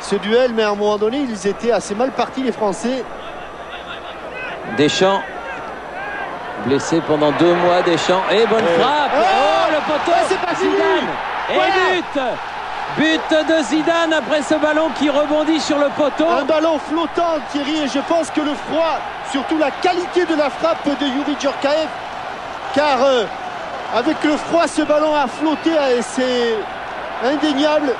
ce 0.00 0.16
duel, 0.16 0.52
mais 0.54 0.62
à 0.62 0.70
un 0.70 0.74
moment 0.74 0.98
donné, 0.98 1.18
ils 1.18 1.46
étaient 1.48 1.72
assez 1.72 1.94
mal 1.94 2.10
partis, 2.12 2.42
les 2.42 2.52
Français. 2.52 3.04
Deschamps. 4.76 5.20
Blessé 6.66 7.00
pendant 7.06 7.32
deux 7.32 7.54
mois, 7.54 7.82
Deschamps. 7.82 8.22
Et 8.30 8.46
bonne 8.46 8.64
frappe. 8.64 9.10
Oh 9.14 9.22
Oh, 9.68 9.72
le 9.72 9.80
poteau. 9.92 10.10
Ouais, 10.10 10.24
c'est 10.28 10.38
pas. 10.40 10.54
Zidane. 10.54 11.08
Et 11.50 11.54
Voilà. 11.54 11.74
but. 12.00 12.20
But 12.96 13.28
de 13.30 13.62
Zidane 13.62 14.14
après 14.14 14.40
ce 14.40 14.54
ballon 14.54 14.88
qui 14.98 15.10
rebondit 15.10 15.60
sur 15.60 15.78
le 15.78 15.88
poteau. 15.94 16.26
Un 16.30 16.46
ballon 16.46 16.78
flottant, 16.78 17.38
Thierry, 17.52 17.84
et 17.84 17.88
je 17.88 17.98
pense 18.08 18.30
que 18.30 18.40
le 18.40 18.54
froid, 18.54 18.98
surtout 19.30 19.58
la 19.58 19.70
qualité 19.70 20.24
de 20.24 20.34
la 20.34 20.48
frappe 20.48 20.88
de 20.98 21.04
Yuri 21.06 21.36
Djorkaeff, 21.38 21.90
car 22.74 23.04
euh, 23.04 23.24
avec 23.94 24.16
le 24.24 24.38
froid, 24.38 24.66
ce 24.66 24.80
ballon 24.80 25.14
a 25.14 25.26
flotté, 25.26 25.72
et 25.72 26.00
c'est 26.00 26.54
indéniable, 27.22 27.92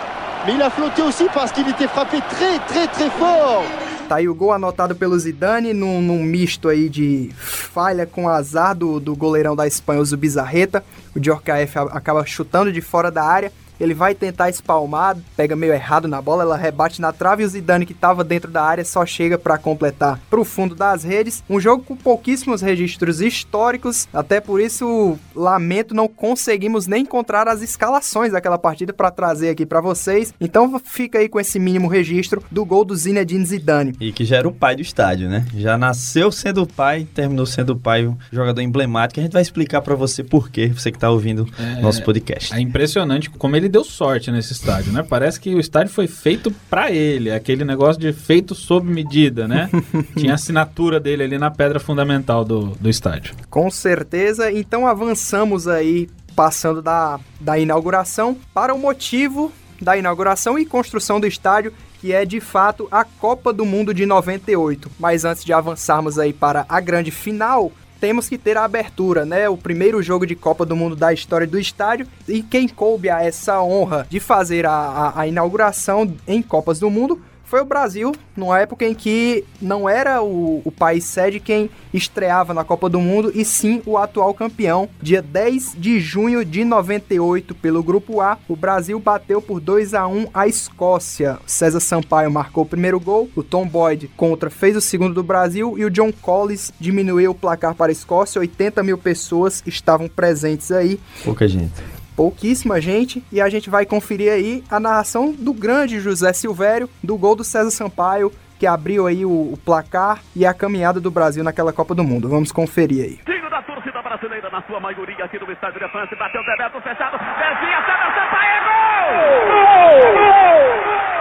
mais 0.46 0.54
il 0.54 0.62
a 0.62 0.70
flotté 0.70 1.02
aussi 1.02 1.26
parce 1.35 1.52
qu'il 1.52 1.68
était 1.68 1.88
frappé 1.88 2.18
très, 2.30 2.59
très, 2.66 2.87
très 2.87 3.11
fort. 3.11 3.64
Tá 4.09 4.16
aí 4.16 4.28
o 4.28 4.35
gol 4.35 4.52
anotado 4.52 4.94
pelo 4.94 5.18
Zidane 5.18 5.74
num, 5.74 6.00
num 6.00 6.22
misto 6.22 6.68
aí 6.68 6.88
de 6.88 7.35
falha 7.37 8.06
com 8.06 8.28
azar 8.28 8.72
do, 8.72 9.00
do 9.00 9.16
goleirão 9.16 9.56
da 9.56 9.66
Espanha, 9.66 10.00
o 10.00 10.04
Zubizarreta. 10.04 10.85
O 11.14 11.18
Djorkaeff 11.18 11.76
acaba 11.90 12.24
chutando 12.24 12.72
de 12.72 12.80
fora 12.80 13.11
da 13.11 13.24
área. 13.24 13.52
Ele 13.80 13.94
vai 13.94 14.14
tentar 14.14 14.48
espalmar, 14.48 15.16
pega 15.36 15.54
meio 15.56 15.72
errado 15.72 16.08
na 16.08 16.20
bola, 16.22 16.42
ela 16.42 16.56
rebate 16.56 17.00
na 17.00 17.12
trave 17.12 17.42
e 17.42 17.46
o 17.46 17.48
Zidane, 17.48 17.86
que 17.86 17.92
estava 17.92 18.24
dentro 18.24 18.50
da 18.50 18.62
área, 18.62 18.84
só 18.84 19.04
chega 19.04 19.38
para 19.38 19.58
completar 19.58 20.18
para 20.30 20.40
o 20.40 20.44
fundo 20.44 20.74
das 20.74 21.04
redes. 21.04 21.42
Um 21.48 21.60
jogo 21.60 21.82
com 21.82 21.96
pouquíssimos 21.96 22.60
registros 22.62 23.20
históricos, 23.20 24.08
até 24.12 24.40
por 24.40 24.60
isso, 24.60 25.18
lamento, 25.34 25.94
não 25.94 26.08
conseguimos 26.08 26.86
nem 26.86 27.02
encontrar 27.02 27.48
as 27.48 27.62
escalações 27.62 28.32
daquela 28.32 28.58
partida 28.58 28.92
para 28.92 29.10
trazer 29.10 29.50
aqui 29.50 29.64
para 29.66 29.80
vocês. 29.80 30.32
Então 30.40 30.80
fica 30.84 31.18
aí 31.18 31.28
com 31.28 31.38
esse 31.38 31.58
mínimo 31.58 31.88
registro 31.88 32.42
do 32.50 32.64
gol 32.64 32.84
do 32.84 32.94
Zinedine 32.96 33.44
Zidane. 33.44 33.94
E 34.00 34.12
que 34.12 34.24
já 34.24 34.36
era 34.38 34.48
o 34.48 34.52
pai 34.52 34.76
do 34.76 34.82
estádio, 34.82 35.28
né? 35.28 35.44
Já 35.54 35.76
nasceu 35.78 36.32
sendo 36.32 36.62
o 36.62 36.66
pai, 36.66 37.06
terminou 37.14 37.46
sendo 37.46 37.70
o 37.70 37.76
pai, 37.76 38.06
um 38.06 38.16
jogador 38.32 38.60
emblemático. 38.60 39.20
A 39.20 39.22
gente 39.22 39.32
vai 39.32 39.42
explicar 39.42 39.80
pra 39.82 39.94
você 39.94 40.22
por 40.24 40.50
quê, 40.50 40.68
você 40.68 40.90
que 40.90 40.98
tá 40.98 41.10
ouvindo 41.10 41.46
É. 41.58 41.80
nosso 41.80 42.02
podcast. 42.02 42.54
É 42.54 42.60
impressionante 42.60 43.30
como 43.30 43.56
ele 43.56 43.65
deu 43.68 43.85
sorte 43.85 44.31
nesse 44.31 44.52
estádio, 44.52 44.92
né? 44.92 45.02
Parece 45.02 45.40
que 45.40 45.55
o 45.55 45.61
estádio 45.61 45.92
foi 45.92 46.07
feito 46.07 46.50
pra 46.70 46.90
ele, 46.90 47.31
aquele 47.31 47.64
negócio 47.64 48.00
de 48.00 48.12
feito 48.12 48.55
sob 48.55 48.88
medida, 48.90 49.46
né? 49.46 49.70
Tinha 50.16 50.33
a 50.33 50.35
assinatura 50.35 50.98
dele 50.98 51.22
ali 51.22 51.38
na 51.38 51.50
pedra 51.50 51.79
fundamental 51.79 52.44
do, 52.44 52.66
do 52.81 52.88
estádio. 52.88 53.35
Com 53.50 53.70
certeza. 53.70 54.50
Então 54.50 54.87
avançamos 54.87 55.68
aí, 55.68 56.09
passando 56.35 56.83
da, 56.83 57.18
da 57.40 57.59
inauguração, 57.59 58.37
para 58.52 58.74
o 58.74 58.79
motivo 58.79 59.52
da 59.81 59.96
inauguração 59.96 60.59
e 60.59 60.64
construção 60.64 61.20
do 61.20 61.26
estádio, 61.26 61.72
que 62.00 62.12
é 62.12 62.24
de 62.24 62.40
fato 62.40 62.88
a 62.90 63.05
Copa 63.05 63.52
do 63.52 63.64
Mundo 63.64 63.92
de 63.92 64.07
98. 64.07 64.90
Mas 64.98 65.24
antes 65.24 65.44
de 65.44 65.52
avançarmos 65.52 66.18
aí 66.18 66.33
para 66.33 66.64
a 66.68 66.81
grande 66.81 67.11
final, 67.11 67.72
temos 68.07 68.29
que 68.29 68.38
ter 68.38 68.57
a 68.57 68.62
abertura, 68.62 69.27
né? 69.27 69.49
O 69.49 69.57
primeiro 69.57 70.01
jogo 70.01 70.25
de 70.25 70.37
Copa 70.37 70.64
do 70.64 70.77
Mundo 70.77 70.95
da 70.95 71.12
história 71.12 71.45
do 71.45 71.59
estádio. 71.59 72.07
E 72.29 72.40
quem 72.40 72.69
coube 72.69 73.11
a 73.11 73.21
essa 73.21 73.61
honra 73.61 74.07
de 74.09 74.21
fazer 74.21 74.64
a, 74.64 74.71
a, 74.71 75.23
a 75.23 75.27
inauguração 75.27 76.14
em 76.25 76.40
Copas 76.40 76.79
do 76.79 76.88
Mundo 76.88 77.21
foi 77.46 77.61
o 77.61 77.64
Brasil, 77.64 78.12
numa 78.37 78.59
época 78.59 78.85
em 78.85 78.94
que 78.94 79.44
não 79.62 79.88
era 79.88 80.22
o, 80.22 80.61
o 80.64 80.70
país 80.70 81.04
sede 81.04 81.40
quem 81.40 81.70
estreava 81.94 82.52
na 82.52 82.64
Copa 82.64 82.88
do 82.88 83.00
Mundo, 83.00 83.32
e 83.35 83.44
sim 83.44 83.80
o 83.87 83.96
atual 83.96 84.35
campeão. 84.35 84.88
Dia 85.00 85.22
10 85.22 85.76
de 85.78 85.98
junho 86.00 86.44
de 86.44 86.64
98, 86.64 87.54
pelo 87.54 87.82
Grupo 87.82 88.20
A, 88.20 88.37
o 88.48 88.56
Brasil 88.56 88.98
bateu 88.98 89.40
por 89.40 89.61
2 89.61 89.94
a 89.94 90.06
1 90.06 90.26
a 90.35 90.46
Escócia. 90.46 91.38
César 91.46 91.80
Sampaio 91.80 92.30
marcou 92.30 92.64
o 92.64 92.68
primeiro 92.68 93.00
gol, 93.00 93.28
o 93.35 93.42
Tom 93.42 93.66
Boyd 93.66 94.11
contra 94.16 94.50
fez 94.50 94.76
o 94.76 94.80
segundo 94.80 95.14
do 95.14 95.22
Brasil 95.22 95.78
e 95.78 95.85
o 95.85 95.90
John 95.90 96.12
Collins 96.12 96.72
diminuiu 96.78 97.30
o 97.30 97.35
placar 97.35 97.74
para 97.74 97.90
a 97.90 97.92
Escócia. 97.92 98.40
80 98.40 98.82
mil 98.82 98.98
pessoas 98.98 99.62
estavam 99.66 100.09
presentes 100.09 100.70
aí 100.70 101.00
Pouca 101.24 101.46
gente. 101.48 101.72
Pouquíssima 102.16 102.81
gente 102.81 103.22
e 103.31 103.40
a 103.40 103.48
gente 103.48 103.68
vai 103.68 103.85
conferir 103.85 104.33
aí 104.33 104.64
a 104.70 104.81
narração 104.81 105.33
do 105.33 105.52
grande 105.52 106.00
José 106.00 106.33
Silvério 106.33 106.88
do 107.02 107.16
gol 107.16 107.37
do 107.37 107.44
César 107.44 107.70
Sampaio 107.70 108.33
que 108.59 108.66
abriu 108.66 109.07
aí 109.07 109.24
o, 109.24 109.52
o 109.52 109.59
placar 109.64 110.20
e 110.35 110.46
a 110.46 110.55
caminhada 110.55 110.98
do 110.98 111.11
Brasil 111.11 111.44
naquela 111.44 111.72
Copa 111.72 111.94
do 111.94 112.02
Mundo. 112.02 112.29
Vamos 112.29 112.50
conferir 112.50 113.05
aí. 113.05 113.18
Tinho 113.24 113.50
da 113.50 113.62
torcida 113.62 114.02
brasileira 114.02 114.48
na 114.50 114.62
sua 114.62 114.81
maioria 114.81 115.24
aqui 115.24 115.38
no 115.38 115.52
estádio 115.52 115.79
de 115.79 115.88
France. 115.90 116.16
Bateu 116.16 116.40
o 116.40 116.44
Bebeto 116.44 116.81
fechado. 116.81 117.18
Desvia, 117.18 117.81
César 117.85 118.14
Sampaio. 118.16 118.48
É 118.48 118.61
gol! 118.64 119.96
César 120.07 121.15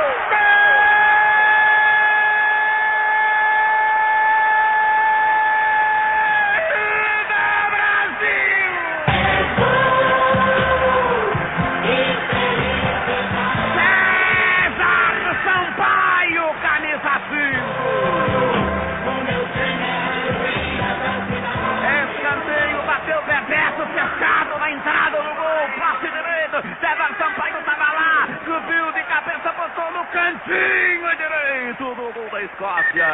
cantinho 30.15 31.11
direito 31.19 31.83
do 31.83 32.13
gol 32.13 32.29
da 32.31 32.41
Escócia. 32.41 33.07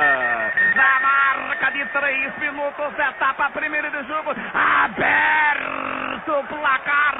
Na 0.75 0.99
marca 1.01 1.71
de 1.71 1.83
três 1.89 2.39
minutos, 2.39 2.93
etapa 2.93 3.49
primeira 3.49 3.89
de 3.89 4.07
jogo, 4.07 4.29
aberto 4.53 6.31
o 6.31 6.43
placar 6.47 7.17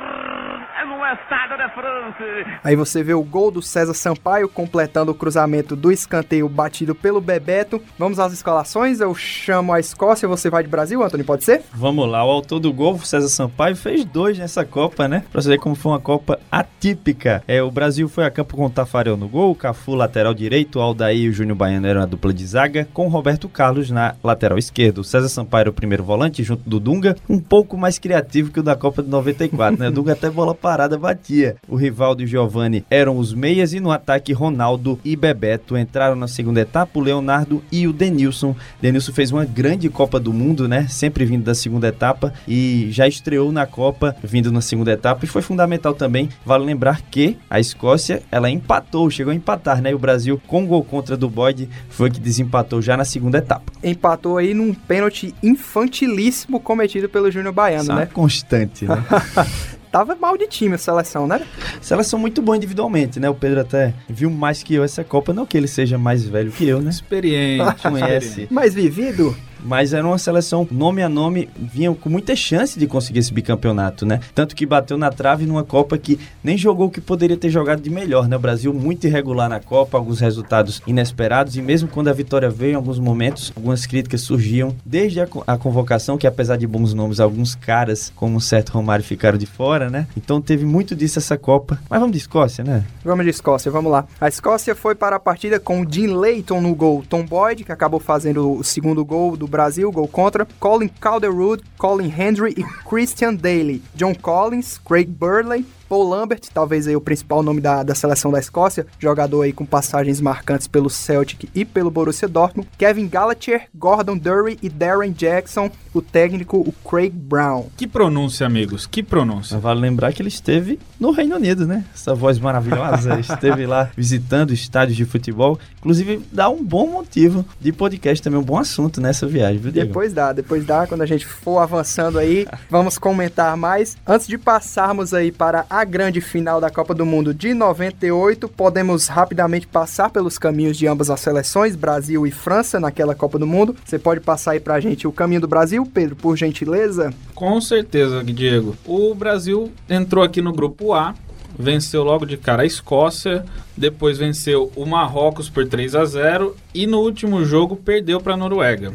no 0.85 1.05
estádio 1.05 1.57
de 1.57 1.69
France. 1.73 2.59
Aí 2.63 2.75
você 2.75 3.03
vê 3.03 3.13
o 3.13 3.23
gol 3.23 3.51
do 3.51 3.61
César 3.61 3.93
Sampaio 3.93 4.47
completando 4.47 5.11
o 5.11 5.15
cruzamento 5.15 5.75
do 5.75 5.91
escanteio 5.91 6.47
batido 6.47 6.93
pelo 6.93 7.19
Bebeto. 7.19 7.81
Vamos 7.97 8.19
às 8.19 8.33
escalações. 8.33 8.99
Eu 8.99 9.13
chamo 9.15 9.73
a 9.73 9.79
Escócia, 9.79 10.27
você 10.27 10.49
vai 10.49 10.63
de 10.63 10.69
Brasil, 10.69 11.01
Antônio, 11.03 11.25
pode 11.25 11.43
ser? 11.43 11.63
Vamos 11.73 12.09
lá, 12.09 12.23
o 12.23 12.29
autor 12.29 12.59
do 12.59 12.71
gol, 12.71 12.99
César 12.99 13.27
Sampaio, 13.27 13.75
fez 13.75 14.05
dois 14.05 14.37
nessa 14.37 14.63
Copa, 14.63 15.07
né? 15.07 15.23
Pra 15.31 15.41
você 15.41 15.49
ver 15.49 15.59
como 15.59 15.75
foi 15.75 15.91
uma 15.91 15.99
Copa 15.99 16.39
atípica. 16.51 17.43
É, 17.47 17.61
o 17.61 17.71
Brasil 17.71 18.07
foi 18.07 18.25
a 18.25 18.31
campo 18.31 18.55
com 18.55 18.65
o 18.65 18.69
Tafarel 18.69 19.17
no 19.17 19.27
gol, 19.27 19.51
o 19.51 19.55
Cafu 19.71 19.95
lateral 19.95 20.33
direito, 20.33 20.81
Aldair 20.81 21.21
e 21.21 21.29
o 21.29 21.33
Júnior 21.33 21.55
Baiano 21.55 21.87
eram 21.87 22.01
a 22.01 22.05
dupla 22.05 22.33
de 22.33 22.45
zaga, 22.45 22.85
com 22.93 23.07
Roberto 23.07 23.47
Carlos 23.47 23.89
na 23.89 24.15
lateral 24.21 24.57
esquerda. 24.57 24.99
O 24.99 25.03
César 25.03 25.29
Sampaio 25.29 25.61
era 25.61 25.69
o 25.69 25.73
primeiro 25.73 26.03
volante, 26.03 26.43
junto 26.43 26.69
do 26.69 26.77
Dunga, 26.77 27.15
um 27.29 27.39
pouco 27.39 27.77
mais 27.77 27.97
criativo 27.97 28.51
que 28.51 28.59
o 28.59 28.63
da 28.63 28.75
Copa 28.75 29.01
de 29.01 29.09
94, 29.09 29.79
né? 29.79 29.87
O 29.87 29.91
Dunga 29.93 30.11
até 30.11 30.29
bola 30.29 30.53
parada 30.53 30.97
batia. 30.97 31.55
O 31.69 31.77
Rivaldo 31.77 32.21
e 32.21 32.25
o 32.25 32.27
Giovani 32.27 32.85
eram 32.89 33.17
os 33.17 33.33
meias 33.33 33.71
e 33.71 33.79
no 33.79 33.91
ataque 33.91 34.33
Ronaldo 34.33 34.99
e 35.05 35.15
Bebeto 35.15 35.77
entraram 35.77 36.17
na 36.17 36.27
segunda 36.27 36.59
etapa, 36.59 36.99
o 36.99 37.01
Leonardo 37.01 37.63
e 37.71 37.87
o 37.87 37.93
Denilson. 37.93 38.53
Denilson 38.81 39.13
fez 39.13 39.31
uma 39.31 39.45
grande 39.45 39.87
Copa 39.87 40.19
do 40.19 40.33
Mundo, 40.33 40.67
né? 40.67 40.85
Sempre 40.89 41.23
vindo 41.23 41.45
da 41.45 41.55
segunda 41.55 41.87
etapa 41.87 42.33
e 42.45 42.89
já 42.91 43.07
estreou 43.07 43.53
na 43.53 43.65
Copa 43.65 44.17
vindo 44.21 44.51
na 44.51 44.59
segunda 44.59 44.91
etapa 44.91 45.23
e 45.23 45.29
foi 45.29 45.41
fundamental 45.41 45.93
também. 45.93 46.27
Vale 46.45 46.65
lembrar 46.65 47.01
que 47.03 47.37
a 47.49 47.57
Escócia, 47.57 48.21
ela 48.29 48.49
empatou, 48.49 49.09
chegou 49.09 49.31
a 49.31 49.35
empatar, 49.35 49.60
né? 49.81 49.91
E 49.91 49.93
o 49.93 49.99
Brasil 49.99 50.41
com 50.47 50.65
gol 50.65 50.83
contra 50.83 51.15
do 51.15 51.29
Boyd 51.29 51.69
foi 51.89 52.09
que 52.09 52.19
desempatou 52.19 52.81
já 52.81 52.97
na 52.97 53.05
segunda 53.05 53.37
etapa. 53.37 53.71
Empatou 53.83 54.37
aí 54.37 54.53
num 54.53 54.73
pênalti 54.73 55.33
infantilíssimo 55.41 56.59
cometido 56.59 57.07
pelo 57.09 57.29
Júnior 57.29 57.53
Baiano, 57.53 57.83
Isso 57.83 57.91
é 57.91 57.95
uma 57.95 58.01
né? 58.01 58.09
constante, 58.11 58.85
né? 58.85 59.03
Tava 59.91 60.15
mal 60.15 60.37
de 60.37 60.47
time 60.47 60.75
a 60.75 60.77
seleção, 60.77 61.27
né? 61.27 61.41
Seleção 61.81 62.17
muito 62.17 62.41
boa 62.41 62.55
individualmente, 62.55 63.19
né? 63.19 63.29
O 63.29 63.35
Pedro 63.35 63.59
até 63.59 63.93
viu 64.07 64.29
mais 64.29 64.63
que 64.63 64.73
eu 64.73 64.85
essa 64.85 65.03
Copa, 65.03 65.33
não 65.33 65.45
que 65.45 65.57
ele 65.57 65.67
seja 65.67 65.97
mais 65.97 66.23
velho 66.23 66.49
que 66.49 66.65
eu, 66.65 66.81
né? 66.81 66.89
Experiente. 66.89 67.81
Conhece. 67.81 68.47
Mais 68.49 68.73
vivido. 68.73 69.35
Mas 69.63 69.93
era 69.93 70.05
uma 70.05 70.17
seleção 70.17 70.67
nome 70.71 71.01
a 71.01 71.09
nome, 71.09 71.49
vinha 71.57 71.93
com 71.93 72.09
muita 72.09 72.35
chance 72.35 72.77
de 72.77 72.87
conseguir 72.87 73.19
esse 73.19 73.33
bicampeonato, 73.33 74.05
né? 74.05 74.19
Tanto 74.33 74.55
que 74.55 74.65
bateu 74.65 74.97
na 74.97 75.09
trave 75.11 75.45
numa 75.45 75.63
Copa 75.63 75.97
que 75.97 76.19
nem 76.43 76.57
jogou 76.57 76.87
o 76.87 76.91
que 76.91 77.01
poderia 77.01 77.37
ter 77.37 77.49
jogado 77.49 77.81
de 77.81 77.89
melhor, 77.89 78.27
né? 78.27 78.35
O 78.35 78.39
Brasil 78.39 78.73
muito 78.73 79.07
irregular 79.07 79.49
na 79.49 79.59
Copa, 79.59 79.97
alguns 79.97 80.19
resultados 80.19 80.81
inesperados 80.87 81.55
e 81.55 81.61
mesmo 81.61 81.87
quando 81.87 82.09
a 82.09 82.13
vitória 82.13 82.49
veio 82.49 82.73
em 82.73 82.75
alguns 82.75 82.99
momentos, 82.99 83.51
algumas 83.55 83.85
críticas 83.85 84.21
surgiam 84.21 84.75
desde 84.85 85.21
a, 85.21 85.27
a 85.47 85.57
convocação, 85.57 86.17
que 86.17 86.27
apesar 86.27 86.57
de 86.57 86.67
bons 86.67 86.93
nomes, 86.93 87.19
alguns 87.19 87.55
caras, 87.55 88.11
como 88.15 88.37
o 88.37 88.41
certo 88.41 88.71
Romário, 88.71 89.03
ficaram 89.03 89.37
de 89.37 89.45
fora, 89.45 89.89
né? 89.89 90.07
Então 90.15 90.41
teve 90.41 90.65
muito 90.65 90.95
disso 90.95 91.19
essa 91.19 91.37
Copa. 91.37 91.79
Mas 91.89 91.99
vamos 91.99 92.13
de 92.13 92.19
Escócia, 92.19 92.63
né? 92.63 92.83
Vamos 93.03 93.25
de 93.25 93.31
Escócia, 93.31 93.71
vamos 93.71 93.91
lá. 93.91 94.05
A 94.19 94.27
Escócia 94.27 94.75
foi 94.75 94.95
para 94.95 95.15
a 95.15 95.19
partida 95.19 95.59
com 95.59 95.81
o 95.81 95.85
Dean 95.85 96.15
Layton 96.15 96.61
no 96.61 96.73
gol. 96.73 97.03
Tom 97.07 97.25
Boyd, 97.25 97.63
que 97.63 97.71
acabou 97.71 97.99
fazendo 97.99 98.53
o 98.53 98.63
segundo 98.63 99.03
gol 99.03 99.35
do 99.35 99.47
Brasil, 99.51 99.91
gol 99.91 100.07
contra. 100.07 100.47
Colin 100.59 100.89
Calderwood, 100.99 101.61
Colin 101.77 102.09
Hendry 102.09 102.53
e 102.57 102.63
Christian 102.87 103.35
Daly. 103.35 103.83
John 103.95 104.15
Collins, 104.15 104.79
Craig 104.83 105.07
Burley, 105.07 105.65
Paul 105.91 106.07
Lambert, 106.07 106.43
talvez 106.53 106.87
aí 106.87 106.95
o 106.95 107.01
principal 107.01 107.43
nome 107.43 107.59
da, 107.59 107.83
da 107.83 107.93
seleção 107.93 108.31
da 108.31 108.39
Escócia, 108.39 108.87
jogador 108.97 109.41
aí 109.41 109.51
com 109.51 109.65
passagens 109.65 110.21
marcantes 110.21 110.65
pelo 110.65 110.89
Celtic 110.89 111.49
e 111.53 111.65
pelo 111.65 111.91
Borussia 111.91 112.29
Dortmund, 112.29 112.69
Kevin 112.77 113.09
Gallacher, 113.09 113.67
Gordon 113.75 114.17
Durry 114.17 114.57
e 114.61 114.69
Darren 114.69 115.11
Jackson, 115.11 115.69
o 115.93 116.01
técnico, 116.01 116.59
o 116.59 116.71
Craig 116.89 117.09
Brown. 117.09 117.65
Que 117.75 117.85
pronúncia, 117.85 118.47
amigos, 118.47 118.87
que 118.87 119.03
pronúncia. 119.03 119.59
Vale 119.59 119.81
lembrar 119.81 120.13
que 120.13 120.21
ele 120.21 120.29
esteve 120.29 120.79
no 120.97 121.11
Reino 121.11 121.35
Unido, 121.35 121.67
né? 121.67 121.83
Essa 121.93 122.15
voz 122.15 122.39
maravilhosa, 122.39 123.19
esteve 123.19 123.65
lá 123.65 123.91
visitando 123.97 124.53
estádios 124.53 124.95
de 124.95 125.03
futebol. 125.03 125.59
Inclusive, 125.79 126.21
dá 126.31 126.49
um 126.49 126.63
bom 126.63 126.87
motivo 126.87 127.43
de 127.59 127.73
podcast 127.73 128.23
também, 128.23 128.39
um 128.39 128.43
bom 128.43 128.57
assunto 128.57 129.01
nessa 129.01 129.27
viagem, 129.27 129.57
viu, 129.57 129.73
Diego? 129.73 129.89
Depois 129.89 130.13
dá, 130.13 130.31
depois 130.31 130.65
dá, 130.65 130.87
quando 130.87 131.01
a 131.01 131.05
gente 131.05 131.25
for 131.25 131.59
avançando 131.59 132.17
aí, 132.17 132.47
vamos 132.69 132.97
comentar 132.97 133.57
mais. 133.57 133.97
Antes 134.07 134.25
de 134.25 134.37
passarmos 134.37 135.13
aí 135.13 135.33
para 135.33 135.65
a 135.69 135.80
grande 135.83 136.21
final 136.21 136.61
da 136.61 136.69
Copa 136.69 136.93
do 136.93 137.05
Mundo 137.05 137.33
de 137.33 137.53
98, 137.53 138.47
podemos 138.47 139.07
rapidamente 139.07 139.67
passar 139.67 140.09
pelos 140.09 140.37
caminhos 140.37 140.77
de 140.77 140.87
ambas 140.87 141.09
as 141.09 141.19
seleções, 141.19 141.75
Brasil 141.75 142.25
e 142.25 142.31
França, 142.31 142.79
naquela 142.79 143.15
Copa 143.15 143.37
do 143.37 143.47
Mundo. 143.47 143.75
Você 143.85 143.99
pode 143.99 144.19
passar 144.19 144.51
aí 144.51 144.59
pra 144.59 144.79
gente 144.79 145.07
o 145.07 145.11
caminho 145.11 145.41
do 145.41 145.47
Brasil, 145.47 145.85
Pedro, 145.85 146.15
por 146.15 146.37
gentileza? 146.37 147.13
Com 147.33 147.59
certeza, 147.59 148.23
Diego. 148.23 148.75
O 148.85 149.13
Brasil 149.13 149.71
entrou 149.89 150.23
aqui 150.23 150.41
no 150.41 150.53
grupo 150.53 150.93
A, 150.93 151.13
venceu 151.57 152.03
logo 152.03 152.25
de 152.25 152.37
cara 152.37 152.63
a 152.63 152.65
Escócia, 152.65 153.45
depois 153.75 154.17
venceu 154.17 154.71
o 154.75 154.85
Marrocos 154.85 155.49
por 155.49 155.67
3 155.67 155.95
a 155.95 156.05
0 156.05 156.55
e 156.73 156.87
no 156.87 156.99
último 156.99 157.43
jogo 157.43 157.75
perdeu 157.75 158.19
para 158.19 158.33
a 158.33 158.37
Noruega. 158.37 158.93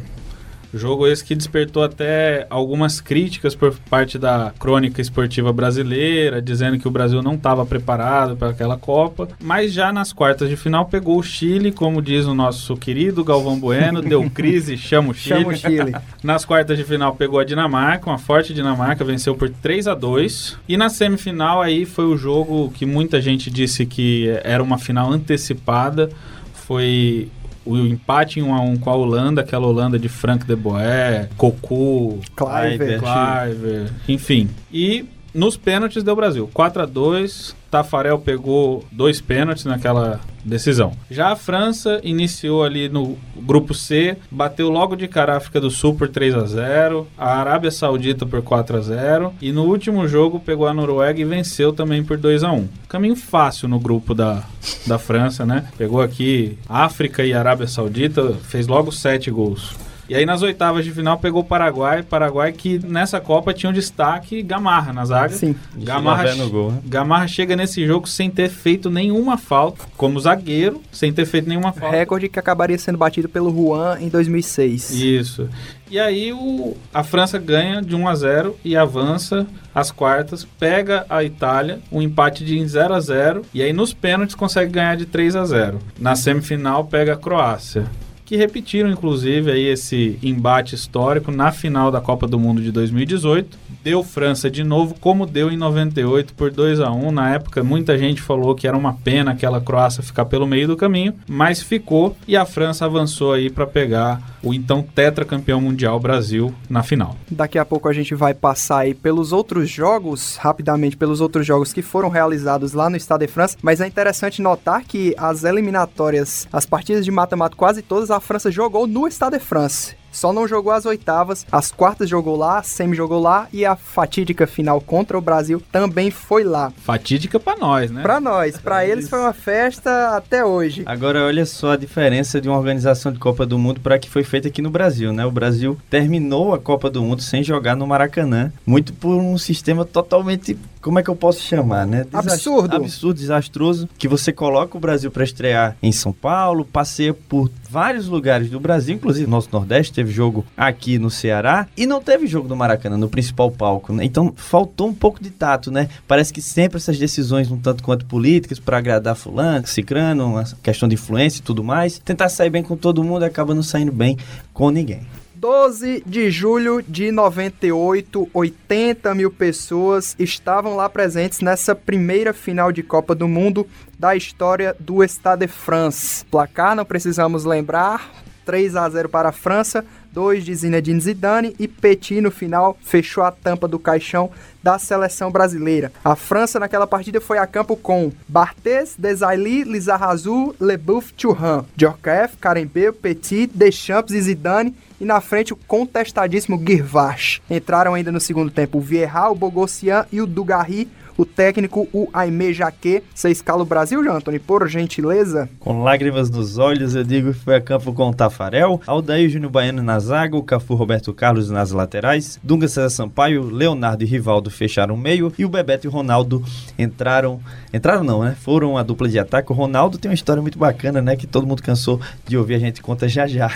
Jogo 0.73 1.07
esse 1.07 1.23
que 1.23 1.35
despertou 1.35 1.83
até 1.83 2.45
algumas 2.49 2.99
críticas 2.99 3.55
por 3.55 3.73
parte 3.89 4.17
da 4.17 4.53
crônica 4.59 5.01
esportiva 5.01 5.53
brasileira, 5.53 6.41
dizendo 6.41 6.77
que 6.77 6.87
o 6.87 6.91
Brasil 6.91 7.21
não 7.21 7.35
estava 7.35 7.65
preparado 7.65 8.35
para 8.35 8.49
aquela 8.49 8.77
Copa. 8.77 9.29
Mas 9.41 9.73
já 9.73 9.91
nas 9.91 10.11
quartas 10.11 10.49
de 10.49 10.55
final 10.55 10.85
pegou 10.85 11.17
o 11.17 11.23
Chile, 11.23 11.71
como 11.71 12.01
diz 12.01 12.25
o 12.25 12.33
nosso 12.33 12.75
querido 12.75 13.23
Galvão 13.23 13.59
Bueno, 13.59 14.01
deu 14.01 14.27
crise, 14.31 14.77
chama 14.77 15.11
o 15.11 15.13
Chile. 15.13 15.39
Chama 15.39 15.53
o 15.53 15.55
Chile. 15.55 15.95
Nas 16.23 16.45
quartas 16.45 16.77
de 16.77 16.83
final 16.83 17.15
pegou 17.15 17.39
a 17.39 17.43
Dinamarca, 17.43 18.09
uma 18.09 18.17
forte 18.17 18.53
Dinamarca, 18.53 19.03
venceu 19.03 19.35
por 19.35 19.49
3 19.49 19.87
a 19.87 19.93
2 19.93 20.57
E 20.67 20.77
na 20.77 20.89
semifinal 20.89 21.61
aí 21.61 21.85
foi 21.85 22.05
o 22.05 22.17
jogo 22.17 22.71
que 22.71 22.85
muita 22.85 23.21
gente 23.21 23.49
disse 23.49 23.85
que 23.85 24.29
era 24.43 24.61
uma 24.61 24.77
final 24.77 25.11
antecipada. 25.11 26.09
Foi 26.53 27.29
o 27.67 27.77
empate 27.77 28.39
em 28.39 28.43
1 28.43 28.53
a 28.53 28.61
1 28.61 28.77
com 28.77 28.89
a 28.89 28.95
Holanda, 28.95 29.41
aquela 29.41 29.67
Holanda 29.67 29.99
de 29.99 30.09
Frank 30.09 30.45
de 30.45 30.55
Boer, 30.55 31.29
Cocu, 31.37 32.19
Cliver. 32.35 32.99
Cliver, 32.99 33.91
enfim. 34.07 34.49
E 34.71 35.05
nos 35.37 35.55
pênaltis 35.55 36.03
deu 36.03 36.15
Brasil. 36.15 36.49
4 36.51 36.81
a 36.81 36.85
2 36.85 37.55
Tafarel 37.69 38.17
pegou 38.17 38.85
dois 38.91 39.21
pênaltis 39.21 39.65
naquela 39.65 40.19
decisão. 40.43 40.93
Já 41.11 41.31
a 41.31 41.35
França 41.35 41.99
iniciou 42.03 42.63
ali 42.63 42.87
no 42.87 43.17
grupo 43.35 43.73
C, 43.73 44.17
bateu 44.31 44.69
logo 44.69 44.95
de 44.95 45.07
cara 45.07 45.33
a 45.33 45.37
África 45.37 45.59
do 45.59 45.69
Sul 45.69 45.93
por 45.93 46.07
3 46.07 46.35
a 46.35 46.45
0, 46.45 47.07
a 47.17 47.37
Arábia 47.37 47.69
Saudita 47.69 48.25
por 48.25 48.41
4 48.41 48.77
a 48.77 48.81
0 48.81 49.33
e 49.41 49.51
no 49.51 49.65
último 49.65 50.07
jogo 50.07 50.39
pegou 50.39 50.65
a 50.65 50.73
Noruega 50.73 51.19
e 51.19 51.25
venceu 51.25 51.73
também 51.73 52.03
por 52.03 52.17
2 52.17 52.43
a 52.43 52.51
1. 52.51 52.67
Caminho 52.87 53.15
fácil 53.15 53.67
no 53.67 53.79
grupo 53.79 54.13
da, 54.13 54.43
da 54.85 54.97
França, 54.97 55.45
né? 55.45 55.67
Pegou 55.77 56.01
aqui 56.01 56.57
África 56.69 57.23
e 57.25 57.33
Arábia 57.33 57.67
Saudita, 57.67 58.33
fez 58.43 58.67
logo 58.67 58.91
sete 58.91 59.29
gols. 59.29 59.75
E 60.09 60.15
aí 60.15 60.25
nas 60.25 60.41
oitavas 60.41 60.85
de 60.85 60.91
final 60.91 61.17
pegou 61.17 61.41
o 61.41 61.45
Paraguai, 61.45 62.01
Paraguai 62.01 62.51
que 62.53 62.79
nessa 62.79 63.19
Copa 63.19 63.53
tinha 63.53 63.69
um 63.69 63.73
destaque 63.73 64.41
Gamarra 64.41 64.93
na 64.93 65.03
zaga. 65.03 65.33
Sim. 65.33 65.55
Gamarra, 65.75 66.33
no 66.35 66.49
gol, 66.49 66.71
né? 66.71 66.79
Gamarra 66.85 67.27
chega 67.27 67.55
nesse 67.55 67.85
jogo 67.85 68.07
sem 68.07 68.29
ter 68.29 68.49
feito 68.49 68.89
nenhuma 68.89 69.37
falta, 69.37 69.85
como 69.97 70.19
zagueiro, 70.19 70.81
sem 70.91 71.11
ter 71.11 71.25
feito 71.25 71.49
nenhuma 71.49 71.73
falta. 71.73 71.95
Recorde 71.95 72.29
que 72.29 72.39
acabaria 72.39 72.77
sendo 72.77 72.97
batido 72.97 73.27
pelo 73.27 73.51
Juan 73.53 73.97
em 73.99 74.07
2006. 74.07 74.91
Isso. 74.91 75.49
E 75.89 75.99
aí 75.99 76.31
o, 76.31 76.75
a 76.93 77.03
França 77.03 77.37
ganha 77.37 77.81
de 77.81 77.95
1 77.95 78.07
a 78.07 78.15
0 78.15 78.55
e 78.63 78.75
avança 78.75 79.47
às 79.73 79.91
quartas, 79.91 80.45
pega 80.45 81.05
a 81.09 81.23
Itália, 81.23 81.79
um 81.91 82.01
empate 82.01 82.43
de 82.43 82.65
0 82.65 82.93
a 82.93 82.99
0 82.99 83.43
e 83.53 83.61
aí 83.61 83.71
nos 83.71 83.93
pênaltis 83.93 84.35
consegue 84.35 84.71
ganhar 84.71 84.95
de 84.95 85.05
3 85.05 85.35
a 85.35 85.45
0. 85.45 85.79
Na 85.99 86.15
semifinal 86.15 86.85
pega 86.85 87.13
a 87.13 87.17
Croácia 87.17 87.85
que 88.27 88.35
repetiram 88.35 88.91
inclusive 88.91 89.49
aí 89.49 89.63
esse 89.63 90.19
embate 90.21 90.75
histórico 90.75 91.31
na 91.31 91.49
final 91.49 91.89
da 91.89 92.01
Copa 92.01 92.27
do 92.27 92.37
Mundo 92.37 92.61
de 92.61 92.73
2018. 92.73 93.57
Deu 93.81 94.03
França 94.03 94.51
de 94.51 94.65
novo, 94.65 94.95
como 94.99 95.25
deu 95.25 95.49
em 95.49 95.55
98 95.55 96.33
por 96.33 96.51
2 96.51 96.81
a 96.81 96.91
1. 96.91 97.09
Na 97.09 97.33
época 97.33 97.63
muita 97.63 97.97
gente 97.97 98.21
falou 98.21 98.53
que 98.53 98.67
era 98.67 98.75
uma 98.75 98.93
pena 98.93 99.31
aquela 99.31 99.61
Croácia 99.61 100.03
ficar 100.03 100.25
pelo 100.25 100.45
meio 100.45 100.67
do 100.67 100.75
caminho, 100.75 101.13
mas 101.25 101.61
ficou 101.61 102.17
e 102.27 102.35
a 102.35 102.45
França 102.45 102.83
avançou 102.83 103.31
aí 103.31 103.49
para 103.49 103.65
pegar 103.65 104.36
o 104.41 104.53
então 104.53 104.81
tetracampeão 104.81 105.61
mundial 105.61 105.99
Brasil 105.99 106.53
na 106.69 106.83
final. 106.83 107.15
Daqui 107.29 107.57
a 107.57 107.65
pouco 107.65 107.87
a 107.87 107.93
gente 107.93 108.15
vai 108.15 108.33
passar 108.33 108.79
aí 108.79 108.93
pelos 108.93 109.31
outros 109.31 109.69
jogos, 109.69 110.37
rapidamente 110.37 110.97
pelos 110.97 111.21
outros 111.21 111.45
jogos 111.45 111.73
que 111.73 111.81
foram 111.81 112.09
realizados 112.09 112.73
lá 112.73 112.89
no 112.89 112.97
Stade 112.97 113.25
de 113.25 113.31
France, 113.31 113.57
mas 113.61 113.81
é 113.81 113.87
interessante 113.87 114.41
notar 114.41 114.83
que 114.83 115.13
as 115.17 115.43
eliminatórias, 115.43 116.47
as 116.51 116.65
partidas 116.65 117.05
de 117.05 117.11
mata-mata 117.11 117.55
quase 117.55 117.81
todas 117.81 118.11
a 118.11 118.19
França 118.19 118.51
jogou 118.51 118.87
no 118.87 119.07
Stade 119.07 119.37
de 119.37 119.43
France. 119.43 119.95
Só 120.17 120.33
não 120.33 120.47
jogou 120.47 120.71
as 120.71 120.87
oitavas, 120.87 121.45
as 121.51 121.71
quartas 121.71 122.09
jogou 122.09 122.35
lá, 122.35 122.57
a 122.57 122.63
semi 122.63 122.95
jogou 122.95 123.21
lá 123.21 123.47
e 123.53 123.63
a 123.63 123.75
fatídica 123.75 124.47
final 124.47 124.81
contra 124.81 125.15
o 125.15 125.21
Brasil 125.21 125.61
também 125.71 126.09
foi 126.09 126.43
lá. 126.43 126.73
Fatídica 126.75 127.39
para 127.39 127.55
nós, 127.55 127.91
né? 127.91 128.01
Pra 128.01 128.19
nós, 128.19 128.57
pra 128.57 128.83
eles 128.83 129.07
foi 129.07 129.19
uma 129.19 129.31
festa 129.31 130.17
até 130.17 130.43
hoje. 130.43 130.81
Agora 130.87 131.23
olha 131.23 131.45
só 131.45 131.73
a 131.73 131.77
diferença 131.77 132.41
de 132.41 132.49
uma 132.49 132.57
organização 132.57 133.11
de 133.11 133.19
Copa 133.19 133.45
do 133.45 133.59
Mundo 133.59 133.79
para 133.79 133.99
que 133.99 134.09
foi 134.09 134.23
feita 134.23 134.47
aqui 134.47 134.59
no 134.59 134.71
Brasil, 134.71 135.13
né? 135.13 135.23
O 135.23 135.29
Brasil 135.29 135.77
terminou 135.87 136.55
a 136.55 136.57
Copa 136.57 136.89
do 136.89 137.03
Mundo 137.03 137.21
sem 137.21 137.43
jogar 137.43 137.75
no 137.75 137.85
Maracanã, 137.85 138.51
muito 138.65 138.93
por 138.93 139.17
um 139.17 139.37
sistema 139.37 139.85
totalmente, 139.85 140.57
como 140.87 140.99
é 140.99 141.03
que 141.03 141.09
eu 141.09 141.15
posso 141.17 141.41
chamar, 141.41 141.85
né? 141.85 142.05
Desast- 142.05 142.31
Absurdo. 142.31 142.75
Absurdo, 142.77 143.19
desastroso, 143.19 143.89
que 143.97 144.07
você 144.07 144.31
coloca 144.31 144.77
o 144.77 144.79
Brasil 144.79 145.11
para 145.11 145.23
estrear 145.25 145.75
em 145.83 145.91
São 145.91 146.13
Paulo, 146.13 146.63
passeia 146.63 147.13
por 147.13 147.51
vários 147.69 148.07
lugares 148.07 148.49
do 148.49 148.57
Brasil, 148.57 148.95
inclusive 148.95 149.29
nosso 149.29 149.49
Nordeste 149.51 149.91
teve 149.91 150.11
jogo 150.13 150.45
aqui 150.55 150.97
no 150.97 151.09
Ceará 151.09 151.67
e 151.75 151.85
não 151.85 152.01
teve 152.01 152.25
jogo 152.25 152.47
no 152.47 152.55
Maracanã, 152.55 152.95
no 152.95 153.09
principal 153.09 153.51
palco, 153.51 153.91
né? 153.91 154.05
Então 154.05 154.33
faltou 154.37 154.87
um 154.87 154.93
pouco 154.93 155.21
de 155.21 155.29
tato, 155.29 155.69
né? 155.69 155.89
Parece 156.07 156.31
que 156.31 156.41
sempre 156.41 156.77
essas 156.77 156.97
decisões 156.97 157.51
um 157.51 157.57
tanto 157.57 157.83
quanto 157.83 158.05
políticas 158.05 158.57
para 158.57 158.77
agradar 158.77 159.15
fulano, 159.15 159.67
cicrano, 159.67 160.25
uma 160.25 160.45
questão 160.63 160.87
de 160.87 160.95
influência 160.95 161.39
e 161.39 161.43
tudo 161.43 161.61
mais, 161.63 161.99
tentar 161.99 162.29
sair 162.29 162.49
bem 162.49 162.63
com 162.63 162.77
todo 162.77 163.03
mundo 163.03 163.23
acaba 163.23 163.53
não 163.53 163.61
saindo 163.63 163.91
bem 163.91 164.17
com 164.53 164.69
ninguém. 164.69 165.01
12 165.37 166.01
de 166.03 166.31
julho 166.31 166.81
de 166.81 167.11
98, 167.11 168.27
80 168.33 169.13
mil 169.13 169.29
pessoas 169.29 170.15
estavam 170.17 170.75
lá 170.75 170.89
presentes 170.89 171.41
nessa 171.41 171.75
primeira 171.75 172.33
final 172.33 172.71
de 172.71 172.81
Copa 172.81 173.13
do 173.13 173.27
Mundo 173.27 173.67
da 173.99 174.15
história 174.15 174.75
do 174.79 175.03
Stade 175.03 175.45
de 175.45 175.47
France. 175.47 176.25
Placar, 176.25 176.75
não 176.75 176.83
precisamos 176.83 177.45
lembrar, 177.45 178.11
3 178.45 178.75
a 178.75 178.89
0 178.89 179.09
para 179.09 179.29
a 179.29 179.31
França, 179.31 179.85
2 180.17 180.43
de 180.43 180.55
Zinedine 180.55 180.99
Zidane 180.99 181.55
e 181.59 181.67
Petit 181.67 182.19
no 182.21 182.31
final 182.31 182.75
fechou 182.81 183.23
a 183.23 183.29
tampa 183.29 183.67
do 183.67 183.77
caixão 183.77 184.31
da 184.63 184.79
seleção 184.79 185.31
brasileira. 185.31 185.91
A 186.03 186.15
França 186.15 186.59
naquela 186.59 186.87
partida 186.87 187.21
foi 187.21 187.37
a 187.37 187.45
campo 187.45 187.77
com 187.77 188.11
Barthez, 188.27 188.95
Desailly, 188.97 189.63
Lizarrazu, 189.63 190.55
Leboeuf, 190.59 191.13
Thuram, 191.13 191.67
Djorkaeff, 191.75 192.35
Karembeu, 192.37 192.93
Petit, 192.93 193.45
Deschamps 193.53 194.11
e 194.11 194.19
Zidane 194.19 194.75
e 194.99 195.05
na 195.05 195.21
frente 195.21 195.53
o 195.53 195.55
contestadíssimo 195.55 196.57
Guirvache. 196.57 197.39
Entraram 197.47 197.93
ainda 197.93 198.11
no 198.11 198.19
segundo 198.19 198.49
tempo 198.49 198.79
o 198.79 198.81
Vieira, 198.81 199.29
o 199.29 199.35
Bogossian 199.35 200.07
e 200.11 200.19
o 200.19 200.25
Dugarry, 200.25 200.89
o 201.17 201.25
técnico, 201.25 201.87
o 201.91 202.07
Aimé 202.13 202.53
Jaquet. 202.53 203.03
Você 203.13 203.31
escala 203.31 203.63
o 203.63 203.65
Brasil, 203.65 204.03
Jean 204.03 204.13
Antônio, 204.13 204.39
por 204.39 204.67
gentileza? 204.67 205.49
Com 205.59 205.81
lágrimas 205.83 206.29
nos 206.29 206.57
olhos, 206.57 206.95
eu 206.95 207.03
digo 207.03 207.33
que 207.33 207.39
foi 207.39 207.55
a 207.55 207.61
campo 207.61 207.91
com 207.91 208.09
o 208.09 208.13
Tafarel, 208.13 208.79
Aldair 208.85 209.27
Júnior 209.27 209.51
Baiano 209.51 209.81
na 209.81 209.99
zaga, 209.99 210.37
o 210.37 210.43
Cafu 210.43 210.75
Roberto 210.75 211.13
Carlos 211.13 211.49
nas 211.49 211.71
laterais, 211.71 212.39
Dunga 212.43 212.67
César 212.67 212.89
Sampaio, 212.89 213.49
Leonardo 213.49 214.03
e 214.03 214.07
Rivaldo 214.07 214.51
fecharam 214.51 214.93
o 214.93 214.97
meio 214.97 215.33
e 215.37 215.43
o 215.43 215.49
Bebeto 215.49 215.87
e 215.87 215.89
o 215.89 215.91
Ronaldo 215.91 216.43
entraram. 216.77 217.39
Entraram 217.73 218.03
não, 218.03 218.23
né? 218.23 218.35
Foram 218.39 218.77
a 218.77 218.83
dupla 218.83 219.09
de 219.09 219.17
ataque. 219.17 219.51
O 219.51 219.55
Ronaldo 219.55 219.97
tem 219.97 220.09
uma 220.09 220.15
história 220.15 220.41
muito 220.41 220.59
bacana, 220.59 221.01
né? 221.01 221.15
Que 221.15 221.25
todo 221.25 221.47
mundo 221.47 221.63
cansou 221.63 221.99
de 222.25 222.37
ouvir, 222.37 222.55
a 222.55 222.59
gente 222.59 222.81
conta 222.81 223.07
já 223.07 223.25
já. 223.25 223.49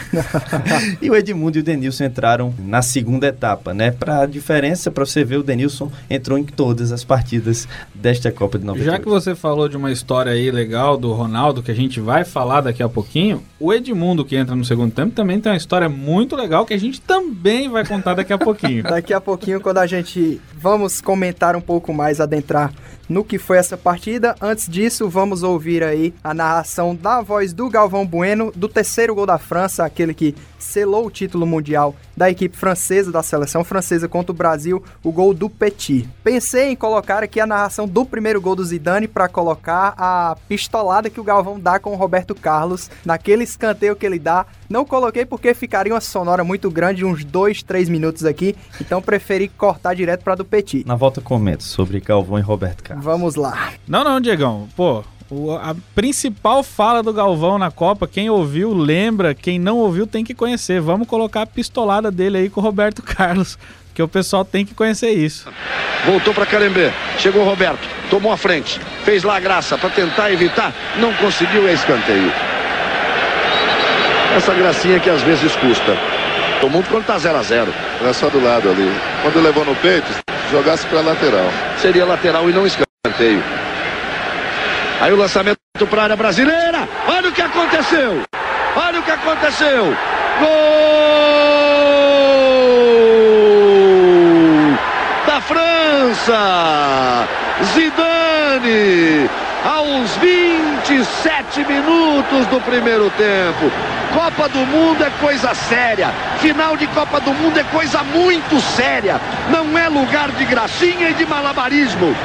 e 1.01 1.09
o 1.09 1.15
Edmundo 1.15 1.57
e 1.57 1.61
o 1.61 1.63
Denilson 1.63 2.05
entraram 2.05 2.53
na 2.59 2.81
segunda 2.81 3.27
etapa, 3.27 3.73
né? 3.73 3.91
Pra 3.91 4.25
diferença, 4.25 4.89
pra 4.89 5.05
você 5.05 5.23
ver, 5.23 5.37
o 5.37 5.43
Denilson 5.43 5.91
entrou 6.09 6.37
em 6.37 6.43
todas 6.43 6.91
as 6.91 7.03
partidas 7.03 7.50
partidas 7.51 7.67
desta 7.93 8.31
Copa 8.31 8.57
de 8.57 8.65
98. 8.65 8.91
Já 8.91 8.99
que 8.99 9.09
você 9.09 9.35
falou 9.35 9.67
de 9.67 9.77
uma 9.77 9.91
história 9.91 10.31
aí 10.31 10.49
legal 10.49 10.97
do 10.97 11.11
Ronaldo, 11.13 11.61
que 11.61 11.71
a 11.71 11.75
gente 11.75 11.99
vai 11.99 12.23
falar 12.23 12.61
daqui 12.61 12.81
a 12.81 12.89
pouquinho, 12.89 13.43
o 13.59 13.73
Edmundo, 13.73 14.25
que 14.25 14.35
entra 14.35 14.55
no 14.55 14.65
segundo 14.65 14.91
tempo, 14.91 15.13
também 15.13 15.39
tem 15.39 15.51
uma 15.51 15.57
história 15.57 15.89
muito 15.89 16.35
legal 16.35 16.65
que 16.65 16.73
a 16.73 16.79
gente 16.79 17.01
também 17.01 17.69
vai 17.69 17.85
contar 17.85 18.15
daqui 18.15 18.33
a 18.33 18.37
pouquinho. 18.37 18.83
Daqui 18.91 19.13
a 19.13 19.21
pouquinho, 19.21 19.61
quando 19.61 19.77
a 19.77 19.87
gente 19.87 20.39
vamos 20.61 21.01
comentar 21.01 21.55
um 21.55 21.61
pouco 21.61 21.91
mais, 21.91 22.21
adentrar 22.21 22.71
no 23.09 23.25
que 23.25 23.37
foi 23.37 23.57
essa 23.57 23.75
partida. 23.75 24.35
Antes 24.39 24.69
disso, 24.69 25.09
vamos 25.09 25.43
ouvir 25.43 25.83
aí 25.83 26.13
a 26.23 26.33
narração 26.33 26.95
da 26.95 27.19
voz 27.19 27.51
do 27.51 27.69
Galvão 27.69 28.05
Bueno, 28.05 28.53
do 28.55 28.69
terceiro 28.69 29.13
gol 29.13 29.25
da 29.25 29.37
França, 29.37 29.83
aquele 29.83 30.13
que 30.13 30.33
selou 30.57 31.07
o 31.07 31.11
título 31.11 31.45
mundial 31.45 31.93
da 32.15 32.29
equipe 32.29 32.55
francesa, 32.55 33.11
da 33.11 33.23
seleção 33.23 33.63
francesa 33.63 34.07
contra 34.07 34.31
o 34.31 34.35
Brasil, 34.35 34.81
o 35.03 35.11
gol 35.11 35.33
do 35.33 35.49
Petit. 35.49 36.07
Pensei 36.23 36.69
em 36.69 36.75
colocar 36.75 37.23
aqui 37.23 37.39
a 37.39 37.47
narração 37.47 37.87
do 37.87 38.05
primeiro 38.05 38.39
gol 38.39 38.55
do 38.55 38.63
Zidane 38.63 39.07
para 39.07 39.27
colocar 39.27 39.93
a 39.97 40.37
pistolada 40.47 41.09
que 41.09 41.19
o 41.19 41.23
Galvão 41.23 41.59
dá 41.59 41.79
com 41.79 41.91
o 41.91 41.97
Roberto 41.97 42.35
Carlos 42.35 42.89
naquele 43.03 43.43
escanteio 43.43 43.95
que 43.95 44.05
ele 44.05 44.19
dá. 44.19 44.45
Não 44.69 44.85
coloquei 44.85 45.25
porque 45.25 45.53
ficaria 45.53 45.93
uma 45.93 45.99
sonora 45.99 46.43
muito 46.43 46.71
grande, 46.71 47.03
uns 47.03 47.25
2, 47.25 47.63
3 47.63 47.89
minutos 47.89 48.23
aqui, 48.23 48.55
então 48.79 49.01
preferi 49.01 49.49
cortar 49.49 49.95
direto 49.95 50.23
para 50.23 50.35
do 50.35 50.45
Petit. 50.51 50.85
Na 50.85 50.95
volta 50.95 51.21
comento 51.21 51.63
sobre 51.63 51.99
Galvão 52.01 52.37
e 52.37 52.41
Roberto 52.41 52.83
Carlos. 52.83 53.03
Vamos 53.05 53.35
lá. 53.35 53.69
Não, 53.87 54.03
não, 54.03 54.19
Diegão. 54.19 54.67
Pô, 54.75 55.03
o- 55.29 55.53
a 55.53 55.73
principal 55.95 56.61
fala 56.61 57.01
do 57.01 57.13
Galvão 57.13 57.57
na 57.57 57.71
Copa, 57.71 58.05
quem 58.07 58.29
ouviu 58.29 58.73
lembra, 58.73 59.33
quem 59.33 59.57
não 59.57 59.77
ouviu 59.77 60.05
tem 60.05 60.23
que 60.25 60.33
conhecer. 60.35 60.81
Vamos 60.81 61.07
colocar 61.07 61.43
a 61.43 61.45
pistolada 61.47 62.11
dele 62.11 62.37
aí 62.37 62.49
com 62.49 62.59
o 62.59 62.63
Roberto 62.63 63.01
Carlos, 63.15 63.57
que 63.95 64.03
o 64.03 64.07
pessoal 64.07 64.43
tem 64.43 64.65
que 64.65 64.73
conhecer 64.75 65.11
isso. 65.11 65.47
Voltou 66.05 66.33
para 66.33 66.45
Carembê. 66.45 66.91
Chegou 67.17 67.43
o 67.43 67.45
Roberto. 67.45 67.87
Tomou 68.09 68.31
a 68.31 68.37
frente. 68.37 68.79
Fez 69.05 69.23
lá 69.23 69.37
a 69.37 69.39
graça 69.39 69.77
para 69.77 69.89
tentar 69.89 70.31
evitar. 70.33 70.73
Não 70.97 71.13
conseguiu. 71.13 71.65
É 71.67 71.73
escanteio. 71.73 72.31
Essa 74.35 74.53
gracinha 74.53 74.99
que 74.99 75.09
às 75.09 75.21
vezes 75.21 75.55
custa. 75.55 75.97
Tomou 76.59 76.83
quando 76.83 77.05
tá 77.05 77.17
0 77.17 77.37
a 77.37 77.43
0 77.43 77.73
Era 78.01 78.13
só 78.13 78.29
do 78.29 78.41
lado 78.43 78.69
ali. 78.69 78.89
Quando 79.21 79.41
levou 79.41 79.65
no 79.65 79.75
peito, 79.75 80.07
jogasse 80.51 80.85
para 80.87 81.01
lateral. 81.01 81.49
Seria 81.77 82.05
lateral 82.05 82.49
e 82.49 82.53
não 82.53 82.67
escanteio. 82.67 83.41
Aí 84.99 85.11
o 85.11 85.15
lançamento 85.15 85.57
para 85.89 86.01
a 86.01 86.03
área 86.03 86.15
brasileira. 86.15 86.87
Olha 87.07 87.29
o 87.29 87.31
que 87.31 87.41
aconteceu. 87.41 88.21
Olha 88.75 88.99
o 88.99 89.03
que 89.03 89.11
aconteceu. 89.11 89.97
Gol 90.39 90.47
da 95.25 95.41
França. 95.41 97.27
Zidane 97.73 99.29
aos 99.63 100.17
27 100.87 101.63
minutos 101.65 102.47
do 102.47 102.59
primeiro 102.61 103.09
tempo. 103.11 103.71
Copa 104.13 104.49
do 104.49 104.65
Mundo 104.65 105.03
é 105.03 105.09
coisa 105.21 105.53
séria. 105.53 106.09
Final 106.39 106.75
de 106.75 106.87
Copa 106.87 107.19
do 107.19 107.31
Mundo 107.33 107.57
é 107.57 107.63
coisa 107.65 108.03
muito 108.03 108.59
séria. 108.59 109.21
Não 109.49 109.77
é 109.77 109.87
lugar 109.87 110.31
de 110.31 110.43
gracinha 110.43 111.09
e 111.09 111.13
de 111.13 111.25
malabarismo. 111.25 112.15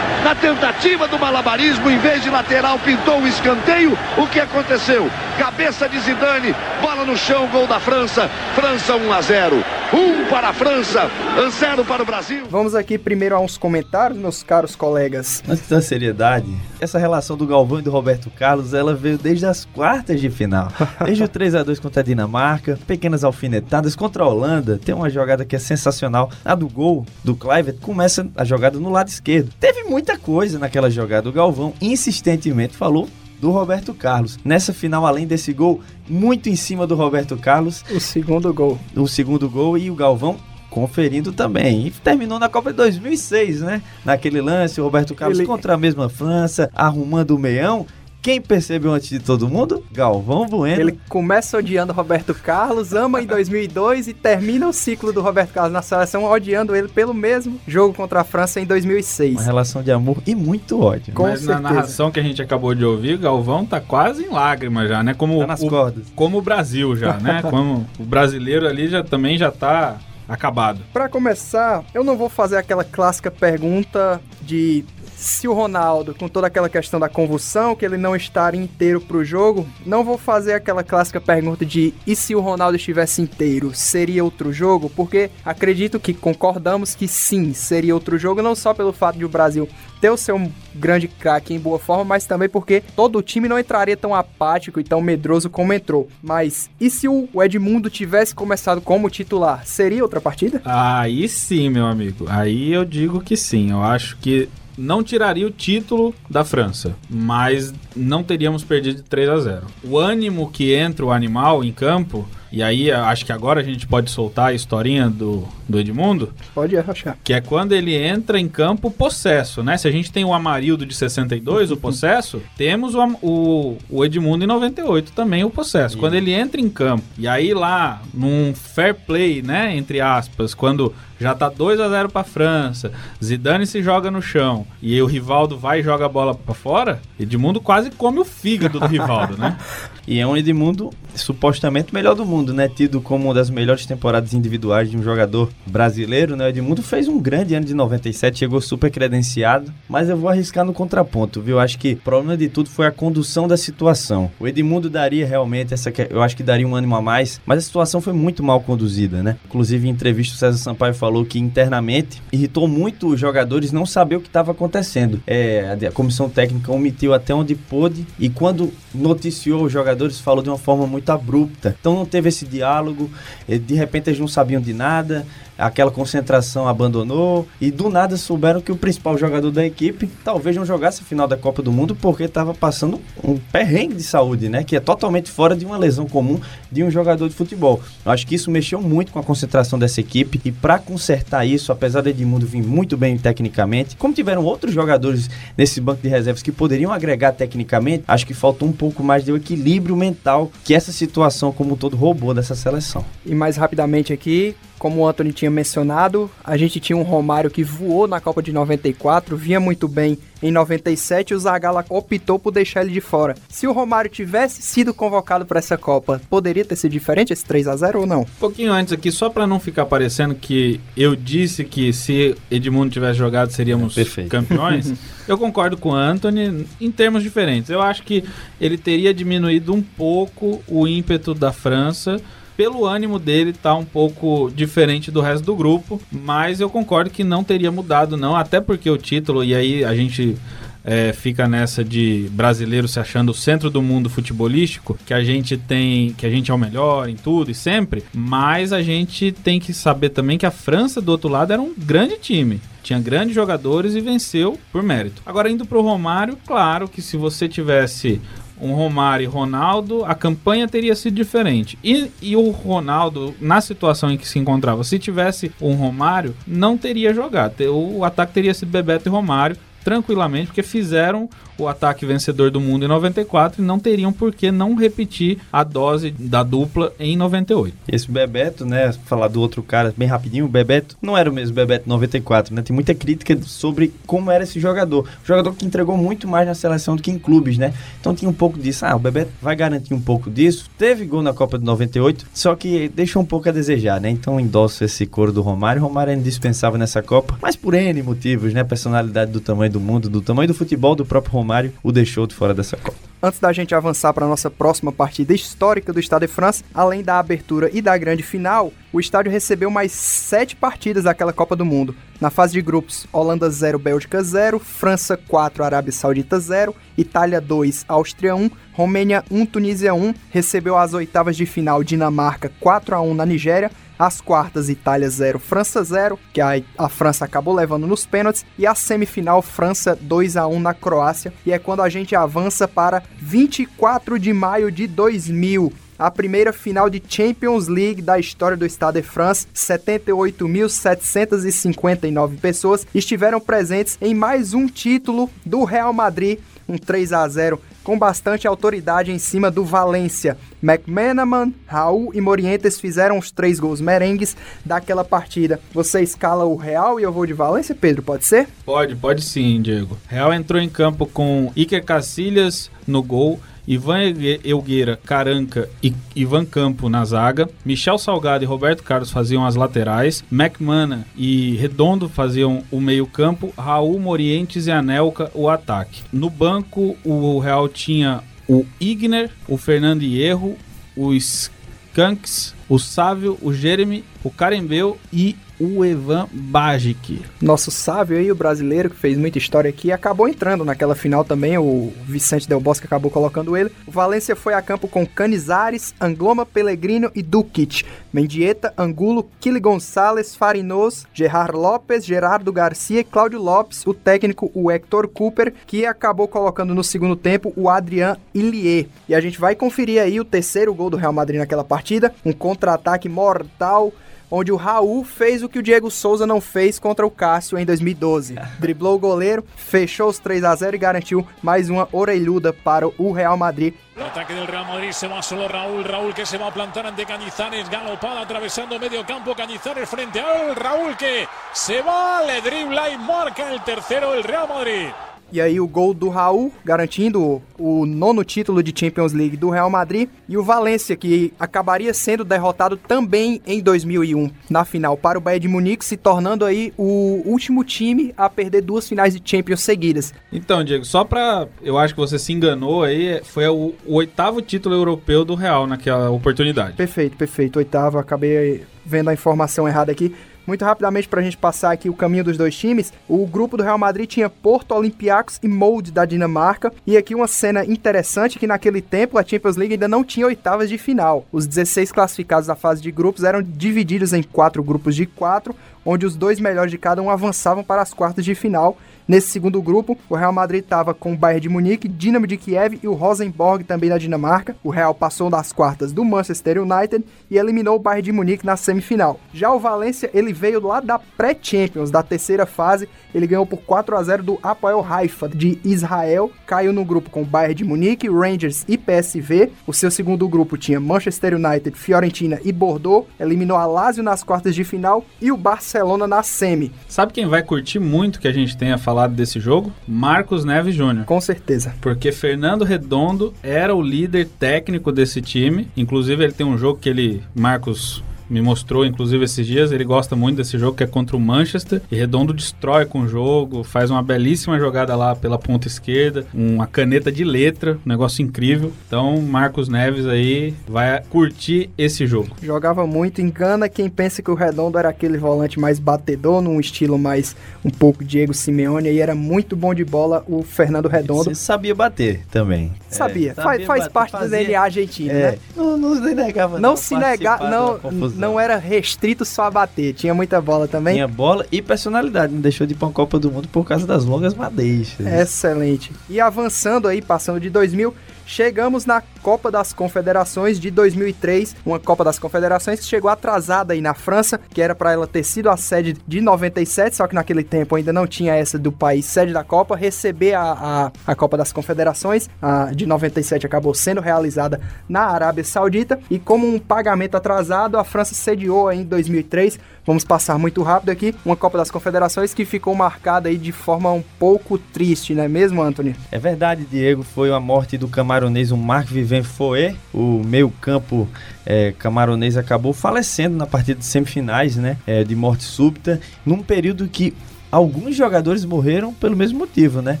Na 0.22 0.34
tentativa 0.34 1.06
do 1.06 1.18
malabarismo, 1.18 1.90
em 1.90 1.98
vez 1.98 2.22
de 2.22 2.30
lateral, 2.30 2.78
pintou 2.78 3.20
o 3.20 3.28
escanteio. 3.28 3.98
O 4.16 4.26
que 4.26 4.40
aconteceu? 4.40 5.10
Cabeça 5.38 5.86
de 5.86 5.98
Zidane, 5.98 6.54
bola 6.80 7.04
no 7.04 7.16
chão, 7.16 7.46
gol 7.48 7.66
da 7.66 7.78
França. 7.78 8.30
França 8.54 8.96
1 8.96 9.12
a 9.12 9.20
0. 9.20 9.64
1 9.92 10.24
para 10.30 10.48
a 10.48 10.52
França, 10.54 11.10
0 11.50 11.84
para 11.84 12.02
o 12.02 12.06
Brasil. 12.06 12.46
Vamos 12.50 12.74
aqui 12.74 12.96
primeiro 12.96 13.36
a 13.36 13.40
uns 13.40 13.58
comentários, 13.58 14.18
meus 14.18 14.42
caros 14.42 14.74
colegas. 14.74 15.42
Antes 15.46 15.68
da 15.68 15.82
seriedade, 15.82 16.46
essa 16.84 16.98
relação 16.98 17.36
do 17.36 17.46
Galvão 17.46 17.78
e 17.78 17.82
do 17.82 17.90
Roberto 17.90 18.30
Carlos, 18.30 18.72
ela 18.74 18.94
veio 18.94 19.18
desde 19.18 19.46
as 19.46 19.64
quartas 19.64 20.20
de 20.20 20.30
final. 20.30 20.70
Desde 21.04 21.24
o 21.24 21.28
3 21.28 21.54
a 21.56 21.62
2 21.62 21.80
contra 21.80 22.00
a 22.00 22.04
Dinamarca, 22.04 22.78
pequenas 22.86 23.24
alfinetadas 23.24 23.96
contra 23.96 24.22
a 24.22 24.28
Holanda, 24.28 24.78
tem 24.82 24.94
uma 24.94 25.10
jogada 25.10 25.44
que 25.44 25.56
é 25.56 25.58
sensacional. 25.58 26.30
A 26.44 26.54
do 26.54 26.68
gol 26.68 27.04
do 27.22 27.34
Clive 27.34 27.72
começa 27.74 28.26
a 28.36 28.44
jogada 28.44 28.78
no 28.78 28.90
lado 28.90 29.08
esquerdo. 29.08 29.50
Teve 29.58 29.84
muita 29.84 30.16
coisa 30.18 30.58
naquela 30.58 30.90
jogada. 30.90 31.28
O 31.28 31.32
Galvão 31.32 31.72
insistentemente 31.80 32.76
falou 32.76 33.08
do 33.40 33.50
Roberto 33.50 33.92
Carlos. 33.92 34.38
Nessa 34.44 34.72
final, 34.72 35.06
além 35.06 35.26
desse 35.26 35.52
gol, 35.52 35.80
muito 36.08 36.48
em 36.48 36.56
cima 36.56 36.86
do 36.86 36.94
Roberto 36.94 37.36
Carlos, 37.36 37.84
O 37.90 38.00
segundo 38.00 38.52
gol. 38.54 38.78
o 38.96 39.06
segundo 39.06 39.48
gol 39.50 39.76
e 39.76 39.90
o 39.90 39.94
Galvão 39.94 40.36
conferindo 40.74 41.32
também. 41.32 41.86
E 41.86 41.90
terminou 41.92 42.36
na 42.40 42.48
Copa 42.48 42.72
de 42.72 42.76
2006, 42.78 43.60
né? 43.60 43.80
Naquele 44.04 44.40
lance, 44.40 44.80
o 44.80 44.84
Roberto 44.84 45.14
Carlos 45.14 45.38
Ele- 45.38 45.46
contra 45.46 45.74
a 45.74 45.76
mesma 45.78 46.08
França, 46.08 46.68
arrumando 46.74 47.30
o 47.30 47.38
meião. 47.38 47.86
Quem 48.20 48.40
percebeu 48.40 48.90
antes 48.94 49.10
de 49.10 49.18
todo 49.18 49.46
mundo? 49.46 49.84
Galvão 49.92 50.46
Bueno. 50.46 50.80
Ele 50.80 50.98
começa 51.10 51.58
odiando 51.58 51.92
o 51.92 51.94
Roberto 51.94 52.34
Carlos, 52.34 52.94
ama 52.94 53.20
em 53.22 53.26
2002 53.26 54.08
e 54.08 54.14
termina 54.14 54.66
o 54.66 54.72
ciclo 54.72 55.12
do 55.12 55.20
Roberto 55.20 55.52
Carlos 55.52 55.72
na 55.74 55.82
seleção 55.82 56.24
odiando 56.24 56.74
ele 56.74 56.88
pelo 56.88 57.12
mesmo 57.12 57.60
jogo 57.68 57.92
contra 57.92 58.22
a 58.22 58.24
França 58.24 58.58
em 58.60 58.64
2006. 58.64 59.34
Uma 59.34 59.42
relação 59.42 59.82
de 59.82 59.92
amor 59.92 60.16
e 60.26 60.34
muito 60.34 60.80
ódio. 60.80 61.12
Com 61.12 61.24
Mas 61.24 61.42
na 61.44 61.54
certeza. 61.56 61.60
narração 61.74 62.10
que 62.10 62.18
a 62.18 62.22
gente 62.22 62.40
acabou 62.40 62.74
de 62.74 62.82
ouvir, 62.84 63.14
o 63.16 63.18
Galvão 63.18 63.64
tá 63.66 63.78
quase 63.78 64.24
em 64.24 64.30
lágrimas 64.30 64.88
já, 64.88 65.02
né? 65.02 65.12
Como, 65.12 65.40
Tá 65.40 65.46
nas 65.46 65.60
o, 65.62 65.68
cordas. 65.68 66.04
como 66.16 66.38
o 66.38 66.42
Brasil 66.42 66.96
já, 66.96 67.18
né? 67.18 67.42
Como 67.48 67.86
o 67.98 68.04
brasileiro 68.04 68.66
ali 68.66 68.88
já 68.88 69.04
também 69.04 69.36
já 69.36 69.50
tá 69.50 69.98
acabado. 70.28 70.80
Pra 70.92 71.08
começar, 71.08 71.84
eu 71.92 72.04
não 72.04 72.16
vou 72.16 72.28
fazer 72.28 72.56
aquela 72.56 72.84
clássica 72.84 73.30
pergunta 73.30 74.20
de 74.40 74.84
se 75.24 75.48
o 75.48 75.52
Ronaldo, 75.52 76.14
com 76.14 76.28
toda 76.28 76.46
aquela 76.46 76.68
questão 76.68 77.00
da 77.00 77.08
convulsão, 77.08 77.74
que 77.74 77.84
ele 77.84 77.96
não 77.96 78.14
estaria 78.14 78.60
inteiro 78.60 79.00
pro 79.00 79.24
jogo, 79.24 79.66
não 79.84 80.04
vou 80.04 80.18
fazer 80.18 80.52
aquela 80.52 80.84
clássica 80.84 81.20
pergunta 81.20 81.64
de 81.64 81.94
e 82.06 82.14
se 82.14 82.34
o 82.34 82.40
Ronaldo 82.40 82.76
estivesse 82.76 83.22
inteiro, 83.22 83.74
seria 83.74 84.22
outro 84.22 84.52
jogo? 84.52 84.90
Porque 84.90 85.30
acredito 85.44 85.98
que 85.98 86.12
concordamos 86.12 86.94
que 86.94 87.08
sim, 87.08 87.54
seria 87.54 87.94
outro 87.94 88.18
jogo, 88.18 88.42
não 88.42 88.54
só 88.54 88.74
pelo 88.74 88.92
fato 88.92 89.18
de 89.18 89.24
o 89.24 89.28
Brasil 89.28 89.68
ter 90.00 90.10
o 90.10 90.16
seu 90.16 90.50
grande 90.74 91.08
craque 91.08 91.54
em 91.54 91.58
boa 91.58 91.78
forma, 91.78 92.04
mas 92.04 92.26
também 92.26 92.48
porque 92.48 92.82
todo 92.94 93.16
o 93.16 93.22
time 93.22 93.48
não 93.48 93.58
entraria 93.58 93.96
tão 93.96 94.14
apático 94.14 94.78
e 94.78 94.84
tão 94.84 95.00
medroso 95.00 95.48
como 95.48 95.72
entrou. 95.72 96.08
Mas 96.22 96.68
e 96.78 96.90
se 96.90 97.08
o 97.08 97.28
Edmundo 97.42 97.88
tivesse 97.88 98.34
começado 98.34 98.82
como 98.82 99.08
titular, 99.08 99.64
seria 99.64 100.02
outra 100.02 100.20
partida? 100.20 100.60
Aí 100.64 101.26
sim, 101.26 101.70
meu 101.70 101.86
amigo. 101.86 102.26
Aí 102.28 102.70
eu 102.70 102.84
digo 102.84 103.22
que 103.22 103.34
sim. 103.36 103.70
Eu 103.70 103.82
acho 103.82 104.18
que 104.18 104.50
não 104.76 105.02
tiraria 105.02 105.46
o 105.46 105.50
título 105.50 106.14
da 106.28 106.44
França, 106.44 106.96
mas 107.08 107.72
não 107.94 108.22
teríamos 108.22 108.64
perdido 108.64 108.96
de 108.96 109.02
3 109.02 109.28
a 109.28 109.38
0. 109.38 109.66
O 109.82 109.98
ânimo 109.98 110.50
que 110.50 110.74
entra 110.74 111.04
o 111.04 111.12
animal 111.12 111.64
em 111.64 111.72
campo, 111.72 112.26
e 112.54 112.62
aí 112.62 112.88
acho 112.90 113.26
que 113.26 113.32
agora 113.32 113.60
a 113.60 113.64
gente 113.64 113.84
pode 113.84 114.10
soltar 114.12 114.50
a 114.50 114.52
historinha 114.52 115.10
do, 115.10 115.48
do 115.68 115.80
Edmundo, 115.80 116.32
Pode 116.54 116.76
achar. 116.76 117.18
que 117.24 117.32
é 117.32 117.40
quando 117.40 117.72
ele 117.72 117.94
entra 117.96 118.38
em 118.38 118.48
campo 118.48 118.92
possesso, 118.92 119.60
né? 119.60 119.76
Se 119.76 119.88
a 119.88 119.90
gente 119.90 120.12
tem 120.12 120.24
o 120.24 120.32
Amarildo 120.32 120.86
de 120.86 120.94
62, 120.94 121.72
o 121.72 121.76
possesso, 121.76 122.40
temos 122.56 122.94
o, 122.94 123.18
o, 123.20 123.78
o 123.90 124.04
Edmundo 124.04 124.44
em 124.44 124.46
98 124.46 125.10
também, 125.12 125.42
o 125.42 125.50
possesso. 125.50 125.98
Quando 125.98 126.14
ele 126.14 126.32
entra 126.32 126.60
em 126.60 126.68
campo, 126.70 127.02
e 127.18 127.26
aí 127.26 127.52
lá, 127.52 128.00
num 128.12 128.54
fair 128.54 128.94
play, 128.94 129.42
né? 129.42 129.76
Entre 129.76 130.00
aspas, 130.00 130.54
quando 130.54 130.94
já 131.18 131.34
tá 131.34 131.48
2 131.48 131.80
a 131.80 131.88
0 131.88 132.08
pra 132.08 132.22
França, 132.22 132.92
Zidane 133.22 133.66
se 133.66 133.82
joga 133.82 134.10
no 134.10 134.20
chão, 134.20 134.66
e 134.82 134.94
aí 134.94 135.02
o 135.02 135.06
Rivaldo 135.06 135.56
vai 135.56 135.80
e 135.80 135.82
joga 135.82 136.06
a 136.06 136.08
bola 136.08 136.34
pra 136.34 136.54
fora, 136.54 137.00
Edmundo 137.18 137.60
quase 137.60 137.90
come 137.90 138.18
o 138.18 138.24
fígado 138.24 138.78
do 138.78 138.86
Rivaldo, 138.86 139.36
né? 139.36 139.56
E 140.06 140.20
é 140.20 140.26
um 140.26 140.36
Edmundo 140.36 140.90
supostamente 141.14 141.94
melhor 141.94 142.14
do 142.14 142.26
mundo, 142.26 142.43
né? 142.52 142.68
Tido 142.68 143.00
como 143.00 143.26
uma 143.26 143.34
das 143.34 143.48
melhores 143.48 143.86
temporadas 143.86 144.34
individuais 144.34 144.90
de 144.90 144.96
um 144.96 145.02
jogador 145.02 145.50
brasileiro, 145.66 146.36
né? 146.36 146.46
O 146.46 146.48
Edmundo 146.48 146.82
fez 146.82 147.08
um 147.08 147.20
grande 147.20 147.54
ano 147.54 147.64
de 147.64 147.74
97, 147.74 148.38
chegou 148.38 148.60
super 148.60 148.90
credenciado, 148.90 149.72
mas 149.88 150.08
eu 150.08 150.16
vou 150.16 150.28
arriscar 150.28 150.64
no 150.64 150.72
contraponto, 150.72 151.40
viu? 151.40 151.58
Acho 151.58 151.78
que 151.78 151.92
o 151.92 151.96
problema 151.96 152.36
de 152.36 152.48
tudo 152.48 152.68
foi 152.68 152.86
a 152.86 152.92
condução 152.92 153.48
da 153.48 153.56
situação. 153.56 154.30
O 154.38 154.46
Edmundo 154.46 154.90
daria 154.90 155.26
realmente 155.26 155.72
essa, 155.72 155.92
eu 156.10 156.22
acho 156.22 156.36
que 156.36 156.42
daria 156.42 156.66
um 156.66 156.74
ânimo 156.74 156.96
a 156.96 157.02
mais, 157.02 157.40
mas 157.46 157.58
a 157.58 157.62
situação 157.62 158.00
foi 158.00 158.12
muito 158.12 158.42
mal 158.42 158.60
conduzida, 158.60 159.22
né? 159.22 159.36
Inclusive 159.46 159.88
em 159.88 159.90
entrevista 159.90 160.34
o 160.34 160.38
César 160.38 160.58
Sampaio 160.58 160.94
falou 160.94 161.24
que 161.24 161.38
internamente 161.38 162.22
irritou 162.32 162.66
muito 162.66 163.08
os 163.08 163.20
jogadores 163.20 163.72
não 163.72 163.86
saber 163.86 164.16
o 164.16 164.20
que 164.20 164.28
estava 164.28 164.52
acontecendo. 164.52 165.22
É, 165.26 165.76
a, 165.82 165.88
a 165.88 165.92
comissão 165.92 166.28
técnica 166.28 166.72
omitiu 166.72 167.14
até 167.14 167.34
onde 167.34 167.54
pôde 167.54 168.06
e 168.18 168.28
quando 168.28 168.72
noticiou 168.94 169.64
os 169.64 169.72
jogadores 169.72 170.18
falou 170.18 170.42
de 170.42 170.48
uma 170.48 170.58
forma 170.58 170.86
muito 170.86 171.10
abrupta. 171.10 171.76
Então 171.80 171.94
não 171.94 172.06
teve 172.06 172.28
esse 172.34 172.44
diálogo, 172.46 173.10
eh, 173.48 173.58
de 173.58 173.74
repente 173.74 174.10
eles 174.10 174.20
não 174.20 174.28
sabiam 174.28 174.60
de 174.60 174.72
nada, 174.72 175.26
aquela 175.56 175.90
concentração 175.90 176.66
abandonou 176.68 177.46
e 177.60 177.70
do 177.70 177.88
nada 177.88 178.16
souberam 178.16 178.60
que 178.60 178.72
o 178.72 178.76
principal 178.76 179.16
jogador 179.16 179.50
da 179.50 179.64
equipe 179.64 180.08
talvez 180.24 180.56
não 180.56 180.64
jogasse 180.64 181.02
a 181.02 181.04
final 181.04 181.28
da 181.28 181.36
Copa 181.36 181.62
do 181.62 181.70
Mundo 181.70 181.94
porque 181.94 182.24
estava 182.24 182.54
passando 182.54 183.00
um 183.22 183.36
perrengue 183.36 183.94
de 183.94 184.02
saúde, 184.02 184.48
né? 184.48 184.64
Que 184.64 184.76
é 184.76 184.80
totalmente 184.80 185.30
fora 185.30 185.56
de 185.56 185.64
uma 185.64 185.76
lesão 185.76 186.06
comum 186.06 186.40
de 186.70 186.82
um 186.82 186.90
jogador 186.90 187.28
de 187.28 187.34
futebol. 187.34 187.80
Eu 188.04 188.12
acho 188.12 188.26
que 188.26 188.34
isso 188.34 188.50
mexeu 188.50 188.80
muito 188.80 189.12
com 189.12 189.18
a 189.18 189.22
concentração 189.22 189.78
dessa 189.78 190.00
equipe 190.00 190.40
e 190.44 190.50
para 190.50 190.78
consertar 190.78 191.44
isso, 191.46 191.70
apesar 191.70 192.00
de 192.00 192.10
Edmundo 192.10 192.46
vir 192.46 192.62
muito 192.62 192.96
bem 192.96 193.16
tecnicamente, 193.16 193.96
como 193.96 194.14
tiveram 194.14 194.44
outros 194.44 194.74
jogadores 194.74 195.28
nesse 195.56 195.80
banco 195.80 196.02
de 196.02 196.08
reservas 196.08 196.42
que 196.42 196.52
poderiam 196.52 196.92
agregar 196.92 197.32
tecnicamente, 197.32 198.04
acho 198.06 198.26
que 198.26 198.34
faltou 198.34 198.68
um 198.68 198.72
pouco 198.72 199.02
mais 199.02 199.24
de 199.24 199.32
equilíbrio 199.32 199.96
mental 199.96 200.50
que 200.64 200.74
essa 200.74 200.90
situação 200.92 201.52
como 201.52 201.74
um 201.74 201.76
todo 201.76 201.96
roubou 201.96 202.32
dessa 202.32 202.54
seleção. 202.54 203.04
E 203.24 203.34
mais 203.34 203.56
rapidamente 203.56 204.12
aqui, 204.12 204.56
como 204.78 205.00
o 205.00 205.08
Anthony 205.08 205.32
tinha 205.32 205.43
mencionado, 205.50 206.30
a 206.42 206.56
gente 206.56 206.80
tinha 206.80 206.96
um 206.96 207.02
Romário 207.02 207.50
que 207.50 207.62
voou 207.62 208.06
na 208.06 208.20
Copa 208.20 208.42
de 208.42 208.52
94, 208.52 209.36
vinha 209.36 209.60
muito 209.60 209.88
bem 209.88 210.18
em 210.42 210.50
97 210.50 211.30
e 211.30 211.34
o 211.34 211.38
Zagallo 211.38 211.82
optou 211.88 212.38
por 212.38 212.50
deixar 212.50 212.82
ele 212.82 212.92
de 212.92 213.00
fora. 213.00 213.34
Se 213.48 213.66
o 213.66 213.72
Romário 213.72 214.10
tivesse 214.10 214.60
sido 214.60 214.92
convocado 214.92 215.46
para 215.46 215.58
essa 215.58 215.78
Copa, 215.78 216.20
poderia 216.28 216.64
ter 216.64 216.76
sido 216.76 216.92
diferente 216.92 217.32
esse 217.32 217.44
3 217.44 217.66
a 217.66 217.76
0 217.76 218.00
ou 218.00 218.06
não? 218.06 218.22
Um 218.22 218.38
pouquinho 218.38 218.72
antes 218.72 218.92
aqui, 218.92 219.10
só 219.10 219.30
para 219.30 219.46
não 219.46 219.58
ficar 219.58 219.86
parecendo 219.86 220.34
que 220.34 220.80
eu 220.96 221.16
disse 221.16 221.64
que 221.64 221.92
se 221.92 222.36
Edmundo 222.50 222.90
tivesse 222.90 223.18
jogado 223.18 223.50
seríamos 223.50 223.96
é, 223.96 224.04
campeões, 224.28 224.92
eu 225.26 225.38
concordo 225.38 225.76
com 225.78 225.90
o 225.90 225.94
Anthony 225.94 226.66
em 226.80 226.90
termos 226.90 227.22
diferentes. 227.22 227.70
Eu 227.70 227.80
acho 227.80 228.02
que 228.02 228.22
ele 228.60 228.76
teria 228.76 229.14
diminuído 229.14 229.72
um 229.72 229.82
pouco 229.82 230.62
o 230.68 230.86
ímpeto 230.86 231.32
da 231.34 231.52
França 231.52 232.20
pelo 232.56 232.86
ânimo 232.86 233.18
dele 233.18 233.52
tá 233.52 233.74
um 233.74 233.84
pouco 233.84 234.50
diferente 234.54 235.10
do 235.10 235.20
resto 235.20 235.44
do 235.44 235.56
grupo, 235.56 236.00
mas 236.10 236.60
eu 236.60 236.70
concordo 236.70 237.10
que 237.10 237.24
não 237.24 237.44
teria 237.44 237.70
mudado 237.70 238.16
não, 238.16 238.36
até 238.36 238.60
porque 238.60 238.88
o 238.88 238.96
título 238.96 239.44
e 239.44 239.54
aí 239.54 239.84
a 239.84 239.94
gente 239.94 240.36
é, 240.84 241.12
fica 241.12 241.48
nessa 241.48 241.82
de 241.82 242.28
brasileiro 242.32 242.86
se 242.86 243.00
achando 243.00 243.30
o 243.30 243.34
centro 243.34 243.70
do 243.70 243.80
mundo 243.80 244.10
futebolístico, 244.10 244.98
que 245.06 245.14
a 245.14 245.24
gente 245.24 245.56
tem, 245.56 246.12
que 246.12 246.26
a 246.26 246.30
gente 246.30 246.50
é 246.50 246.54
o 246.54 246.58
melhor 246.58 247.08
em 247.08 247.16
tudo 247.16 247.50
e 247.50 247.54
sempre, 247.54 248.04
mas 248.12 248.72
a 248.72 248.82
gente 248.82 249.32
tem 249.32 249.58
que 249.58 249.72
saber 249.72 250.10
também 250.10 250.36
que 250.36 250.46
a 250.46 250.50
França 250.50 251.00
do 251.00 251.10
outro 251.10 251.28
lado 251.28 251.52
era 251.52 251.60
um 251.62 251.72
grande 251.76 252.18
time 252.18 252.60
tinha 252.84 253.00
grandes 253.00 253.34
jogadores 253.34 253.94
e 253.94 254.00
venceu 254.00 254.60
por 254.70 254.82
mérito. 254.82 255.22
Agora 255.24 255.50
indo 255.50 255.64
para 255.64 255.78
o 255.78 255.82
Romário, 255.82 256.38
claro 256.46 256.86
que 256.86 257.00
se 257.00 257.16
você 257.16 257.48
tivesse 257.48 258.20
um 258.66 258.74
Romário 258.74 259.24
e 259.24 259.26
Ronaldo, 259.26 260.04
a 260.04 260.14
campanha 260.14 260.68
teria 260.68 260.94
sido 260.94 261.14
diferente. 261.14 261.78
E, 261.82 262.10
e 262.20 262.36
o 262.36 262.50
Ronaldo, 262.50 263.34
na 263.40 263.60
situação 263.60 264.10
em 264.10 264.16
que 264.16 264.26
se 264.26 264.38
encontrava, 264.38 264.82
se 264.84 264.98
tivesse 264.98 265.52
um 265.60 265.74
Romário, 265.74 266.34
não 266.46 266.76
teria 266.76 267.12
jogado. 267.12 267.54
O 267.70 268.04
ataque 268.04 268.32
teria 268.32 268.54
sido 268.54 268.70
Bebeto 268.70 269.08
e 269.08 269.10
Romário 269.10 269.56
tranquilamente, 269.84 270.46
porque 270.46 270.62
fizeram 270.62 271.28
o 271.56 271.68
ataque 271.68 272.04
vencedor 272.04 272.50
do 272.50 272.60
mundo 272.60 272.84
em 272.84 272.88
94 272.88 273.62
e 273.62 273.64
não 273.64 273.78
teriam 273.78 274.12
por 274.12 274.34
que 274.34 274.50
não 274.50 274.74
repetir 274.74 275.38
a 275.52 275.62
dose 275.62 276.10
da 276.10 276.42
dupla 276.42 276.92
em 276.98 277.16
98. 277.16 277.76
Esse 277.86 278.10
Bebeto, 278.10 278.64
né, 278.64 278.92
falar 279.04 279.28
do 279.28 279.40
outro 279.40 279.62
cara 279.62 279.94
bem 279.96 280.08
rapidinho, 280.08 280.46
o 280.46 280.48
Bebeto 280.48 280.96
não 281.00 281.16
era 281.16 281.30
o 281.30 281.32
mesmo 281.32 281.54
Bebeto 281.54 281.88
94, 281.88 282.54
né? 282.54 282.62
Tem 282.62 282.74
muita 282.74 282.94
crítica 282.94 283.38
sobre 283.42 283.92
como 284.06 284.30
era 284.30 284.44
esse 284.44 284.58
jogador. 284.58 285.04
O 285.22 285.26
jogador 285.26 285.54
que 285.54 285.64
entregou 285.64 285.96
muito 285.96 286.26
mais 286.26 286.46
na 286.46 286.54
seleção 286.54 286.96
do 286.96 287.02
que 287.02 287.10
em 287.10 287.18
clubes, 287.18 287.58
né? 287.58 287.72
Então 288.00 288.14
tinha 288.14 288.28
um 288.28 288.34
pouco 288.34 288.58
disso. 288.58 288.84
Ah, 288.84 288.96
o 288.96 288.98
Bebeto 288.98 289.30
vai 289.40 289.54
garantir 289.54 289.94
um 289.94 290.00
pouco 290.00 290.30
disso. 290.30 290.68
Teve 290.76 291.04
gol 291.04 291.22
na 291.22 291.32
Copa 291.32 291.58
de 291.58 291.64
98, 291.64 292.26
só 292.32 292.54
que 292.56 292.88
deixou 292.88 293.22
um 293.22 293.26
pouco 293.26 293.48
a 293.48 293.52
desejar, 293.52 294.00
né? 294.00 294.10
Então 294.10 294.40
endosso 294.40 294.82
esse 294.82 295.06
coro 295.06 295.32
do 295.32 295.42
Romário. 295.42 295.82
Romário 295.82 296.12
é 296.12 296.16
indispensável 296.16 296.78
nessa 296.78 297.02
Copa, 297.02 297.38
mas 297.40 297.54
por 297.54 297.74
N 297.74 298.02
motivos, 298.02 298.52
né? 298.52 298.64
Personalidade 298.64 299.30
do 299.30 299.40
tamanho 299.40 299.70
do 299.74 299.80
mundo, 299.80 300.08
do 300.08 300.20
tamanho 300.20 300.48
do 300.48 300.54
futebol 300.54 300.94
do 300.94 301.04
próprio 301.04 301.32
Romário, 301.32 301.72
o 301.82 301.90
deixou 301.90 302.26
de 302.26 302.34
fora 302.34 302.54
dessa 302.54 302.76
Copa. 302.76 302.96
Antes 303.20 303.40
da 303.40 303.52
gente 303.52 303.74
avançar 303.74 304.12
para 304.12 304.24
a 304.24 304.28
nossa 304.28 304.50
próxima 304.50 304.92
partida 304.92 305.34
histórica 305.34 305.92
do 305.92 305.98
Estado 305.98 306.26
de 306.26 306.32
France, 306.32 306.62
além 306.72 307.02
da 307.02 307.18
abertura 307.18 307.70
e 307.72 307.80
da 307.82 307.96
grande 307.96 308.22
final, 308.22 308.72
o 308.92 309.00
estádio 309.00 309.32
recebeu 309.32 309.70
mais 309.70 309.92
sete 309.92 310.54
partidas 310.54 311.04
daquela 311.04 311.32
Copa 311.32 311.56
do 311.56 311.64
Mundo. 311.64 311.96
Na 312.20 312.30
fase 312.30 312.52
de 312.52 312.62
grupos, 312.62 313.06
Holanda 313.12 313.50
0, 313.50 313.78
Bélgica 313.78 314.22
0, 314.22 314.58
França 314.58 315.16
4, 315.16 315.64
Arábia 315.64 315.90
Saudita 315.90 316.38
0, 316.38 316.74
Itália 316.96 317.40
2, 317.40 317.84
Áustria 317.88 318.36
1, 318.36 318.50
Romênia 318.72 319.24
1, 319.30 319.46
Tunísia 319.46 319.94
1, 319.94 320.14
recebeu 320.30 320.76
as 320.76 320.94
oitavas 320.94 321.36
de 321.36 321.46
final 321.46 321.82
Dinamarca 321.82 322.52
4 322.60 322.94
a 322.94 323.00
1 323.00 323.14
na 323.14 323.26
Nigéria, 323.26 323.70
as 323.98 324.20
quartas, 324.20 324.68
Itália 324.68 325.08
0, 325.08 325.38
França 325.38 325.82
0, 325.82 326.18
que 326.32 326.40
a, 326.40 326.60
a 326.76 326.88
França 326.88 327.24
acabou 327.24 327.54
levando 327.54 327.86
nos 327.86 328.06
pênaltis. 328.06 328.44
E 328.58 328.66
a 328.66 328.74
semifinal, 328.74 329.40
França 329.42 329.96
2 330.00 330.36
a 330.36 330.46
1 330.46 330.60
na 330.60 330.74
Croácia. 330.74 331.32
E 331.46 331.52
é 331.52 331.58
quando 331.58 331.82
a 331.82 331.88
gente 331.88 332.16
avança 332.16 332.66
para 332.66 333.02
24 333.18 334.18
de 334.18 334.32
maio 334.32 334.70
de 334.70 334.86
2000 334.86 335.72
a 335.98 336.10
primeira 336.10 336.50
final 336.52 336.90
de 336.90 337.02
Champions 337.06 337.68
League 337.68 338.02
da 338.02 338.18
história 338.18 338.56
do 338.56 338.66
Stade 338.66 339.00
de 339.00 339.06
France. 339.06 339.46
78.759 339.54 342.40
pessoas 342.40 342.84
estiveram 342.94 343.40
presentes 343.40 343.96
em 344.00 344.12
mais 344.14 344.54
um 344.54 344.66
título 344.66 345.30
do 345.46 345.62
Real 345.64 345.92
Madrid, 345.92 346.40
um 346.68 346.76
3 346.76 347.12
a 347.12 347.28
0 347.28 347.60
com 347.84 347.98
bastante 347.98 348.48
autoridade 348.48 349.12
em 349.12 349.18
cima 349.18 349.50
do 349.50 349.64
Valência. 349.64 350.36
McManaman, 350.62 351.52
Raul 351.66 352.10
e 352.14 352.20
Morientes 352.20 352.80
fizeram 352.80 353.18
os 353.18 353.30
três 353.30 353.60
gols 353.60 353.80
merengues 353.80 354.34
daquela 354.64 355.04
partida. 355.04 355.60
Você 355.72 356.00
escala 356.00 356.46
o 356.46 356.56
Real 356.56 356.98
e 356.98 357.02
eu 357.02 357.12
vou 357.12 357.26
de 357.26 357.34
Valência, 357.34 357.74
Pedro, 357.74 358.02
pode 358.02 358.24
ser? 358.24 358.48
Pode, 358.64 358.96
pode 358.96 359.22
sim, 359.22 359.60
Diego. 359.60 359.98
Real 360.08 360.32
entrou 360.32 360.60
em 360.60 360.68
campo 360.68 361.06
com 361.06 361.52
Iker 361.54 361.84
Casillas 361.84 362.70
no 362.86 363.02
gol, 363.02 363.38
Ivan 363.66 364.00
Elgueira, 364.44 364.98
Caranca 365.04 365.68
e 365.82 365.92
Ivan 366.14 366.44
Campo 366.44 366.88
na 366.88 367.04
zaga, 367.04 367.48
Michel 367.64 367.98
Salgado 367.98 368.44
e 368.44 368.46
Roberto 368.46 368.82
Carlos 368.82 369.10
faziam 369.10 369.46
as 369.46 369.54
laterais, 369.54 370.24
McMana 370.30 371.06
e 371.16 371.56
Redondo 371.56 372.08
faziam 372.08 372.62
o 372.70 372.80
meio-campo, 372.80 373.52
Raul 373.56 373.98
Morientes 373.98 374.66
e 374.66 374.70
Anelka 374.70 375.30
o 375.34 375.48
ataque. 375.48 376.02
No 376.12 376.28
banco, 376.28 376.96
o 377.04 377.38
Real 377.38 377.68
tinha 377.68 378.22
o 378.48 378.66
Igner, 378.78 379.30
o 379.48 379.56
Fernando 379.56 380.02
Hierro, 380.02 380.56
o 380.96 381.12
Skanks, 381.14 382.54
o 382.68 382.78
Sávio, 382.78 383.38
o 383.40 383.52
Jeremy, 383.52 384.04
o 384.22 384.30
Carembeu 384.30 384.98
e 385.12 385.36
o 385.64 385.84
Evan 385.84 386.28
Bajic. 386.32 387.22
Nosso 387.40 387.70
sábio 387.70 388.18
aí, 388.18 388.30
o 388.30 388.34
brasileiro, 388.34 388.90
que 388.90 388.96
fez 388.96 389.16
muita 389.16 389.38
história 389.38 389.68
aqui, 389.68 389.90
acabou 389.90 390.28
entrando 390.28 390.64
naquela 390.64 390.94
final 390.94 391.24
também, 391.24 391.56
o 391.58 391.92
Vicente 392.04 392.48
Del 392.48 392.60
Bosque 392.60 392.86
acabou 392.86 393.10
colocando 393.10 393.56
ele. 393.56 393.70
O 393.86 393.90
Valência 393.90 394.36
foi 394.36 394.54
a 394.54 394.62
campo 394.62 394.86
com 394.86 395.06
Canizares, 395.06 395.94
Angloma, 396.00 396.44
Pellegrino 396.44 397.10
e 397.14 397.22
Dukic. 397.22 397.84
Mendieta, 398.12 398.72
Angulo, 398.78 399.28
Kili 399.40 399.58
Gonçalves, 399.58 400.36
Farinos, 400.36 401.04
Gerard 401.12 401.56
Lopes, 401.56 402.04
Gerardo 402.04 402.52
Garcia 402.52 403.00
e 403.00 403.04
Cláudio 403.04 403.42
Lopes, 403.42 403.84
o 403.86 403.92
técnico, 403.92 404.50
o 404.54 404.70
Hector 404.70 405.08
Cooper, 405.08 405.52
que 405.66 405.84
acabou 405.84 406.28
colocando 406.28 406.74
no 406.74 406.84
segundo 406.84 407.16
tempo 407.16 407.52
o 407.56 407.68
Adrian 407.68 408.16
Illier. 408.32 408.86
E 409.08 409.14
a 409.14 409.20
gente 409.20 409.40
vai 409.40 409.56
conferir 409.56 410.00
aí 410.00 410.20
o 410.20 410.24
terceiro 410.24 410.72
gol 410.74 410.90
do 410.90 410.96
Real 410.96 411.12
Madrid 411.12 411.38
naquela 411.38 411.64
partida, 411.64 412.14
um 412.24 412.32
contra-ataque 412.32 413.08
mortal 413.08 413.92
onde 414.36 414.50
o 414.50 414.56
Raul 414.56 415.04
fez 415.04 415.44
o 415.44 415.48
que 415.48 415.60
o 415.60 415.62
Diego 415.62 415.88
Souza 415.92 416.26
não 416.26 416.40
fez 416.40 416.80
contra 416.80 417.06
o 417.06 417.10
Cássio 417.10 417.56
em 417.56 417.64
2012. 417.64 418.34
Driblou 418.58 418.96
o 418.96 418.98
goleiro, 418.98 419.44
fechou 419.54 420.08
os 420.08 420.18
3 420.18 420.42
a 420.42 420.54
0 420.56 420.74
e 420.74 420.78
garantiu 420.78 421.26
mais 421.40 421.70
uma 421.70 421.88
orelhuda 421.92 422.52
para 422.52 422.88
o 422.88 423.12
Real 423.12 423.36
Madrid. 423.36 423.74
El 423.96 424.02
ataque 424.02 424.34
del 424.34 424.48
Real 424.48 424.64
Madrid 424.64 424.90
se 424.90 425.06
va 425.06 425.22
solo 425.22 425.46
Raúl, 425.46 425.84
Raúl 425.84 426.12
que 426.12 426.26
se 426.26 426.36
va 426.36 426.48
a 426.48 426.52
plantar 426.52 426.84
ante 426.84 427.06
Cañizares, 427.06 427.68
galopada 427.68 428.22
atravesando 428.22 428.76
medio 428.80 429.06
campo, 429.06 429.36
Cañizares 429.36 429.88
frente 429.88 430.18
a 430.18 430.48
él, 430.48 430.56
Raúl 430.56 430.96
que 430.96 431.28
se 431.52 431.80
va, 431.80 432.20
le 432.26 432.40
dribla 432.40 432.90
y 432.90 432.98
marca 432.98 433.52
el 433.52 433.62
tercero 433.62 434.14
el 434.14 434.24
Real 434.24 434.48
Madrid. 434.48 434.88
E 435.34 435.40
aí 435.40 435.58
o 435.58 435.66
gol 435.66 435.92
do 435.92 436.08
Raul, 436.10 436.52
garantindo 436.64 437.42
o 437.58 437.84
nono 437.84 438.22
título 438.22 438.62
de 438.62 438.72
Champions 438.72 439.12
League 439.12 439.36
do 439.36 439.50
Real 439.50 439.68
Madrid. 439.68 440.08
E 440.28 440.36
o 440.36 440.44
Valência, 440.44 440.94
que 440.94 441.34
acabaria 441.40 441.92
sendo 441.92 442.22
derrotado 442.22 442.76
também 442.76 443.42
em 443.44 443.60
2001 443.60 444.30
na 444.48 444.64
final 444.64 444.96
para 444.96 445.18
o 445.18 445.20
Bayern 445.20 445.40
de 445.40 445.48
Munique, 445.48 445.84
se 445.84 445.96
tornando 445.96 446.44
aí 446.44 446.72
o 446.78 447.20
último 447.24 447.64
time 447.64 448.14
a 448.16 448.30
perder 448.30 448.62
duas 448.62 448.88
finais 448.88 449.12
de 449.12 449.28
Champions 449.28 449.62
seguidas. 449.62 450.14
Então, 450.32 450.62
Diego, 450.62 450.84
só 450.84 451.02
para 451.02 451.48
eu 451.64 451.76
acho 451.78 451.94
que 451.94 452.00
você 452.00 452.16
se 452.16 452.32
enganou 452.32 452.84
aí, 452.84 453.20
foi 453.24 453.48
o, 453.48 453.74
o 453.84 453.94
oitavo 453.96 454.40
título 454.40 454.76
europeu 454.76 455.24
do 455.24 455.34
Real 455.34 455.66
naquela 455.66 456.12
oportunidade. 456.12 456.76
Perfeito, 456.76 457.16
perfeito. 457.16 457.58
Oitavo, 457.58 457.98
acabei 457.98 458.62
vendo 458.86 459.10
a 459.10 459.12
informação 459.12 459.66
errada 459.66 459.90
aqui. 459.90 460.14
Muito 460.46 460.64
rapidamente 460.64 461.08
pra 461.08 461.22
gente 461.22 461.36
passar 461.36 461.72
aqui 461.72 461.88
o 461.88 461.94
caminho 461.94 462.24
dos 462.24 462.36
dois 462.36 462.56
times, 462.56 462.92
o 463.08 463.26
grupo 463.26 463.56
do 463.56 463.62
Real 463.62 463.78
Madrid 463.78 464.08
tinha 464.08 464.28
Porto, 464.28 464.74
Olympiacos 464.74 465.38
e 465.42 465.48
Molde 465.48 465.90
da 465.90 466.04
Dinamarca. 466.04 466.72
E 466.86 466.96
aqui 466.96 467.14
uma 467.14 467.28
cena 467.28 467.64
interessante 467.64 468.38
que 468.38 468.46
naquele 468.46 468.80
tempo 468.80 469.18
a 469.18 469.24
Champions 469.24 469.56
League 469.56 469.74
ainda 469.74 469.88
não 469.88 470.04
tinha 470.04 470.26
oitavas 470.26 470.68
de 470.68 470.78
final. 470.78 471.26
Os 471.32 471.46
16 471.46 471.92
classificados 471.92 472.46
da 472.46 472.54
fase 472.54 472.82
de 472.82 472.90
grupos 472.90 473.24
eram 473.24 473.42
divididos 473.42 474.12
em 474.12 474.22
quatro 474.22 474.62
grupos 474.62 474.94
de 474.94 475.06
quatro, 475.06 475.54
onde 475.84 476.06
os 476.06 476.16
dois 476.16 476.40
melhores 476.40 476.70
de 476.70 476.78
cada 476.78 477.02
um 477.02 477.10
avançavam 477.10 477.62
para 477.62 477.82
as 477.82 477.92
quartas 477.92 478.24
de 478.24 478.34
final. 478.34 478.78
Nesse 479.06 479.28
segundo 479.28 479.60
grupo, 479.60 479.98
o 480.08 480.14
Real 480.14 480.32
Madrid 480.32 480.64
estava 480.64 480.94
com 480.94 481.12
o 481.12 481.16
Bayern 481.16 481.42
de 481.42 481.48
Munique, 481.50 481.86
Dinamo 481.86 482.26
de 482.26 482.38
Kiev 482.38 482.80
e 482.82 482.88
o 482.88 482.94
Rosenborg 482.94 483.62
também 483.62 483.90
da 483.90 483.98
Dinamarca. 483.98 484.56
O 484.64 484.70
Real 484.70 484.94
passou 484.94 485.28
das 485.28 485.52
quartas 485.52 485.92
do 485.92 486.02
Manchester 486.02 486.62
United 486.62 487.04
e 487.30 487.36
eliminou 487.36 487.76
o 487.76 487.78
Bayern 487.78 488.02
de 488.02 488.12
Munique 488.12 488.46
na 488.46 488.56
semifinal. 488.56 489.20
Já 489.34 489.52
o 489.52 489.60
Valência, 489.60 490.08
ele 490.14 490.32
veio 490.32 490.66
lá 490.66 490.80
da 490.80 490.98
pré-Champions, 490.98 491.90
da 491.90 492.02
terceira 492.02 492.46
fase, 492.46 492.88
ele 493.14 493.26
ganhou 493.26 493.44
por 493.44 493.58
4 493.58 493.94
a 493.94 494.02
0 494.02 494.22
do 494.22 494.38
Apoel 494.42 494.84
Haifa 494.88 495.28
de 495.28 495.58
Israel, 495.62 496.32
caiu 496.46 496.72
no 496.72 496.82
grupo 496.82 497.10
com 497.10 497.20
o 497.20 497.26
Bayern 497.26 497.54
de 497.54 497.64
Munique, 497.64 498.08
Rangers 498.08 498.64
e 498.66 498.78
PSV. 498.78 499.52
O 499.66 499.74
seu 499.74 499.90
segundo 499.90 500.26
grupo 500.26 500.56
tinha 500.56 500.80
Manchester 500.80 501.34
United, 501.34 501.76
Fiorentina 501.76 502.40
e 502.42 502.50
Bordeaux, 502.50 503.06
eliminou 503.20 503.58
a 503.58 503.66
Lazio 503.66 504.02
nas 504.02 504.22
quartas 504.24 504.54
de 504.54 504.64
final 504.64 505.04
e 505.20 505.30
o 505.30 505.36
Barcelona 505.36 506.06
na 506.06 506.22
semi. 506.22 506.72
Sabe 506.88 507.12
quem 507.12 507.26
vai 507.26 507.42
curtir 507.42 507.78
muito 507.78 508.18
que 508.18 508.26
a 508.26 508.32
gente 508.32 508.56
tenha 508.56 508.78
falado 508.78 508.93
desse 509.14 509.40
jogo? 509.40 509.72
Marcos 509.86 510.44
Neves 510.44 510.74
Júnior. 510.74 511.04
Com 511.04 511.20
certeza. 511.20 511.74
Porque 511.80 512.12
Fernando 512.12 512.64
Redondo 512.64 513.34
era 513.42 513.74
o 513.74 513.82
líder 513.82 514.26
técnico 514.38 514.92
desse 514.92 515.20
time. 515.20 515.68
Inclusive, 515.76 516.24
ele 516.24 516.32
tem 516.32 516.46
um 516.46 516.58
jogo 516.58 516.78
que 516.78 516.88
ele, 516.88 517.22
Marcos 517.34 518.02
me 518.28 518.40
mostrou, 518.40 518.84
inclusive, 518.84 519.24
esses 519.24 519.46
dias. 519.46 519.72
Ele 519.72 519.84
gosta 519.84 520.14
muito 520.16 520.36
desse 520.36 520.58
jogo, 520.58 520.76
que 520.76 520.82
é 520.84 520.86
contra 520.86 521.16
o 521.16 521.20
Manchester. 521.20 521.82
E 521.90 521.96
Redondo 521.96 522.32
destrói 522.32 522.86
com 522.86 523.00
o 523.02 523.08
jogo, 523.08 523.62
faz 523.64 523.90
uma 523.90 524.02
belíssima 524.02 524.58
jogada 524.58 524.94
lá 524.96 525.14
pela 525.14 525.38
ponta 525.38 525.68
esquerda, 525.68 526.26
uma 526.32 526.66
caneta 526.66 527.10
de 527.12 527.24
letra, 527.24 527.78
um 527.84 527.88
negócio 527.88 528.22
incrível. 528.22 528.72
Então, 528.86 529.20
Marcos 529.20 529.68
Neves 529.68 530.06
aí 530.06 530.54
vai 530.68 531.02
curtir 531.10 531.70
esse 531.76 532.06
jogo. 532.06 532.28
Jogava 532.42 532.86
muito, 532.86 533.20
engana 533.20 533.68
quem 533.68 533.88
pensa 533.88 534.22
que 534.22 534.30
o 534.30 534.34
Redondo 534.34 534.78
era 534.78 534.88
aquele 534.88 535.18
volante 535.18 535.58
mais 535.60 535.78
batedor, 535.78 536.40
num 536.40 536.58
estilo 536.60 536.98
mais 536.98 537.36
um 537.64 537.70
pouco 537.70 538.04
Diego 538.04 538.32
Simeone, 538.34 538.90
e 538.90 538.98
era 539.00 539.14
muito 539.14 539.56
bom 539.56 539.74
de 539.74 539.84
bola 539.84 540.24
o 540.26 540.42
Fernando 540.42 540.88
Redondo. 540.88 541.24
Você 541.24 541.34
sabia 541.34 541.74
bater 541.74 542.22
também. 542.30 542.72
Sabia, 542.88 543.32
É, 543.32 543.34
faz, 543.34 543.44
sabia 543.46 543.66
faz 543.66 543.80
bater, 543.80 543.92
parte 543.92 544.10
fazia- 544.12 544.28
do 544.28 544.30
DNA 544.44 544.60
argentino, 544.62 545.10
É, 545.10 545.32
né? 545.32 545.38
não, 545.56 545.76
não 545.76 545.94
se 545.96 546.14
negava 546.14 546.58
Não 546.60 546.76
se 546.76 546.94
negar, 546.96 547.38
participar 547.38 547.50
não. 547.50 548.13
Não 548.14 548.38
era 548.38 548.56
restrito 548.56 549.24
só 549.24 549.44
a 549.44 549.50
bater, 549.50 549.94
tinha 549.94 550.14
muita 550.14 550.40
bola 550.40 550.66
também. 550.66 550.94
Tinha 550.94 551.08
bola 551.08 551.46
e 551.50 551.60
personalidade, 551.60 552.32
não 552.32 552.40
deixou 552.40 552.66
de 552.66 552.72
ir 552.72 552.76
pra 552.76 552.88
uma 552.88 552.94
Copa 552.94 553.18
do 553.18 553.30
Mundo 553.30 553.48
por 553.48 553.64
causa 553.64 553.86
das 553.86 554.04
longas 554.04 554.34
madeixas. 554.34 555.06
Excelente. 555.06 555.92
E 556.08 556.20
avançando 556.20 556.88
aí, 556.88 557.02
passando 557.02 557.40
de 557.40 557.50
2000, 557.50 557.94
chegamos 558.26 558.86
na 558.86 559.02
Copa 559.24 559.50
das 559.50 559.72
Confederações 559.72 560.60
de 560.60 560.70
2003, 560.70 561.56
uma 561.64 561.80
Copa 561.80 562.04
das 562.04 562.18
Confederações 562.18 562.78
que 562.78 562.84
chegou 562.84 563.10
atrasada 563.10 563.72
aí 563.72 563.80
na 563.80 563.94
França, 563.94 564.38
que 564.50 564.60
era 564.60 564.74
para 564.74 564.92
ela 564.92 565.06
ter 565.06 565.24
sido 565.24 565.48
a 565.48 565.56
sede 565.56 565.96
de 566.06 566.20
97, 566.20 566.94
só 566.94 567.06
que 567.06 567.14
naquele 567.14 567.42
tempo 567.42 567.74
ainda 567.74 567.90
não 567.90 568.06
tinha 568.06 568.34
essa 568.34 568.58
do 568.58 568.70
país 568.70 569.06
sede 569.06 569.32
da 569.32 569.42
Copa, 569.42 569.76
receber 569.76 570.34
a, 570.34 570.42
a, 570.42 570.92
a 571.06 571.14
Copa 571.14 571.38
das 571.38 571.54
Confederações, 571.54 572.28
a 572.40 572.66
de 572.66 572.84
97 572.84 573.46
acabou 573.46 573.72
sendo 573.72 574.02
realizada 574.02 574.60
na 574.86 575.06
Arábia 575.06 575.42
Saudita, 575.42 575.98
e 576.10 576.18
como 576.18 576.46
um 576.46 576.58
pagamento 576.58 577.16
atrasado, 577.16 577.78
a 577.78 577.84
França 577.84 578.14
sediou 578.14 578.70
em 578.70 578.84
2003, 578.84 579.58
vamos 579.86 580.04
passar 580.04 580.38
muito 580.38 580.62
rápido 580.62 580.90
aqui, 580.90 581.14
uma 581.24 581.34
Copa 581.34 581.56
das 581.56 581.70
Confederações 581.70 582.34
que 582.34 582.44
ficou 582.44 582.74
marcada 582.74 583.30
aí 583.30 583.38
de 583.38 583.52
forma 583.52 583.90
um 583.90 584.04
pouco 584.18 584.58
triste, 584.58 585.14
não 585.14 585.24
é 585.24 585.28
mesmo, 585.28 585.62
Anthony? 585.62 585.96
É 586.12 586.18
verdade, 586.18 586.66
Diego, 586.70 587.02
foi 587.02 587.32
a 587.32 587.40
morte 587.40 587.78
do 587.78 587.88
camaronês 587.88 588.52
o 588.52 588.56
Marc 588.58 588.90
Foé, 589.22 589.74
o 589.92 590.22
meio 590.24 590.50
campo 590.60 591.08
é, 591.44 591.72
camaronês 591.78 592.36
acabou 592.36 592.72
falecendo 592.72 593.36
na 593.36 593.46
partida 593.46 593.78
de 593.78 593.84
semifinais, 593.84 594.56
né, 594.56 594.76
é, 594.86 595.04
de 595.04 595.14
morte 595.14 595.44
súbita, 595.44 596.00
num 596.24 596.42
período 596.42 596.88
que 596.88 597.14
alguns 597.54 597.94
jogadores 597.94 598.44
morreram 598.44 598.92
pelo 598.92 599.16
mesmo 599.16 599.38
motivo, 599.38 599.80
né? 599.80 600.00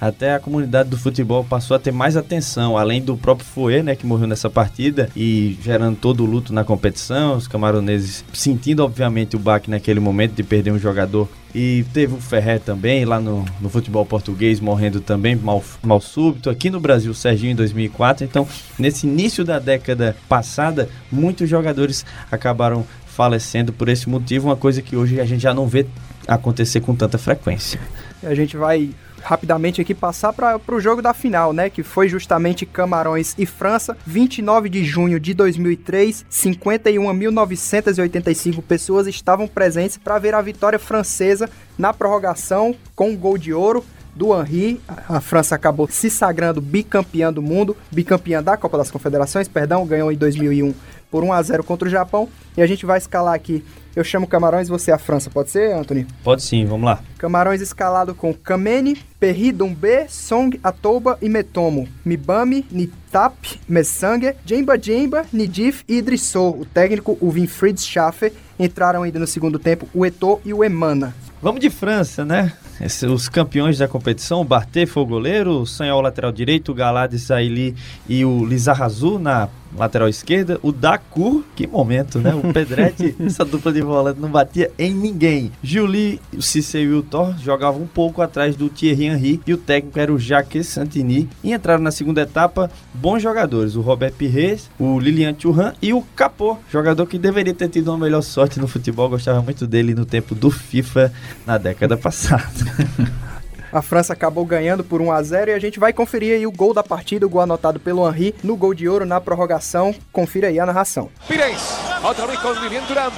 Até 0.00 0.34
a 0.34 0.40
comunidade 0.40 0.88
do 0.88 0.98
futebol 0.98 1.44
passou 1.44 1.76
a 1.76 1.78
ter 1.78 1.92
mais 1.92 2.16
atenção, 2.16 2.76
além 2.76 3.00
do 3.00 3.16
próprio 3.16 3.46
Foé, 3.46 3.80
né, 3.80 3.94
que 3.94 4.04
morreu 4.04 4.26
nessa 4.26 4.50
partida 4.50 5.08
e 5.14 5.56
gerando 5.62 5.96
todo 5.96 6.24
o 6.24 6.26
luto 6.26 6.52
na 6.52 6.64
competição, 6.64 7.36
os 7.36 7.46
camaroneses 7.46 8.24
sentindo 8.32 8.82
obviamente 8.82 9.36
o 9.36 9.38
baque 9.38 9.70
naquele 9.70 10.00
momento 10.00 10.32
de 10.32 10.42
perder 10.42 10.72
um 10.72 10.78
jogador 10.80 11.28
e 11.54 11.84
teve 11.94 12.14
o 12.14 12.20
Ferré 12.20 12.58
também, 12.58 13.04
lá 13.04 13.20
no, 13.20 13.44
no 13.60 13.68
futebol 13.68 14.04
português, 14.04 14.58
morrendo 14.60 15.00
também 15.00 15.36
mal, 15.36 15.62
mal 15.82 16.00
súbito. 16.00 16.50
Aqui 16.50 16.68
no 16.68 16.80
Brasil, 16.80 17.10
o 17.10 17.14
Serginho 17.14 17.52
em 17.52 17.56
2004. 17.56 18.24
Então, 18.24 18.46
nesse 18.78 19.06
início 19.06 19.44
da 19.44 19.58
década 19.58 20.14
passada, 20.28 20.90
muitos 21.10 21.48
jogadores 21.48 22.04
acabaram 22.30 22.84
falecendo 23.06 23.72
por 23.72 23.88
esse 23.88 24.08
motivo. 24.08 24.48
Uma 24.48 24.56
coisa 24.56 24.82
que 24.82 24.94
hoje 24.94 25.20
a 25.20 25.24
gente 25.24 25.42
já 25.42 25.54
não 25.54 25.66
vê 25.66 25.86
acontecer 26.28 26.80
com 26.80 26.94
tanta 26.94 27.18
frequência. 27.18 27.80
A 28.22 28.34
gente 28.34 28.56
vai 28.56 28.94
rapidamente 29.22 29.80
aqui 29.80 29.94
passar 29.94 30.32
para 30.32 30.60
o 30.68 30.80
jogo 30.80 31.00
da 31.02 31.12
final, 31.12 31.52
né? 31.52 31.68
Que 31.68 31.82
foi 31.82 32.08
justamente 32.08 32.64
Camarões 32.64 33.34
e 33.38 33.46
França, 33.46 33.96
29 34.06 34.68
de 34.68 34.84
junho 34.84 35.18
de 35.18 35.34
2003, 35.34 36.24
51.985 36.30 38.62
pessoas 38.62 39.08
estavam 39.08 39.48
presentes 39.48 39.96
para 39.96 40.18
ver 40.18 40.34
a 40.34 40.42
vitória 40.42 40.78
francesa 40.78 41.50
na 41.76 41.92
prorrogação 41.92 42.72
com 42.94 43.10
um 43.10 43.16
gol 43.16 43.36
de 43.36 43.52
ouro 43.52 43.84
do 44.14 44.32
Henry. 44.34 44.80
A 45.08 45.20
França 45.20 45.54
acabou 45.54 45.86
se 45.88 46.08
sagrando 46.10 46.60
bicampeã 46.60 47.32
do 47.32 47.40
mundo, 47.40 47.76
bicampeã 47.90 48.42
da 48.42 48.56
Copa 48.56 48.76
das 48.76 48.90
Confederações, 48.90 49.46
perdão, 49.46 49.86
ganhou 49.86 50.10
em 50.10 50.16
2001 50.16 50.74
por 51.10 51.24
1 51.24 51.32
a 51.32 51.42
0 51.42 51.64
contra 51.64 51.88
o 51.88 51.90
Japão. 51.90 52.28
E 52.56 52.62
a 52.62 52.66
gente 52.66 52.84
vai 52.84 52.98
escalar 52.98 53.34
aqui. 53.34 53.64
Eu 53.96 54.04
chamo 54.04 54.28
Camarões, 54.28 54.68
você 54.68 54.92
a 54.92 54.98
França, 54.98 55.28
pode 55.28 55.50
ser, 55.50 55.72
Anthony? 55.72 56.06
Pode 56.22 56.42
sim, 56.42 56.64
vamos 56.64 56.84
lá. 56.86 57.00
Camarões 57.18 57.60
escalado 57.60 58.14
com 58.14 58.32
Kameni, 58.32 58.96
Perri 59.18 59.50
Dumbe, 59.50 60.06
Song 60.08 60.58
Atoba 60.62 61.18
e 61.20 61.28
Metomo. 61.28 61.88
Mibami, 62.04 62.64
Nitap, 62.70 63.60
Messangue, 63.68 64.34
Jemba 64.44 64.80
Jemba, 64.80 65.26
Nidif 65.32 65.82
e 65.88 65.98
Idrissou. 65.98 66.60
O 66.60 66.64
técnico, 66.64 67.18
o 67.20 67.30
Winfried 67.30 67.80
Schaffer, 67.80 68.32
entraram 68.56 69.02
ainda 69.02 69.18
no 69.18 69.26
segundo 69.26 69.58
tempo 69.58 69.88
o 69.92 70.06
Eto'o 70.06 70.40
e 70.44 70.54
o 70.54 70.62
Emana. 70.62 71.12
Vamos 71.42 71.60
de 71.60 71.70
França, 71.70 72.24
né? 72.24 72.52
Esse, 72.80 73.06
os 73.06 73.28
campeões 73.28 73.78
da 73.78 73.88
competição, 73.88 74.40
o 74.40 74.44
Barté 74.44 74.86
foi 74.86 75.02
o 75.02 75.06
goleiro, 75.06 75.60
o 75.60 75.66
Sanhol 75.66 76.00
lateral 76.00 76.30
direito, 76.30 76.70
o 76.70 76.74
Galad 76.74 77.12
Saili 77.18 77.74
e 78.08 78.24
o 78.24 78.44
Lizarrazu 78.44 79.18
na 79.18 79.48
lateral 79.76 80.08
esquerda, 80.08 80.58
o 80.62 80.72
Dacour, 80.72 81.42
que 81.54 81.66
momento, 81.66 82.18
né? 82.18 82.34
O 82.34 82.52
Pedretti, 82.52 83.14
essa 83.20 83.44
dupla 83.44 83.72
de 83.72 83.82
volante 83.82 84.20
não 84.20 84.30
batia 84.30 84.70
em 84.78 84.94
ninguém. 84.94 85.52
Julie, 85.62 86.20
o 86.32 86.42
Cissé 86.42 86.80
e 86.80 86.92
o 86.92 87.02
Thor 87.02 87.36
jogavam 87.38 87.82
um 87.82 87.86
pouco 87.86 88.22
atrás 88.22 88.56
do 88.56 88.68
Thierry 88.68 89.06
Henry 89.06 89.40
e 89.46 89.52
o 89.52 89.58
técnico 89.58 89.98
era 89.98 90.12
o 90.12 90.18
Jacques 90.18 90.68
Santini. 90.68 91.28
E 91.42 91.52
entraram 91.52 91.82
na 91.82 91.90
segunda 91.90 92.22
etapa 92.22 92.70
bons 92.94 93.22
jogadores, 93.22 93.76
o 93.76 93.80
Robert 93.80 94.12
Pires, 94.12 94.70
o 94.78 94.98
Lilian 94.98 95.34
Thuram 95.34 95.72
e 95.80 95.92
o 95.92 96.02
Capô, 96.16 96.56
jogador 96.70 97.06
que 97.06 97.18
deveria 97.18 97.54
ter 97.54 97.68
tido 97.68 97.88
uma 97.88 97.98
melhor 97.98 98.22
sorte 98.22 98.58
no 98.58 98.66
futebol, 98.66 99.08
gostava 99.08 99.42
muito 99.42 99.66
dele 99.66 99.94
no 99.94 100.04
tempo 100.04 100.34
do 100.34 100.50
FIFA 100.50 101.12
na 101.46 101.58
década 101.58 101.96
passada. 101.96 102.67
A 103.70 103.82
França 103.82 104.14
acabou 104.14 104.46
ganhando 104.46 104.82
por 104.82 105.02
1 105.02 105.12
a 105.12 105.22
0 105.22 105.50
e 105.50 105.54
a 105.54 105.58
gente 105.58 105.78
vai 105.78 105.92
conferir 105.92 106.34
aí 106.34 106.46
o 106.46 106.50
gol 106.50 106.72
da 106.72 106.82
partida, 106.82 107.26
o 107.26 107.28
gol 107.28 107.42
anotado 107.42 107.78
pelo 107.78 108.08
Henry 108.08 108.34
no 108.42 108.56
gol 108.56 108.72
de 108.72 108.88
ouro 108.88 109.04
na 109.04 109.20
prorrogação. 109.20 109.94
Confira 110.10 110.48
aí 110.48 110.58
a 110.58 110.64
narração. 110.64 111.10
Pires, 111.26 111.76
otra 112.02 112.26
vez 112.26 112.38
con 112.40 112.54
Lilian 112.54 112.86
Thuram. 112.86 113.12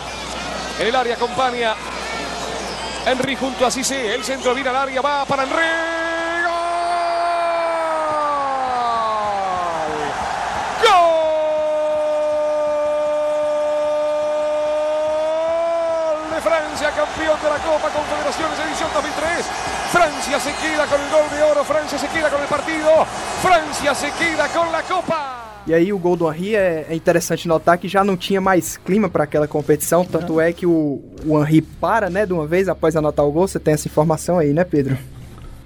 El 0.81 0.97
área 0.97 1.15
acompaña 1.15 1.75
Henry 3.07 3.37
junto 3.37 3.65
a 3.65 3.71
Cissé. 3.71 4.15
El 4.15 4.25
centro 4.25 4.55
vira 4.55 4.71
al 4.71 4.77
área, 4.77 5.01
va 5.01 5.25
para 5.25 5.45
Henry. 5.45 5.55
¡Gol! 10.83 11.11
de 16.35 16.41
Francia, 16.81 16.97
campeón 16.97 17.39
de 17.43 17.49
la 17.51 17.59
Copa 17.59 17.91
Confederaciones 17.91 18.59
edición 18.59 18.89
2003. 18.95 19.47
Francia 19.93 20.41
se 20.41 20.51
queda 20.55 20.87
con 20.87 20.99
el 20.99 21.11
gol 21.11 21.29
de 21.31 21.43
oro, 21.43 21.63
Francia 21.63 21.99
se 21.99 22.09
queda 22.09 22.31
con 22.31 22.41
el 22.41 22.49
partido, 22.49 23.05
Francia 23.43 23.95
se 23.95 24.11
queda 24.13 24.49
con 24.49 24.73
la 24.73 24.83
Copa. 24.83 25.61
E 25.67 25.75
aí 25.75 25.93
o 25.93 25.99
gol 25.99 26.17
do 26.17 26.33
Henry 26.33 26.57
é, 26.57 26.87
é 26.89 26.95
interessante 26.95 27.47
notar 27.47 27.77
que 27.77 27.87
já 27.87 28.03
não 28.03 28.17
tinha 28.17 28.41
mais 28.41 28.79
clima 28.79 29.11
para 29.11 29.25
aquela 29.25 29.47
competição, 29.47 30.07
tanto 30.07 30.41
é 30.41 30.55
que 30.55 30.65
o, 30.65 31.03
o 31.27 31.39
Henry 31.43 31.61
para, 31.61 32.09
né, 32.09 32.25
de 32.25 32.33
uma 32.33 32.47
vez 32.47 32.67
após 32.67 32.97
anotar 32.97 33.27
o 33.27 33.31
gol. 33.31 33.47
Você 33.47 33.61
tem 33.61 33.75
essa 33.75 33.87
informação 33.87 34.39
aí, 34.39 34.55
né, 34.55 34.65
Pedro? 34.65 34.97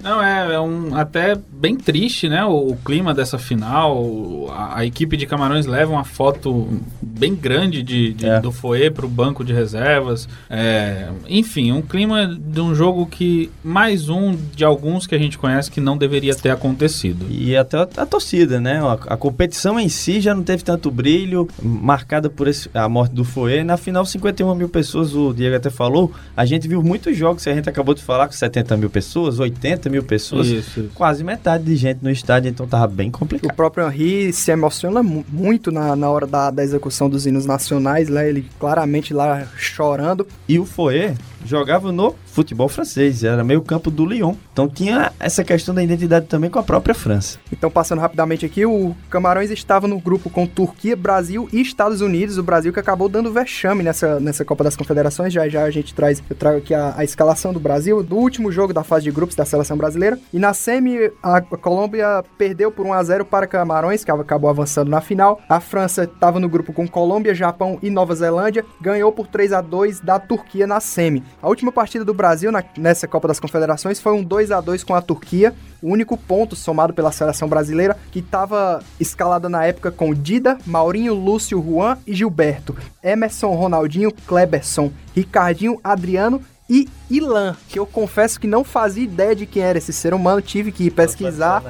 Não, 0.05 0.21
é, 0.21 0.53
é 0.53 0.59
um 0.59 0.95
até 0.95 1.35
bem 1.51 1.75
triste, 1.75 2.29
né? 2.29 2.45
O, 2.45 2.69
o 2.69 2.77
clima 2.77 3.11
dessa 3.11 3.39
final. 3.39 4.47
A, 4.51 4.77
a 4.79 4.85
equipe 4.85 5.17
de 5.17 5.25
Camarões 5.25 5.65
leva 5.65 5.91
uma 5.91 6.03
foto 6.03 6.79
bem 7.01 7.33
grande 7.33 7.81
de, 7.81 8.13
de 8.13 8.27
é. 8.27 8.39
do 8.39 8.51
Foe 8.51 8.91
para 8.91 9.03
o 9.03 9.09
banco 9.09 9.43
de 9.43 9.51
reservas. 9.51 10.29
É, 10.47 11.09
enfim, 11.27 11.71
um 11.71 11.81
clima 11.81 12.27
de 12.27 12.61
um 12.61 12.75
jogo 12.75 13.07
que 13.07 13.49
mais 13.63 14.07
um 14.07 14.37
de 14.53 14.63
alguns 14.63 15.07
que 15.07 15.15
a 15.15 15.17
gente 15.17 15.39
conhece 15.39 15.71
que 15.71 15.81
não 15.81 15.97
deveria 15.97 16.35
ter 16.35 16.51
acontecido. 16.51 17.25
E 17.27 17.57
até 17.57 17.77
a, 17.77 17.87
a 17.97 18.05
torcida, 18.05 18.61
né? 18.61 18.79
A, 18.81 19.13
a, 19.13 19.17
competição 19.17 19.79
em 19.79 19.89
si 19.89 20.21
já 20.21 20.35
não 20.35 20.43
teve 20.43 20.63
tanto 20.63 20.91
brilho, 20.91 21.47
marcada 21.59 22.29
por 22.29 22.47
esse, 22.47 22.69
a 22.75 22.87
morte 22.87 23.15
do 23.15 23.23
Foe. 23.23 23.63
Na 23.63 23.75
final, 23.75 24.05
51 24.05 24.53
mil 24.53 24.69
pessoas, 24.69 25.15
o 25.15 25.33
Diego 25.33 25.55
até 25.55 25.71
falou. 25.71 26.11
A 26.37 26.45
gente 26.45 26.67
viu 26.67 26.83
muitos 26.83 27.17
jogos 27.17 27.43
que 27.43 27.49
a 27.49 27.55
gente 27.55 27.67
acabou 27.67 27.95
de 27.95 28.03
falar 28.03 28.27
com 28.27 28.33
70 28.33 28.77
mil 28.77 28.89
pessoas, 28.91 29.39
80 29.39 29.89
mil 29.89 29.94
pessoas, 30.03 30.47
isso, 30.47 30.79
isso. 30.81 30.91
quase 30.93 31.23
metade 31.23 31.63
de 31.63 31.75
gente 31.75 31.99
no 32.01 32.09
estádio, 32.09 32.49
então 32.49 32.67
tava 32.67 32.87
bem 32.87 33.11
complicado. 33.11 33.51
O 33.51 33.55
próprio 33.55 33.87
Henry 33.87 34.31
se 34.33 34.51
emociona 34.51 35.01
muito 35.03 35.71
na, 35.71 35.95
na 35.95 36.09
hora 36.09 36.27
da, 36.27 36.51
da 36.51 36.63
execução 36.63 37.09
dos 37.09 37.25
hinos 37.25 37.45
nacionais, 37.45 38.09
né? 38.09 38.27
Ele 38.27 38.45
claramente 38.59 39.13
lá 39.13 39.47
chorando. 39.57 40.27
E 40.47 40.59
o 40.59 40.65
Foe 40.65 41.13
jogava 41.45 41.91
no 41.91 42.15
futebol 42.25 42.67
francês, 42.67 43.23
era 43.23 43.43
meio 43.43 43.61
campo 43.61 43.89
do 43.89 44.05
Lyon. 44.05 44.35
Então 44.51 44.67
tinha 44.67 45.13
essa 45.19 45.43
questão 45.43 45.73
da 45.73 45.83
identidade 45.83 46.25
também 46.25 46.49
com 46.49 46.59
a 46.59 46.63
própria 46.63 46.93
França. 46.93 47.39
Então 47.51 47.71
passando 47.71 47.99
rapidamente 47.99 48.45
aqui, 48.45 48.65
o 48.65 48.95
Camarões 49.09 49.51
estava 49.51 49.87
no 49.87 49.99
grupo 49.99 50.29
com 50.29 50.45
Turquia, 50.45 50.95
Brasil 50.95 51.47
e 51.53 51.61
Estados 51.61 52.01
Unidos. 52.01 52.37
O 52.37 52.43
Brasil 52.43 52.73
que 52.73 52.79
acabou 52.79 53.07
dando 53.07 53.31
vexame 53.31 53.83
nessa, 53.83 54.19
nessa 54.19 54.43
Copa 54.43 54.63
das 54.63 54.75
Confederações. 54.75 55.31
Já 55.31 55.47
já 55.47 55.63
a 55.63 55.71
gente 55.71 55.93
traz, 55.93 56.21
eu 56.29 56.35
trago 56.35 56.57
aqui 56.57 56.73
a, 56.73 56.93
a 56.97 57.03
escalação 57.03 57.53
do 57.53 57.59
Brasil, 57.59 58.03
do 58.03 58.15
último 58.15 58.51
jogo 58.51 58.73
da 58.73 58.83
fase 58.83 59.05
de 59.05 59.11
grupos 59.11 59.35
da 59.35 59.45
seleção 59.45 59.77
brasileira. 59.77 60.19
E 60.33 60.39
na 60.39 60.53
semi, 60.53 61.11
a 61.21 61.41
Colômbia 61.41 62.23
perdeu 62.37 62.71
por 62.71 62.85
1 62.85 62.93
a 62.93 63.03
0 63.03 63.25
para 63.25 63.47
Camarões, 63.47 64.03
que 64.03 64.11
acabou 64.11 64.49
avançando 64.49 64.89
na 64.89 65.01
final. 65.01 65.39
A 65.47 65.59
França 65.59 66.03
estava 66.03 66.39
no 66.39 66.49
grupo 66.49 66.73
com 66.73 66.87
Colômbia, 66.87 67.33
Japão 67.33 67.79
e 67.81 67.89
Nova 67.89 68.15
Zelândia, 68.15 68.65
ganhou 68.81 69.11
por 69.11 69.27
3 69.27 69.53
a 69.53 69.61
2 69.61 69.99
da 69.99 70.19
Turquia 70.19 70.67
na 70.67 70.79
semi. 70.79 71.23
A 71.41 71.47
última 71.47 71.71
partida 71.71 72.03
do 72.03 72.13
Brasil 72.13 72.51
na, 72.51 72.63
nessa 72.77 73.07
Copa 73.07 73.27
das 73.27 73.39
Confederações 73.39 73.99
foi 73.99 74.13
um 74.13 74.23
2 74.23 74.51
a 74.51 74.61
2 74.61 74.83
com 74.83 74.95
a 74.95 75.01
Turquia, 75.01 75.53
o 75.81 75.91
único 75.91 76.17
ponto 76.17 76.55
somado 76.55 76.93
pela 76.93 77.11
seleção 77.11 77.47
brasileira 77.47 77.97
que 78.11 78.19
estava 78.19 78.81
escalada 78.99 79.47
na 79.47 79.65
época 79.65 79.91
com 79.91 80.13
Dida, 80.13 80.57
Maurinho, 80.65 81.13
Lúcio, 81.13 81.61
Juan 81.61 81.97
e 82.07 82.15
Gilberto, 82.15 82.75
Emerson, 83.03 83.53
Ronaldinho, 83.53 84.11
Kleberson, 84.11 84.91
Ricardinho, 85.13 85.79
Adriano 85.83 86.41
e 86.67 86.87
Ilan, 87.11 87.55
que 87.69 87.77
eu 87.77 87.85
confesso 87.85 88.39
que 88.39 88.47
não 88.47 88.63
fazia 88.63 89.03
ideia 89.03 89.35
de 89.35 89.45
quem 89.45 89.61
era 89.61 89.77
esse 89.77 89.93
ser 89.93 90.13
humano, 90.13 90.41
tive 90.41 90.71
que 90.71 90.85
ir 90.85 90.91
pesquisar. 90.91 91.63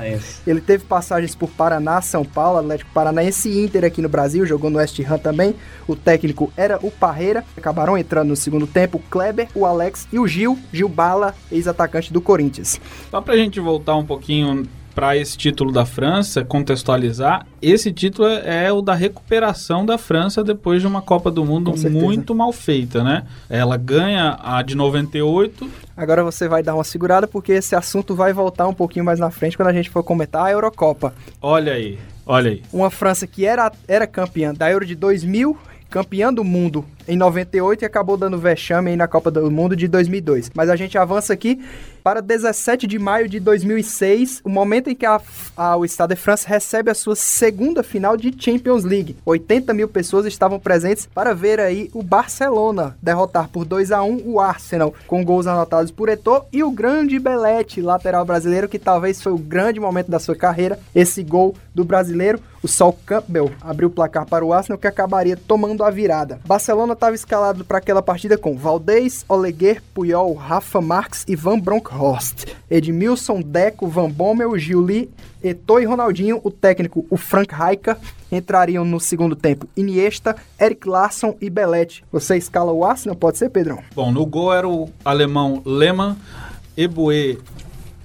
Ele 0.48 0.62
teve 0.62 0.86
passagens 0.86 1.36
por 1.36 1.50
Paraná, 1.50 2.02
São 2.02 2.24
Paulo, 2.24 2.60
Atlético 2.60 2.92
Paranaense 2.94 3.50
e 3.50 3.66
Inter 3.66 3.84
aqui 3.84 4.02
no 4.02 4.08
Brasil, 4.08 4.46
jogou 4.46 4.70
no 4.70 4.78
West 4.78 4.98
Ham 5.02 5.18
também. 5.18 5.54
O 5.86 5.96
técnico 5.96 6.52
era 6.56 6.80
o 6.82 6.90
Parreira, 6.90 7.44
acabaram 7.58 7.98
entrando 7.98 8.30
no 8.30 8.36
segundo 8.36 8.66
tempo 8.66 8.98
o 8.98 9.02
Kleber, 9.10 9.50
o 9.54 9.66
Alex 9.66 10.08
e 10.14 10.18
o 10.18 10.26
Gil, 10.26 10.58
Gil 10.72 10.88
Bala, 10.88 11.36
ex-atacante 11.52 12.14
do 12.14 12.22
Corinthians. 12.22 12.80
Só 13.12 13.20
pra 13.20 13.36
gente 13.36 13.60
voltar 13.60 13.98
um 13.98 14.06
pouquinho 14.06 14.66
para 14.96 15.18
esse 15.18 15.38
título 15.38 15.74
da 15.74 15.86
França, 15.86 16.46
contextualizar, 16.46 17.46
esse 17.62 17.92
título 17.92 18.30
é, 18.30 18.68
é, 18.68 18.72
o 18.72 18.82
da 18.82 18.96
recuperação 18.96 19.86
da 19.86 19.98
França 19.98 20.42
depois 20.42 20.82
de 20.82 20.88
uma 20.88 21.02
Copa 21.02 21.30
do 21.30 21.44
Mundo 21.44 21.74
muito 21.92 22.34
mal 22.34 22.54
feita, 22.54 23.04
né? 23.04 23.24
Ela 23.50 23.76
ganha 23.76 24.40
a 24.42 24.62
de 24.62 24.74
98. 24.74 25.70
Agora 25.98 26.24
você 26.24 26.48
vai 26.48 26.64
dar 26.64 26.76
uma 26.76 26.84
segurada 26.86 27.28
porque 27.28 27.52
esse 27.52 27.76
assunto 27.76 28.16
vai 28.16 28.32
voltar 28.32 28.68
um 28.68 28.74
pouquinho 28.74 29.04
mais 29.04 29.20
na 29.20 29.30
frente 29.30 29.58
quando 29.58 29.68
a 29.68 29.74
gente 29.74 29.90
for 29.90 30.02
comentar 30.02 30.46
a 30.46 30.52
Eurocopa. 30.52 31.14
Olha 31.42 31.74
aí, 31.74 32.00
olha 32.26 32.52
aí. 32.52 32.64
Uma 32.72 32.90
França 32.90 33.28
que 33.28 33.46
era, 33.46 33.70
era 33.88 34.08
campeã 34.08 34.54
da 34.54 34.72
Euro 34.72 34.86
de 34.86 34.96
2000 34.96 35.58
campeã 35.90 36.34
do 36.34 36.44
mundo 36.44 36.84
em 37.08 37.18
98 37.18 37.84
e 37.84 37.86
acabou 37.86 38.18
dando 38.18 38.38
vexame 38.38 38.92
aí 38.92 38.98
na 38.98 39.08
Copa 39.08 39.32
do 39.32 39.50
Mundo 39.52 39.76
de 39.76 39.88
2002. 39.88 40.52
Mas 40.54 40.70
a 40.70 40.76
gente 40.76 40.98
avança 40.98 41.34
aqui 41.34 41.60
para 42.06 42.22
17 42.22 42.86
de 42.86 43.00
maio 43.00 43.28
de 43.28 43.40
2006, 43.40 44.42
o 44.44 44.50
momento 44.50 44.92
em 44.92 44.96
que 44.96 45.08
a, 45.08 45.20
a, 45.58 45.76
o 45.76 45.84
Stade 45.88 46.14
de 46.14 46.22
France 46.22 46.48
recebe 46.48 46.92
a 46.92 46.94
sua 46.94 47.16
segunda 47.16 47.82
final 47.82 48.16
de 48.16 48.32
Champions 48.38 48.84
League. 48.84 49.18
80 49.26 49.74
mil 49.74 49.88
pessoas 49.88 50.28
estavam 50.28 50.60
presentes 50.60 51.08
para 51.08 51.34
ver 51.34 51.60
aí 51.60 51.90
o 51.94 52.04
Barcelona 52.04 52.96
derrotar 53.02 53.50
por 53.50 53.66
2 53.66 53.92
a 53.92 54.04
1 54.04 54.22
o 54.24 54.40
Arsenal, 54.40 54.94
com 55.08 55.26
gols 55.26 55.48
anotados 55.48 55.90
por 55.90 56.08
Eto'o 56.08 56.46
e 56.54 56.64
o 56.64 56.70
grande 56.70 57.18
Belete, 57.18 57.82
lateral 57.82 58.24
brasileiro, 58.24 58.70
que 58.70 58.78
talvez 58.78 59.20
foi 59.20 59.32
o 59.32 59.38
grande 59.40 59.80
momento 59.80 60.12
da 60.12 60.20
sua 60.20 60.36
carreira, 60.36 60.80
esse 60.94 61.24
gol 61.24 61.56
do 61.74 61.84
brasileiro. 61.84 62.40
O 62.64 62.68
Sol 62.68 62.98
Campbell 63.06 63.52
abriu 63.62 63.90
o 63.90 63.92
placar 63.92 64.26
para 64.26 64.44
o 64.44 64.52
Arsenal, 64.52 64.80
que 64.80 64.88
acabaria 64.88 65.38
tomando 65.38 65.84
a 65.84 65.92
virada. 65.92 66.40
Barcelona 66.48 66.95
estava 66.96 67.16
escalado 67.16 67.64
para 67.64 67.78
aquela 67.78 68.02
partida 68.02 68.38
com 68.38 68.58
Valdez, 68.58 69.24
Oleguer, 69.30 69.82
Puyol, 69.94 70.34
Rafa 70.34 70.82
Marques 70.82 71.24
e 71.28 71.36
Van 71.36 71.60
Bronckhorst. 71.60 72.46
Edmilson, 72.70 73.42
Deco, 73.42 73.88
Van 73.88 74.10
Bommel, 74.10 74.58
Giuli, 74.58 75.10
Eto'o 75.44 75.80
e 75.80 75.86
Ronaldinho, 75.86 76.42
o 76.44 76.50
técnico, 76.50 77.06
o 77.10 77.16
Frank 77.16 77.54
Rijkaard, 77.54 78.02
entrariam 78.32 78.84
no 78.84 79.00
segundo 79.00 79.36
tempo 79.36 79.68
Iniesta, 79.78 80.36
Eric 80.60 80.88
Larsson 80.90 81.36
e 81.40 81.50
Belete. 81.50 82.04
Você 82.12 82.36
escala 82.36 82.72
o 82.72 82.84
Arsenal, 82.84 83.16
pode 83.16 83.38
ser, 83.38 83.50
Pedrão? 83.50 83.80
Bom, 83.94 84.12
no 84.12 84.26
gol 84.26 84.52
era 84.52 84.68
o 84.68 84.90
alemão 85.04 85.62
Lehmann, 85.64 86.18
Eboué 86.76 87.38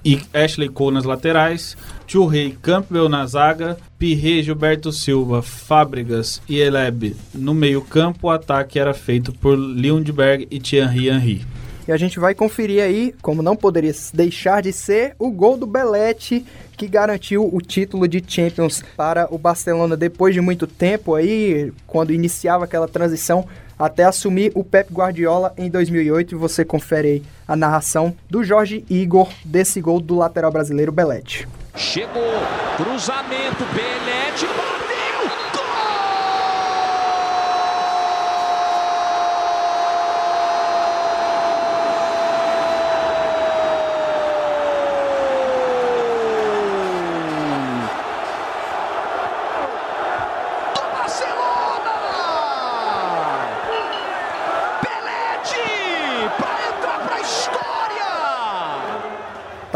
e 0.03 0.21
Ashley 0.33 0.69
Cole 0.69 0.95
nas 0.95 1.03
laterais, 1.03 1.77
Churrey 2.07 2.57
Campbell 2.61 3.07
na 3.07 3.25
zaga, 3.25 3.77
Pirre, 3.97 4.43
Gilberto 4.43 4.91
Silva, 4.91 5.41
Fábricas 5.41 6.41
e 6.49 6.59
Eleb 6.59 7.15
no 7.33 7.53
meio 7.53 7.81
campo. 7.81 8.27
O 8.27 8.29
ataque 8.29 8.79
era 8.79 8.93
feito 8.93 9.31
por 9.31 9.57
Lundberg 9.57 10.47
e 10.49 10.59
Thierry 10.59 11.09
Henry. 11.09 11.45
E 11.87 11.91
a 11.91 11.97
gente 11.97 12.19
vai 12.19 12.35
conferir 12.35 12.83
aí, 12.83 13.13
como 13.21 13.41
não 13.41 13.55
poderia 13.55 13.93
deixar 14.13 14.61
de 14.61 14.71
ser, 14.71 15.15
o 15.17 15.31
gol 15.31 15.57
do 15.57 15.65
Belete 15.65 16.45
que 16.77 16.87
garantiu 16.87 17.47
o 17.53 17.59
título 17.59 18.07
de 18.07 18.23
Champions 18.25 18.83
para 18.95 19.27
o 19.33 19.37
Barcelona 19.37 19.95
depois 19.95 20.33
de 20.33 20.41
muito 20.41 20.65
tempo 20.65 21.15
aí, 21.15 21.71
quando 21.85 22.13
iniciava 22.13 22.65
aquela 22.65 22.87
transição 22.87 23.47
até 23.81 24.03
assumir 24.03 24.51
o 24.53 24.63
Pep 24.63 24.93
Guardiola 24.93 25.53
em 25.57 25.69
2008. 25.69 26.35
E 26.35 26.37
você 26.37 26.63
confere 26.63 27.07
aí 27.07 27.23
a 27.47 27.55
narração 27.55 28.15
do 28.29 28.43
Jorge 28.43 28.85
Igor 28.89 29.29
desse 29.43 29.81
gol 29.81 29.99
do 29.99 30.15
lateral 30.15 30.51
brasileiro 30.51 30.91
Belete. 30.91 31.47
Chegou, 31.75 32.21
cruzamento, 32.77 33.65
Belete, 33.73 34.10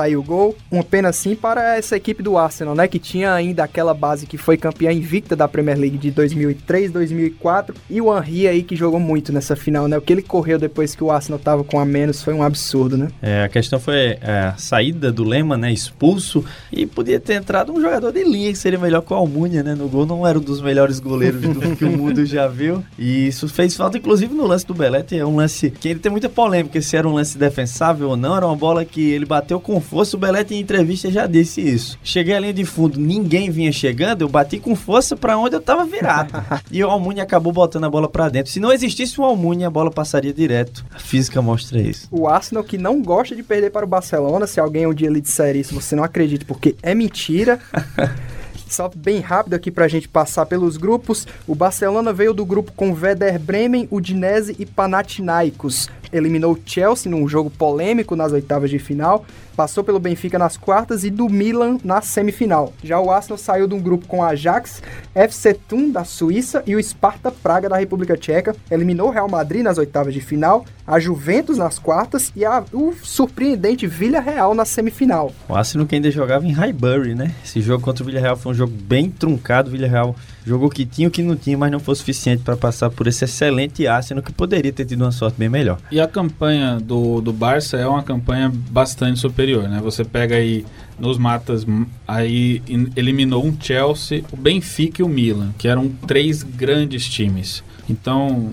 Aí 0.06 0.16
o 0.16 0.22
gol. 0.22 0.56
Uma 0.70 0.84
pena 0.84 1.12
sim 1.12 1.36
para 1.36 1.78
essa 1.78 1.96
equipe 1.96 2.22
do 2.22 2.38
Arsenal, 2.38 2.76
né? 2.76 2.88
Que 2.88 3.00
tinha 3.00 3.34
ainda 3.34 3.64
aquela 3.64 3.94
base 3.94 4.28
que 4.28 4.38
foi 4.38 4.56
campeã 4.56 4.92
invicta 4.92 5.36
da 5.36 5.48
Premier 5.48 5.78
League 5.78 5.98
de 5.98 6.12
2003, 6.12 6.92
2004. 6.92 7.76
E 7.90 8.00
o 8.00 8.16
Henry 8.16 8.48
aí 8.48 8.64
que 8.64 8.76
jogou 8.76 9.00
muito 9.00 9.34
nessa 9.34 9.56
final, 9.56 9.88
né? 9.88 9.98
O 9.98 10.02
que 10.02 10.14
ele 10.14 10.22
correu 10.22 10.60
depois 10.60 10.96
que 10.96 11.04
o 11.04 11.10
Arsenal 11.10 11.40
tava 11.40 11.64
com 11.64 11.80
a 11.80 11.86
menos 11.86 12.22
foi 12.22 12.36
um 12.36 12.44
absurdo, 12.44 12.98
né? 12.98 13.08
É, 13.20 13.44
a 13.44 13.50
questão 13.50 13.80
foi 13.80 14.18
é, 14.22 14.52
a 14.54 14.58
saída 14.58 15.12
do 15.12 15.24
Lema, 15.24 15.58
né? 15.58 15.72
Expulso. 15.74 16.46
E 16.72 16.86
podia 16.86 17.20
ter 17.20 17.34
entrado 17.34 17.74
um 17.74 17.82
jogador 17.82 18.12
de 18.12 18.24
linha 18.24 18.52
que 18.52 18.58
seria 18.58 18.78
melhor 18.78 19.02
que 19.02 19.12
o 19.12 19.16
Almunia, 19.16 19.64
né? 19.64 19.74
No 19.74 19.88
gol 19.88 20.06
não 20.06 20.26
era 20.28 20.38
um 20.38 20.42
dos 20.42 20.62
melhores 20.62 21.00
goleiros 21.00 21.42
do, 21.42 21.60
que 21.76 21.84
o 21.84 21.98
mundo 21.98 22.24
já 22.28 22.48
viu. 22.48 22.84
E 23.00 23.28
isso 23.28 23.48
fez 23.48 23.76
falta, 23.76 23.98
inclusive, 23.98 24.34
no 24.36 24.46
lance 24.46 24.68
do 24.68 24.74
Belete. 24.76 25.18
É 25.18 25.26
um 25.26 25.38
lance 25.38 25.72
que 25.72 25.90
ele 25.90 26.00
tem 26.00 26.12
muita 26.12 26.30
polêmica 26.30 26.80
se 26.80 26.96
era 26.96 27.08
um 27.08 27.14
lance 27.14 27.40
defensável 27.40 28.10
ou 28.10 28.18
não. 28.18 28.38
Era 28.38 28.46
uma 28.46 28.56
bola 28.56 28.86
que 28.86 29.10
ele 29.10 29.26
bateu 29.26 29.60
com 29.60 29.82
força, 29.82 29.95
o 29.96 30.20
Belete 30.20 30.54
em 30.54 30.60
entrevista 30.60 31.10
já 31.10 31.26
disse 31.26 31.62
isso. 31.62 31.98
Cheguei 32.04 32.34
à 32.34 32.40
linha 32.40 32.54
de 32.54 32.66
fundo, 32.66 33.00
ninguém 33.00 33.50
vinha 33.50 33.72
chegando, 33.72 34.22
eu 34.22 34.28
bati 34.28 34.60
com 34.60 34.76
força 34.76 35.16
para 35.16 35.38
onde 35.38 35.56
eu 35.56 35.62
tava 35.62 35.86
virado. 35.86 36.34
e 36.70 36.84
o 36.84 36.90
Almunia 36.90 37.24
acabou 37.24 37.54
botando 37.54 37.86
a 37.86 37.90
bola 37.90 38.10
para 38.10 38.28
dentro. 38.28 38.52
Se 38.52 38.60
não 38.60 38.74
existisse 38.74 39.20
o 39.22 39.24
Almunia, 39.24 39.68
a 39.68 39.70
bola 39.70 39.90
passaria 39.90 40.34
direto. 40.34 40.86
A 40.94 41.00
física 41.00 41.42
mostra 41.42 41.82
isso. 41.82 42.08
O 42.12 42.28
Arsenal 42.28 42.64
que 42.64 42.78
não 42.78 43.02
gosta 43.02 43.36
de 43.36 43.42
perder 43.42 43.72
para 43.72 43.86
o 43.86 43.88
Barcelona, 43.88 44.46
se 44.46 44.60
alguém 44.60 44.86
um 44.86 44.94
dia 44.94 45.10
lhe 45.10 45.22
disser 45.22 45.56
isso, 45.56 45.74
você 45.74 45.96
não 45.96 46.04
acredite, 46.04 46.44
porque 46.44 46.76
é 46.82 46.94
mentira. 46.94 47.60
Só 48.68 48.90
bem 48.94 49.20
rápido 49.20 49.54
aqui 49.54 49.70
pra 49.70 49.88
gente 49.88 50.08
passar 50.08 50.46
pelos 50.46 50.78
grupos. 50.78 51.28
O 51.48 51.56
Barcelona 51.56 52.12
veio 52.12 52.34
do 52.34 52.46
grupo 52.46 52.72
com 52.72 52.92
Werder 52.92 53.40
Bremen, 53.40 53.88
Udinese 53.92 54.56
e 54.58 54.66
Panathinaikos. 54.66 55.90
Eliminou 56.12 56.54
o 56.54 56.60
Chelsea 56.66 57.12
num 57.12 57.28
jogo 57.28 57.50
polêmico 57.50 58.16
nas 58.16 58.32
oitavas 58.32 58.70
de 58.70 58.80
final. 58.80 59.26
Passou 59.56 59.84
pelo 59.84 60.00
Benfica 60.00 60.38
nas 60.38 60.58
quartas 60.58 61.04
e 61.04 61.10
do 61.10 61.30
Milan 61.30 61.78
na 61.84 62.02
semifinal. 62.02 62.74
Já 62.84 63.00
o 63.00 63.10
Arsenal 63.10 63.38
saiu 63.38 63.68
de 63.68 63.74
um 63.74 63.80
grupo 63.80 64.08
com 64.08 64.24
Ajax, 64.24 64.82
FC 65.14 65.54
Thun 65.54 65.92
da 65.92 66.04
Suíça 66.04 66.62
e 66.66 66.76
o 66.76 66.84
Sparta 66.84 67.32
Praga 67.32 67.70
da 67.70 67.78
República 67.78 68.18
Tcheca. 68.18 68.56
Eliminou 68.70 69.08
o 69.08 69.12
Real 69.12 69.30
Madrid 69.30 69.64
nas 69.64 69.78
oitavas 69.78 70.14
de 70.14 70.20
final, 70.20 70.66
a 70.88 71.00
Juventus 71.00 71.58
nas 71.58 71.80
quartas 71.80 72.32
e 72.36 72.46
a, 72.46 72.64
o 72.72 72.94
surpreendente 73.02 73.88
Villarreal 73.88 74.54
na 74.54 74.66
semifinal. 74.66 75.34
O 75.50 75.56
Arsenal 75.56 75.88
que 75.88 75.96
ainda 75.96 76.12
jogava 76.12 76.46
em 76.46 76.52
Highbury, 76.52 77.16
né? 77.16 77.34
Esse 77.44 77.62
jogo 77.62 77.84
contra 77.84 78.04
o 78.04 78.06
Villarreal 78.06 78.38
foi 78.38 78.52
um 78.52 78.56
jogo 78.56 78.74
bem 78.74 79.10
truncado. 79.10 79.70
O 79.70 79.72
Villarreal 79.72 80.16
jogou 80.46 80.68
o 80.68 80.72
que 80.72 80.86
tinha, 80.86 81.08
o 81.08 81.12
que 81.12 81.24
não 81.24 81.36
tinha, 81.36 81.58
mas 81.58 81.72
não 81.72 81.80
foi 81.80 81.96
suficiente 81.96 82.44
para 82.44 82.56
passar 82.56 82.90
por 82.90 83.08
esse 83.08 83.26
excelente 83.26 83.88
Arsenal 83.88 84.24
que 84.24 84.32
poderia 84.32 84.72
ter 84.72 84.86
tido 84.86 85.02
uma 85.02 85.12
sorte 85.12 85.38
bem 85.38 85.50
melhor. 85.50 85.80
E 85.92 86.00
a 86.00 86.08
campanha 86.08 86.80
do, 86.80 87.20
do 87.20 87.34
Barça 87.34 87.78
é 87.78 87.88
uma 87.88 88.04
campanha 88.04 88.52
bastante 88.70 89.20
superior, 89.20 89.68
né? 89.68 89.80
Você 89.84 90.04
pega 90.04 90.36
aí 90.36 90.66
nos 91.00 91.18
matas, 91.18 91.66
aí 92.08 92.62
eliminou 92.96 93.44
um 93.46 93.56
Chelsea, 93.60 94.24
o 94.32 94.38
Benfica 94.38 95.02
e 95.02 95.06
o 95.06 95.10
Milan, 95.10 95.54
que 95.58 95.68
eram 95.68 95.90
três 95.90 96.44
grandes 96.44 97.06
times. 97.10 97.64
Então, 97.90 98.52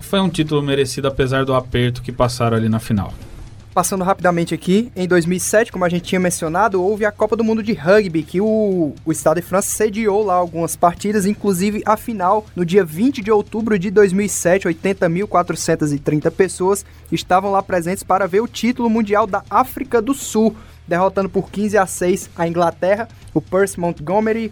foi 0.00 0.20
um 0.20 0.28
título 0.28 0.62
merecido 0.62 1.08
apesar 1.08 1.44
do 1.44 1.54
aperto 1.54 2.02
que 2.02 2.12
passaram 2.12 2.56
ali 2.56 2.68
na 2.68 2.78
final. 2.78 3.12
Passando 3.74 4.02
rapidamente 4.02 4.54
aqui, 4.54 4.90
em 4.96 5.06
2007, 5.06 5.70
como 5.70 5.84
a 5.84 5.88
gente 5.88 6.02
tinha 6.02 6.18
mencionado, 6.18 6.82
houve 6.82 7.04
a 7.04 7.12
Copa 7.12 7.36
do 7.36 7.44
Mundo 7.44 7.62
de 7.62 7.74
Rugby, 7.74 8.24
que 8.24 8.40
o, 8.40 8.92
o 9.04 9.12
Estado 9.12 9.40
de 9.40 9.46
França 9.46 9.68
sediou 9.68 10.24
lá 10.24 10.34
algumas 10.34 10.74
partidas, 10.74 11.26
inclusive 11.26 11.80
a 11.86 11.96
final, 11.96 12.44
no 12.56 12.64
dia 12.64 12.84
20 12.84 13.22
de 13.22 13.30
outubro 13.30 13.78
de 13.78 13.90
2007, 13.90 14.66
80.430 14.66 16.30
pessoas 16.32 16.84
estavam 17.12 17.52
lá 17.52 17.62
presentes 17.62 18.02
para 18.02 18.26
ver 18.26 18.40
o 18.40 18.48
título 18.48 18.90
mundial 18.90 19.28
da 19.28 19.44
África 19.48 20.02
do 20.02 20.12
Sul, 20.12 20.56
derrotando 20.84 21.28
por 21.28 21.48
15 21.48 21.78
a 21.78 21.86
6 21.86 22.30
a 22.34 22.48
Inglaterra, 22.48 23.06
o 23.32 23.40
Percy 23.40 23.78
Montgomery 23.78 24.50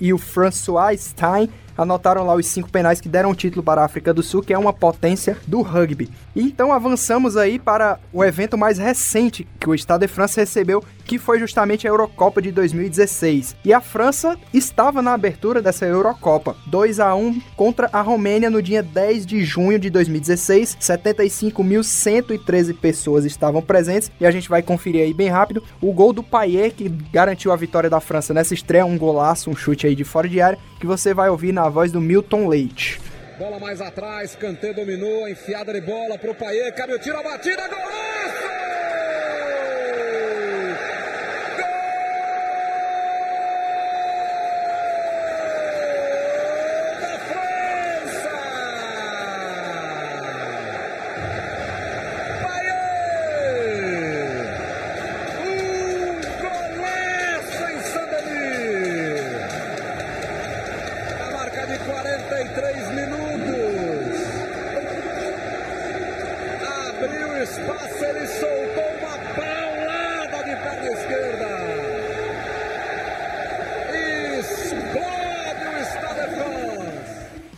e 0.00 0.12
o 0.12 0.18
François 0.18 1.00
Stein 1.00 1.48
anotaram 1.76 2.24
lá 2.24 2.34
os 2.34 2.46
cinco 2.46 2.70
penais 2.70 3.00
que 3.00 3.08
deram 3.08 3.30
o 3.30 3.34
título 3.34 3.62
para 3.62 3.82
a 3.82 3.84
África 3.84 4.12
do 4.12 4.22
Sul, 4.22 4.42
que 4.42 4.52
é 4.52 4.58
uma 4.58 4.72
potência 4.72 5.36
do 5.46 5.62
rugby. 5.62 6.10
Então 6.36 6.72
avançamos 6.72 7.36
aí 7.36 7.58
para 7.58 7.98
o 8.12 8.24
evento 8.24 8.58
mais 8.58 8.76
recente 8.76 9.46
que 9.60 9.68
o 9.68 9.74
Estado 9.74 10.00
de 10.00 10.08
França 10.08 10.40
recebeu, 10.40 10.82
que 11.04 11.18
foi 11.18 11.38
justamente 11.38 11.86
a 11.86 11.90
Eurocopa 11.90 12.42
de 12.42 12.50
2016. 12.50 13.54
E 13.64 13.72
a 13.72 13.80
França 13.80 14.36
estava 14.52 15.00
na 15.00 15.12
abertura 15.12 15.62
dessa 15.62 15.86
Eurocopa, 15.86 16.56
2 16.66 16.98
a 16.98 17.14
1 17.14 17.40
contra 17.56 17.88
a 17.92 18.00
Romênia 18.00 18.50
no 18.50 18.60
dia 18.60 18.82
10 18.82 19.24
de 19.24 19.44
junho 19.44 19.78
de 19.78 19.88
2016. 19.90 20.76
75.113 20.80 22.76
pessoas 22.76 23.24
estavam 23.24 23.62
presentes 23.62 24.10
e 24.20 24.26
a 24.26 24.30
gente 24.30 24.48
vai 24.48 24.62
conferir 24.62 25.02
aí 25.02 25.14
bem 25.14 25.28
rápido 25.28 25.62
o 25.80 25.92
gol 25.92 26.12
do 26.12 26.22
Payet 26.22 26.74
que 26.74 26.88
garantiu 26.88 27.52
a 27.52 27.56
vitória 27.56 27.88
da 27.88 28.00
França 28.00 28.34
nessa 28.34 28.54
estreia, 28.54 28.84
um 28.84 28.98
golaço, 28.98 29.50
um 29.50 29.56
chute 29.56 29.86
aí 29.86 29.94
de 29.94 30.04
fora 30.04 30.28
de 30.28 30.40
área 30.40 30.58
que 30.80 30.86
você 30.86 31.14
vai 31.14 31.30
ouvir 31.30 31.52
na 31.52 31.68
voz 31.68 31.92
do 31.92 32.00
Milton 32.00 32.48
Leite. 32.48 33.00
Bola 33.38 33.58
mais 33.58 33.80
atrás, 33.80 34.36
Kanté 34.36 34.72
dominou, 34.72 35.28
enfiada 35.28 35.72
de 35.72 35.80
bola 35.80 36.16
pro 36.16 36.34
Paier, 36.34 36.72
cabe 36.72 36.94
o 36.94 36.98
tiro, 37.00 37.18
a 37.18 37.22
batida, 37.22 37.66
golaço! 37.66 38.63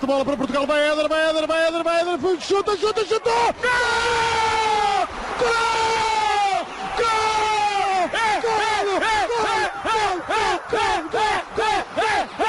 De 0.00 0.06
bola 0.06 0.24
para 0.24 0.36
Portugal, 0.36 0.66
vai 0.66 0.90
Éder, 0.90 1.08
vai 1.08 1.30
Éder, 1.30 1.46
vai 1.46 1.68
Éder, 1.68 1.84
vai 1.84 2.00
Éder, 2.00 2.40
chuta, 2.40 2.76
chuta, 2.76 3.04
chuta! 3.04 3.30
Gol! 3.30 5.06
Gol! 5.38 5.48
Gol! 6.96 8.10
Gol! 8.42 8.42
Gol! 8.42 8.68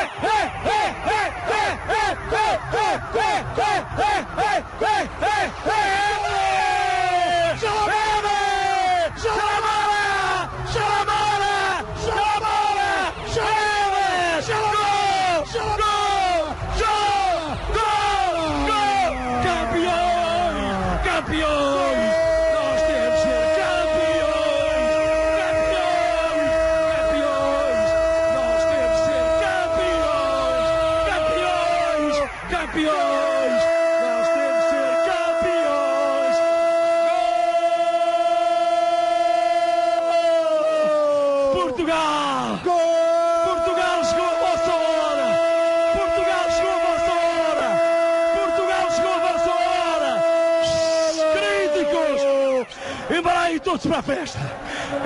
festa. 54.14 54.38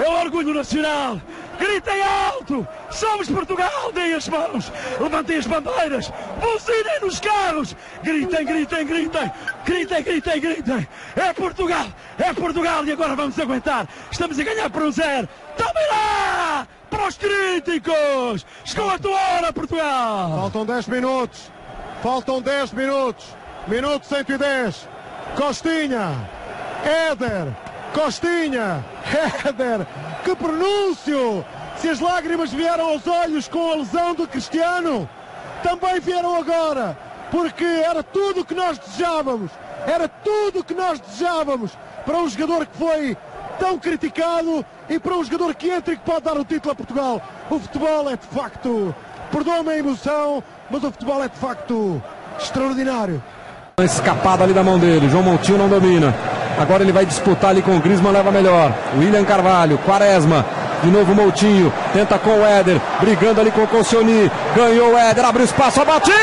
É 0.03 0.09
o 0.09 0.21
orgulho 0.21 0.55
nacional. 0.55 1.21
Gritem 1.59 2.03
alto! 2.03 2.67
Somos 2.91 3.29
Portugal! 3.29 3.93
Deem 3.93 4.15
as 4.15 4.29
mãos! 4.29 4.73
Levantem 4.99 5.37
as 5.37 5.47
bandeiras! 5.47 6.11
buzinem 6.41 7.01
nos 7.01 7.21
carros. 7.21 7.77
Gritem, 8.03 8.45
gritem, 8.45 8.87
gritem. 8.87 9.33
Gritem, 9.65 10.03
gritem, 10.03 10.41
gritem. 10.41 10.89
É 11.17 11.33
Portugal, 11.33 11.87
é 12.19 12.33
Portugal 12.33 12.85
e 12.85 12.93
agora 12.93 13.15
vamos 13.15 13.39
aguentar. 13.39 13.87
Estamos 14.11 14.39
a 14.39 14.45
ganhar 14.45 14.71
por 14.71 14.83
um 14.83 14.91
zero. 14.91 15.29
Tomem 15.57 15.89
lá! 15.91 16.67
Para 16.91 17.09
os 17.09 17.19
críticos! 17.19 18.47
Chegou 18.65 18.91
a 18.91 18.99
tua 18.99 19.19
hora, 19.19 19.53
Portugal! 19.53 20.39
Faltam 20.41 20.67
10 20.67 20.87
minutos. 20.89 21.51
Faltam 22.03 22.41
10 22.41 22.73
minutos. 22.73 23.27
Minuto 23.67 24.07
110. 24.07 24.89
Costinha. 25.37 26.29
Éder. 26.85 27.74
Costinha. 27.95 28.85
Éder. 29.47 29.87
Que 30.25 30.35
pronúncio! 30.35 31.45
Se 31.77 31.89
as 31.89 32.01
lágrimas 32.01 32.53
vieram 32.53 32.89
aos 32.89 33.07
olhos 33.07 33.49
com 33.49 33.73
a 33.73 33.77
lesão 33.77 34.15
do 34.15 34.27
Cristiano, 34.27 35.09
também 35.63 36.01
vieram 36.01 36.37
agora. 36.37 36.99
Porque 37.31 37.65
era 37.65 38.03
tudo 38.03 38.41
o 38.41 38.45
que 38.45 38.55
nós 38.55 38.79
desejávamos. 38.79 39.51
Era 39.87 40.09
tudo 40.09 40.61
o 40.61 40.65
que 40.65 40.75
nós 40.75 41.01
desejávamos 41.01 41.73
para 42.05 42.19
um 42.19 42.29
jogador 42.29 42.67
que 42.67 42.77
foi 42.77 43.17
tão 43.59 43.79
criticado 43.79 44.65
e 44.89 44.99
para 44.99 45.15
um 45.15 45.25
jogador 45.25 45.55
que 45.55 45.71
entra 45.71 45.95
e 45.95 45.97
que 45.97 46.05
pode 46.05 46.23
dar 46.23 46.37
o 46.37 46.45
título 46.45 46.73
a 46.73 46.75
Portugal. 46.75 47.23
O 47.51 47.59
futebol 47.59 48.11
é 48.11 48.17
de 48.17 48.27
facto, 48.27 48.95
perdoa-me 49.31 49.71
a 49.71 49.79
emoção, 49.79 50.43
mas 50.71 50.83
o 50.83 50.91
futebol 50.91 51.23
é 51.23 51.29
de 51.29 51.37
facto 51.37 52.03
extraordinário. 52.39 53.23
Escapada 53.81 54.45
ali 54.45 54.53
da 54.53 54.63
mão 54.63 54.79
dele, 54.79 55.09
João 55.09 55.23
Montinho 55.23 55.59
não 55.59 55.69
domina. 55.69 56.15
Agora 56.59 56.83
ele 56.83 56.93
vai 56.93 57.05
disputar 57.05 57.51
ali 57.51 57.63
com 57.63 57.77
o 57.77 57.81
Griezmann, 57.81 58.13
leva 58.13 58.31
melhor. 58.31 58.73
William 58.97 59.25
Carvalho, 59.25 59.79
Quaresma, 59.79 60.45
de 60.83 60.91
novo 60.91 61.15
Moutinho, 61.15 61.73
tenta 61.93 62.19
com 62.19 62.31
o 62.39 62.47
Éder, 62.47 62.81
brigando 63.01 63.41
ali 63.41 63.51
com 63.51 63.63
o 63.63 63.69
Colcioni. 63.69 64.31
Ganhou 64.55 64.93
o 64.93 64.99
Éder, 64.99 65.25
abre 65.25 65.45
espaço, 65.45 65.81
a 65.81 65.85
batida! 65.85 66.15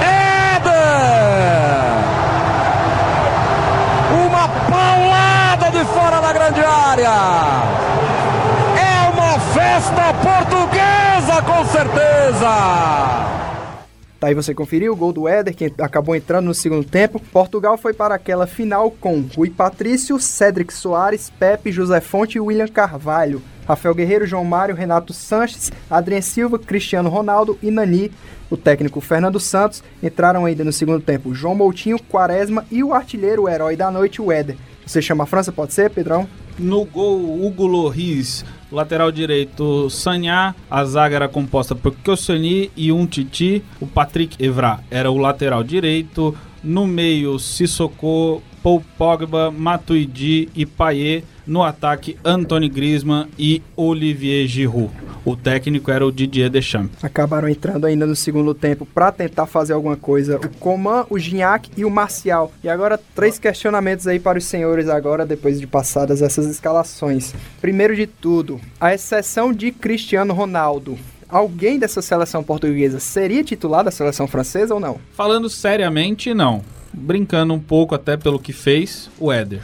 Éder! 0.00 0.74
Uma 4.26 4.48
paulada 4.70 5.70
de 5.70 5.84
fora 5.86 6.20
da 6.20 6.32
grande 6.32 6.64
área! 6.64 7.14
É 8.76 9.10
uma 9.12 9.38
festa 9.38 10.14
portuguesa, 10.22 11.42
com 11.42 11.64
certeza! 11.66 12.54
Tá 14.24 14.28
aí 14.28 14.34
você 14.34 14.54
conferiu 14.54 14.94
o 14.94 14.96
gol 14.96 15.12
do 15.12 15.28
Éder, 15.28 15.54
que 15.54 15.70
acabou 15.78 16.16
entrando 16.16 16.46
no 16.46 16.54
segundo 16.54 16.82
tempo. 16.82 17.20
Portugal 17.30 17.76
foi 17.76 17.92
para 17.92 18.14
aquela 18.14 18.46
final 18.46 18.90
com 18.90 19.22
Rui 19.36 19.50
Patrício, 19.50 20.18
Cédric 20.18 20.72
Soares, 20.72 21.30
Pepe, 21.38 21.70
José 21.70 22.00
Fonte 22.00 22.38
e 22.38 22.40
William 22.40 22.66
Carvalho. 22.66 23.42
Rafael 23.68 23.94
Guerreiro, 23.94 24.26
João 24.26 24.42
Mário, 24.42 24.74
Renato 24.74 25.12
Sanches, 25.12 25.70
Adrien 25.90 26.22
Silva, 26.22 26.58
Cristiano 26.58 27.10
Ronaldo 27.10 27.58
e 27.62 27.70
Nani. 27.70 28.10
O 28.48 28.56
técnico 28.56 28.98
Fernando 29.02 29.38
Santos 29.38 29.84
entraram 30.02 30.46
ainda 30.46 30.64
no 30.64 30.72
segundo 30.72 31.02
tempo 31.02 31.34
João 31.34 31.54
Moutinho, 31.54 31.98
Quaresma 31.98 32.64
e 32.70 32.82
o 32.82 32.94
artilheiro, 32.94 33.42
o 33.42 33.48
herói 33.50 33.76
da 33.76 33.90
noite, 33.90 34.22
o 34.22 34.32
Éder. 34.32 34.56
Você 34.86 35.00
chama 35.00 35.24
a 35.24 35.26
França, 35.26 35.50
pode 35.50 35.72
ser, 35.72 35.90
Pedrão? 35.90 36.28
No 36.58 36.84
gol, 36.84 37.44
Hugo 37.44 37.66
Loris, 37.66 38.44
lateral 38.70 39.10
direito, 39.10 39.88
Sanhá. 39.90 40.54
A 40.70 40.84
zaga 40.84 41.16
era 41.16 41.28
composta 41.28 41.74
por 41.74 41.94
Koscielny 42.04 42.70
e 42.76 42.92
um 42.92 43.06
Titi. 43.06 43.62
O 43.80 43.86
Patrick 43.86 44.42
Evra 44.44 44.80
era 44.90 45.10
o 45.10 45.18
lateral 45.18 45.64
direito. 45.64 46.36
No 46.62 46.86
meio, 46.86 47.38
Sissoko, 47.38 48.42
Paul 48.62 48.82
Pogba, 48.96 49.50
Matuidi 49.50 50.48
e 50.54 50.64
Payet. 50.64 51.24
No 51.46 51.62
ataque, 51.62 52.16
Anthony 52.24 52.68
Griezmann 52.68 53.28
e 53.38 53.62
Olivier 53.76 54.46
Giroud. 54.46 54.90
O 55.24 55.34
técnico 55.34 55.90
era 55.90 56.06
o 56.06 56.12
Didier 56.12 56.50
Deschamps. 56.50 57.02
Acabaram 57.02 57.48
entrando 57.48 57.86
ainda 57.86 58.06
no 58.06 58.14
segundo 58.14 58.52
tempo 58.52 58.84
para 58.84 59.10
tentar 59.10 59.46
fazer 59.46 59.72
alguma 59.72 59.96
coisa 59.96 60.36
o 60.36 60.48
Coman, 60.58 61.06
o 61.08 61.18
Gignac 61.18 61.70
e 61.76 61.84
o 61.84 61.90
Marcial. 61.90 62.52
E 62.62 62.68
agora, 62.68 63.00
três 63.14 63.38
questionamentos 63.38 64.06
aí 64.06 64.20
para 64.20 64.38
os 64.38 64.44
senhores 64.44 64.86
agora, 64.88 65.24
depois 65.24 65.58
de 65.58 65.66
passadas 65.66 66.20
essas 66.20 66.46
escalações. 66.46 67.34
Primeiro 67.60 67.96
de 67.96 68.06
tudo, 68.06 68.60
a 68.78 68.92
exceção 68.92 69.50
de 69.50 69.72
Cristiano 69.72 70.34
Ronaldo. 70.34 70.98
Alguém 71.26 71.78
dessa 71.78 72.02
seleção 72.02 72.42
portuguesa 72.44 73.00
seria 73.00 73.42
titular 73.42 73.82
da 73.82 73.90
seleção 73.90 74.26
francesa 74.26 74.74
ou 74.74 74.80
não? 74.80 74.98
Falando 75.14 75.48
seriamente, 75.48 76.34
não. 76.34 76.62
Brincando 76.92 77.54
um 77.54 77.60
pouco 77.60 77.94
até 77.94 78.16
pelo 78.16 78.38
que 78.38 78.52
fez, 78.52 79.10
o 79.18 79.32
Éder. 79.32 79.62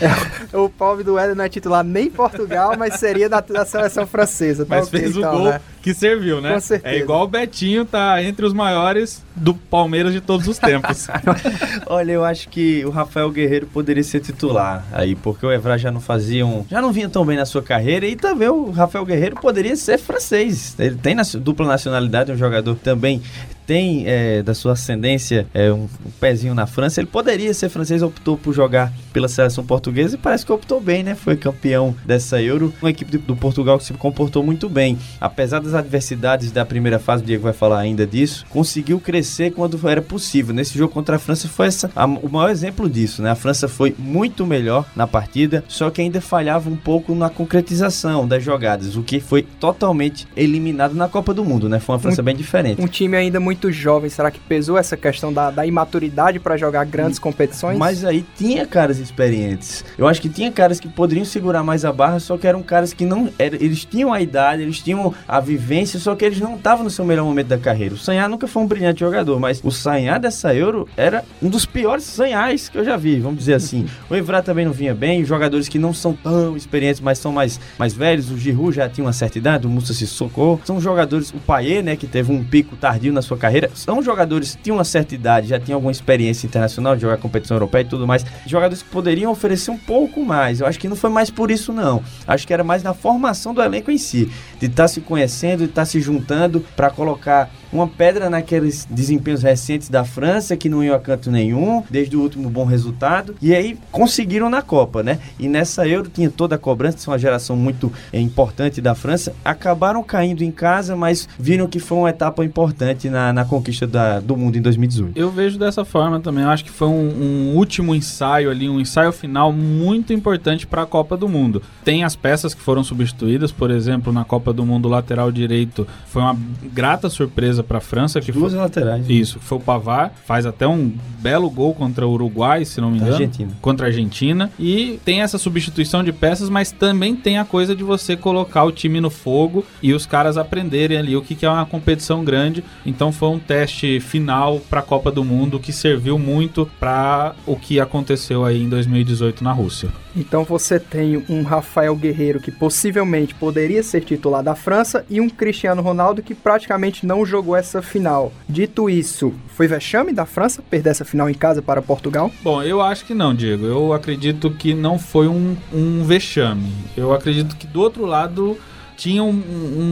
É, 0.00 0.56
o 0.56 0.68
pobre 0.68 1.02
do 1.02 1.18
Éder 1.18 1.34
não 1.34 1.44
é 1.44 1.48
titular 1.48 1.82
nem 1.82 2.06
em 2.06 2.10
Portugal, 2.10 2.76
mas 2.76 2.94
seria 2.94 3.28
da, 3.28 3.40
da 3.40 3.64
seleção 3.64 4.06
francesa. 4.06 4.66
Tá 4.66 4.76
mas 4.76 4.88
okay, 4.88 5.00
fez 5.00 5.16
o 5.16 5.20
então, 5.20 5.32
gol 5.32 5.44
né? 5.44 5.60
que 5.82 5.94
serviu, 5.94 6.40
né? 6.40 6.52
Com 6.52 6.60
certeza. 6.60 6.94
É 6.94 6.98
igual 6.98 7.22
o 7.22 7.28
Betinho, 7.28 7.84
tá 7.84 8.22
entre 8.22 8.44
os 8.44 8.52
maiores 8.52 9.23
do 9.34 9.54
Palmeiras 9.54 10.12
de 10.12 10.20
todos 10.20 10.46
os 10.46 10.58
tempos. 10.58 11.08
Olha, 11.86 12.12
eu 12.12 12.24
acho 12.24 12.48
que 12.48 12.84
o 12.84 12.90
Rafael 12.90 13.30
Guerreiro 13.30 13.66
poderia 13.66 14.02
ser 14.02 14.20
titular 14.20 14.84
aí, 14.92 15.14
porque 15.14 15.44
o 15.44 15.52
Evra 15.52 15.76
já 15.76 15.90
não 15.90 16.00
fazia 16.00 16.46
um, 16.46 16.64
já 16.70 16.80
não 16.80 16.92
vinha 16.92 17.08
tão 17.08 17.24
bem 17.24 17.36
na 17.36 17.46
sua 17.46 17.62
carreira 17.62 18.06
e 18.06 18.16
também 18.16 18.48
o 18.48 18.70
Rafael 18.70 19.04
Guerreiro 19.04 19.36
poderia 19.36 19.76
ser 19.76 19.98
francês. 19.98 20.74
Ele 20.78 20.96
tem 20.96 21.14
na, 21.14 21.22
dupla 21.40 21.66
nacionalidade, 21.66 22.30
um 22.30 22.36
jogador 22.36 22.74
também 22.76 23.22
tem 23.66 24.04
é, 24.06 24.42
da 24.42 24.54
sua 24.54 24.72
ascendência 24.72 25.46
é, 25.54 25.72
um, 25.72 25.84
um, 25.84 26.10
pezinho 26.20 26.54
na 26.54 26.66
França, 26.66 27.00
ele 27.00 27.08
poderia 27.08 27.52
ser 27.54 27.68
francês, 27.68 28.02
optou 28.02 28.36
por 28.36 28.52
jogar 28.52 28.92
pela 29.12 29.28
seleção 29.28 29.64
portuguesa 29.64 30.16
e 30.16 30.18
parece 30.18 30.44
que 30.44 30.52
optou 30.52 30.80
bem, 30.80 31.02
né? 31.02 31.14
Foi 31.14 31.36
campeão 31.36 31.94
dessa 32.04 32.40
Euro, 32.42 32.72
uma 32.80 32.90
equipe 32.90 33.16
do 33.16 33.36
Portugal 33.36 33.78
que 33.78 33.84
se 33.84 33.94
comportou 33.94 34.42
muito 34.42 34.68
bem, 34.68 34.98
apesar 35.20 35.60
das 35.60 35.74
adversidades 35.74 36.52
da 36.52 36.64
primeira 36.64 36.98
fase, 36.98 37.22
o 37.22 37.26
Diego 37.26 37.42
vai 37.42 37.52
falar 37.52 37.78
ainda 37.78 38.06
disso, 38.06 38.44
conseguiu 38.50 39.00
crescer 39.00 39.23
quando 39.54 39.80
era 39.88 40.02
possível. 40.02 40.54
Nesse 40.54 40.76
jogo 40.78 40.92
contra 40.92 41.16
a 41.16 41.18
França 41.18 41.48
foi 41.48 41.66
essa, 41.66 41.90
a, 41.96 42.04
o 42.04 42.28
maior 42.30 42.50
exemplo 42.50 42.88
disso, 42.88 43.22
né? 43.22 43.30
A 43.30 43.34
França 43.34 43.66
foi 43.68 43.94
muito 43.98 44.46
melhor 44.46 44.86
na 44.94 45.06
partida, 45.06 45.64
só 45.68 45.90
que 45.90 46.00
ainda 46.00 46.20
falhava 46.20 46.70
um 46.70 46.76
pouco 46.76 47.14
na 47.14 47.28
concretização 47.28 48.26
das 48.26 48.42
jogadas, 48.42 48.96
o 48.96 49.02
que 49.02 49.20
foi 49.20 49.42
totalmente 49.42 50.26
eliminado 50.36 50.94
na 50.94 51.08
Copa 51.08 51.34
do 51.34 51.44
Mundo, 51.44 51.68
né? 51.68 51.80
Foi 51.80 51.94
uma 51.94 52.00
França 52.00 52.22
um, 52.22 52.24
bem 52.24 52.36
diferente. 52.36 52.80
Um 52.80 52.86
time 52.86 53.16
ainda 53.16 53.40
muito 53.40 53.54
muito 53.54 53.70
jovem, 53.70 54.10
será 54.10 54.30
que 54.30 54.40
pesou 54.40 54.76
essa 54.76 54.96
questão 54.96 55.32
da, 55.32 55.50
da 55.50 55.64
imaturidade 55.64 56.38
para 56.38 56.56
jogar 56.56 56.84
grandes 56.84 57.18
competições? 57.18 57.78
Mas 57.78 58.04
aí 58.04 58.24
tinha 58.36 58.66
caras 58.66 58.98
experientes. 58.98 59.84
Eu 59.96 60.06
acho 60.06 60.20
que 60.20 60.28
tinha 60.28 60.50
caras 60.50 60.80
que 60.80 60.88
poderiam 60.88 61.24
segurar 61.24 61.62
mais 61.62 61.84
a 61.84 61.92
barra, 61.92 62.18
só 62.18 62.36
que 62.36 62.46
eram 62.46 62.62
caras 62.62 62.92
que 62.92 63.04
não. 63.04 63.30
Era, 63.38 63.54
eles 63.56 63.84
tinham 63.84 64.12
a 64.12 64.20
idade, 64.20 64.62
eles 64.62 64.80
tinham 64.80 65.14
a 65.26 65.40
vivência, 65.40 65.98
só 66.00 66.14
que 66.14 66.24
eles 66.24 66.40
não 66.40 66.56
estavam 66.56 66.84
no 66.84 66.90
seu 66.90 67.04
melhor 67.04 67.24
momento 67.24 67.46
da 67.46 67.58
carreira. 67.58 67.94
O 67.94 67.98
Sanhar 67.98 68.28
nunca 68.28 68.46
foi 68.46 68.62
um 68.62 68.66
brilhante 68.66 69.00
jogador, 69.00 69.13
mas 69.38 69.60
o 69.62 69.70
Sanhar 69.70 70.18
dessa 70.18 70.54
Euro 70.54 70.88
era 70.96 71.24
um 71.42 71.48
dos 71.48 71.66
piores 71.66 72.04
Sanhais 72.04 72.68
que 72.68 72.78
eu 72.78 72.84
já 72.84 72.96
vi, 72.96 73.20
vamos 73.20 73.38
dizer 73.38 73.54
assim. 73.54 73.86
o 74.08 74.14
Evra 74.14 74.42
também 74.42 74.64
não 74.64 74.72
vinha 74.72 74.94
bem, 74.94 75.24
jogadores 75.24 75.68
que 75.68 75.78
não 75.78 75.92
são 75.92 76.12
tão 76.12 76.56
experientes, 76.56 77.00
mas 77.00 77.18
são 77.18 77.32
mais, 77.32 77.60
mais 77.78 77.92
velhos. 77.92 78.30
O 78.30 78.38
Giroud 78.38 78.74
já 78.74 78.88
tinha 78.88 79.04
uma 79.04 79.12
certa 79.12 79.38
idade, 79.38 79.66
o 79.66 79.70
Musa 79.70 79.92
se 79.92 80.06
socou. 80.06 80.60
São 80.64 80.80
jogadores, 80.80 81.30
o 81.30 81.38
Payet, 81.38 81.82
né, 81.82 81.96
que 81.96 82.06
teve 82.06 82.32
um 82.32 82.42
pico 82.42 82.76
tardio 82.76 83.12
na 83.12 83.22
sua 83.22 83.36
carreira, 83.36 83.70
são 83.74 84.02
jogadores 84.02 84.54
que 84.54 84.62
tinham 84.62 84.76
uma 84.76 84.84
certa 84.84 85.14
idade, 85.14 85.48
já 85.48 85.60
tinham 85.60 85.76
alguma 85.76 85.92
experiência 85.92 86.46
internacional 86.46 86.94
de 86.96 87.02
jogar 87.02 87.16
competição 87.18 87.56
europeia 87.56 87.82
e 87.82 87.86
tudo 87.86 88.06
mais, 88.06 88.24
jogadores 88.46 88.82
que 88.82 88.88
poderiam 88.88 89.30
oferecer 89.30 89.70
um 89.70 89.78
pouco 89.78 90.24
mais. 90.24 90.60
Eu 90.60 90.66
acho 90.66 90.78
que 90.78 90.88
não 90.88 90.96
foi 90.96 91.10
mais 91.10 91.30
por 91.30 91.50
isso, 91.50 91.72
não. 91.72 92.02
Acho 92.26 92.46
que 92.46 92.52
era 92.52 92.64
mais 92.64 92.82
na 92.82 92.94
formação 92.94 93.54
do 93.54 93.62
elenco 93.62 93.90
em 93.90 93.98
si, 93.98 94.30
de 94.58 94.66
estar 94.66 94.84
tá 94.84 94.88
se 94.88 95.00
conhecendo, 95.00 95.58
de 95.58 95.64
estar 95.64 95.82
tá 95.82 95.86
se 95.86 96.00
juntando 96.00 96.64
para 96.76 96.90
colocar 96.90 97.50
uma 97.74 97.88
pedra 97.88 98.30
naqueles 98.30 98.86
desempenhos 98.88 99.42
recentes 99.42 99.88
da 99.88 100.04
França 100.04 100.56
que 100.56 100.68
não 100.68 100.82
iam 100.82 100.94
a 100.94 101.00
canto 101.00 101.30
nenhum, 101.30 101.82
desde 101.90 102.16
o 102.16 102.20
último 102.20 102.48
bom 102.48 102.64
resultado, 102.64 103.34
e 103.42 103.52
aí 103.52 103.76
conseguiram 103.90 104.48
na 104.48 104.62
Copa, 104.62 105.02
né? 105.02 105.18
E 105.38 105.48
nessa 105.48 105.86
Euro 105.86 106.08
tinha 106.08 106.30
toda 106.30 106.54
a 106.54 106.58
cobrança, 106.58 107.10
uma 107.10 107.18
geração 107.18 107.56
muito 107.56 107.92
é, 108.12 108.20
importante 108.20 108.80
da 108.80 108.94
França, 108.94 109.34
acabaram 109.44 110.02
caindo 110.04 110.44
em 110.44 110.52
casa, 110.52 110.94
mas 110.94 111.28
viram 111.36 111.66
que 111.66 111.80
foi 111.80 111.98
uma 111.98 112.10
etapa 112.10 112.44
importante 112.44 113.10
na, 113.10 113.32
na 113.32 113.44
conquista 113.44 113.86
da, 113.86 114.20
do 114.20 114.36
mundo 114.36 114.56
em 114.56 114.62
2018. 114.62 115.18
Eu 115.18 115.30
vejo 115.30 115.58
dessa 115.58 115.84
forma 115.84 116.20
também, 116.20 116.44
eu 116.44 116.50
acho 116.50 116.64
que 116.64 116.70
foi 116.70 116.86
um, 116.86 116.92
um 116.92 117.56
último 117.56 117.94
ensaio 117.94 118.50
ali, 118.50 118.68
um 118.68 118.80
ensaio 118.80 119.10
final 119.10 119.52
muito 119.52 120.12
importante 120.12 120.64
para 120.64 120.82
a 120.82 120.86
Copa 120.86 121.16
do 121.16 121.28
Mundo. 121.28 121.60
Tem 121.84 122.04
as 122.04 122.14
peças 122.14 122.54
que 122.54 122.60
foram 122.60 122.84
substituídas, 122.84 123.50
por 123.50 123.70
exemplo, 123.70 124.12
na 124.12 124.24
Copa 124.24 124.52
do 124.52 124.64
Mundo 124.64 124.88
lateral 124.88 125.32
direito, 125.32 125.86
foi 126.06 126.22
uma 126.22 126.36
grata 126.72 127.10
surpresa 127.10 127.63
para 127.64 127.78
a 127.78 127.80
França. 127.80 128.20
Que 128.20 128.30
Duas 128.30 128.52
foi, 128.52 128.60
laterais. 128.60 129.08
Isso, 129.08 129.38
foi 129.40 129.58
o 129.58 129.60
Pavar, 129.60 130.12
faz 130.24 130.46
até 130.46 130.66
um 130.66 130.92
belo 131.18 131.50
gol 131.50 131.74
contra 131.74 132.06
o 132.06 132.12
Uruguai, 132.12 132.64
se 132.64 132.80
não 132.80 132.90
me 132.90 132.98
engano. 132.98 133.12
Argentina. 133.12 133.50
Contra 133.60 133.86
a 133.86 133.88
Argentina. 133.88 134.50
E 134.58 135.00
tem 135.04 135.22
essa 135.22 135.38
substituição 135.38 136.04
de 136.04 136.12
peças, 136.12 136.48
mas 136.48 136.70
também 136.70 137.16
tem 137.16 137.38
a 137.38 137.44
coisa 137.44 137.74
de 137.74 137.82
você 137.82 138.16
colocar 138.16 138.64
o 138.64 138.72
time 138.72 139.00
no 139.00 139.10
fogo 139.10 139.64
e 139.82 139.92
os 139.92 140.06
caras 140.06 140.36
aprenderem 140.36 140.98
ali 140.98 141.16
o 141.16 141.22
que, 141.22 141.34
que 141.34 141.46
é 141.46 141.50
uma 141.50 141.66
competição 141.66 142.24
grande. 142.24 142.62
Então 142.84 143.10
foi 143.10 143.28
um 143.28 143.38
teste 143.38 144.00
final 144.00 144.60
para 144.68 144.80
a 144.80 144.82
Copa 144.82 145.10
do 145.10 145.24
Mundo 145.24 145.58
que 145.58 145.72
serviu 145.72 146.18
muito 146.18 146.68
para 146.78 147.34
o 147.46 147.56
que 147.56 147.80
aconteceu 147.80 148.44
aí 148.44 148.62
em 148.62 148.68
2018 148.68 149.42
na 149.42 149.52
Rússia. 149.52 149.88
Então 150.16 150.44
você 150.44 150.78
tem 150.78 151.24
um 151.28 151.42
Rafael 151.42 151.96
Guerreiro 151.96 152.40
que 152.40 152.52
possivelmente 152.52 153.34
poderia 153.34 153.82
ser 153.82 154.02
titular 154.02 154.42
da 154.42 154.54
França 154.54 155.04
e 155.10 155.20
um 155.20 155.28
Cristiano 155.28 155.82
Ronaldo 155.82 156.22
que 156.22 156.34
praticamente 156.34 157.04
não 157.04 157.26
jogou 157.26 157.53
essa 157.54 157.80
final. 157.82 158.32
Dito 158.48 158.88
isso, 158.88 159.32
foi 159.48 159.66
vexame 159.66 160.12
da 160.12 160.26
França 160.26 160.62
perder 160.62 160.90
essa 160.90 161.04
final 161.04 161.28
em 161.28 161.34
casa 161.34 161.62
para 161.62 161.82
Portugal? 161.82 162.30
Bom, 162.42 162.62
eu 162.62 162.80
acho 162.80 163.04
que 163.04 163.14
não, 163.14 163.34
Diego. 163.34 163.64
Eu 163.66 163.92
acredito 163.92 164.50
que 164.50 164.74
não 164.74 164.98
foi 164.98 165.28
um, 165.28 165.56
um 165.72 166.04
vexame. 166.04 166.72
Eu 166.96 167.12
acredito 167.12 167.56
que 167.56 167.66
do 167.66 167.80
outro 167.80 168.04
lado 168.06 168.58
tinha 168.96 169.22
um, 169.22 169.42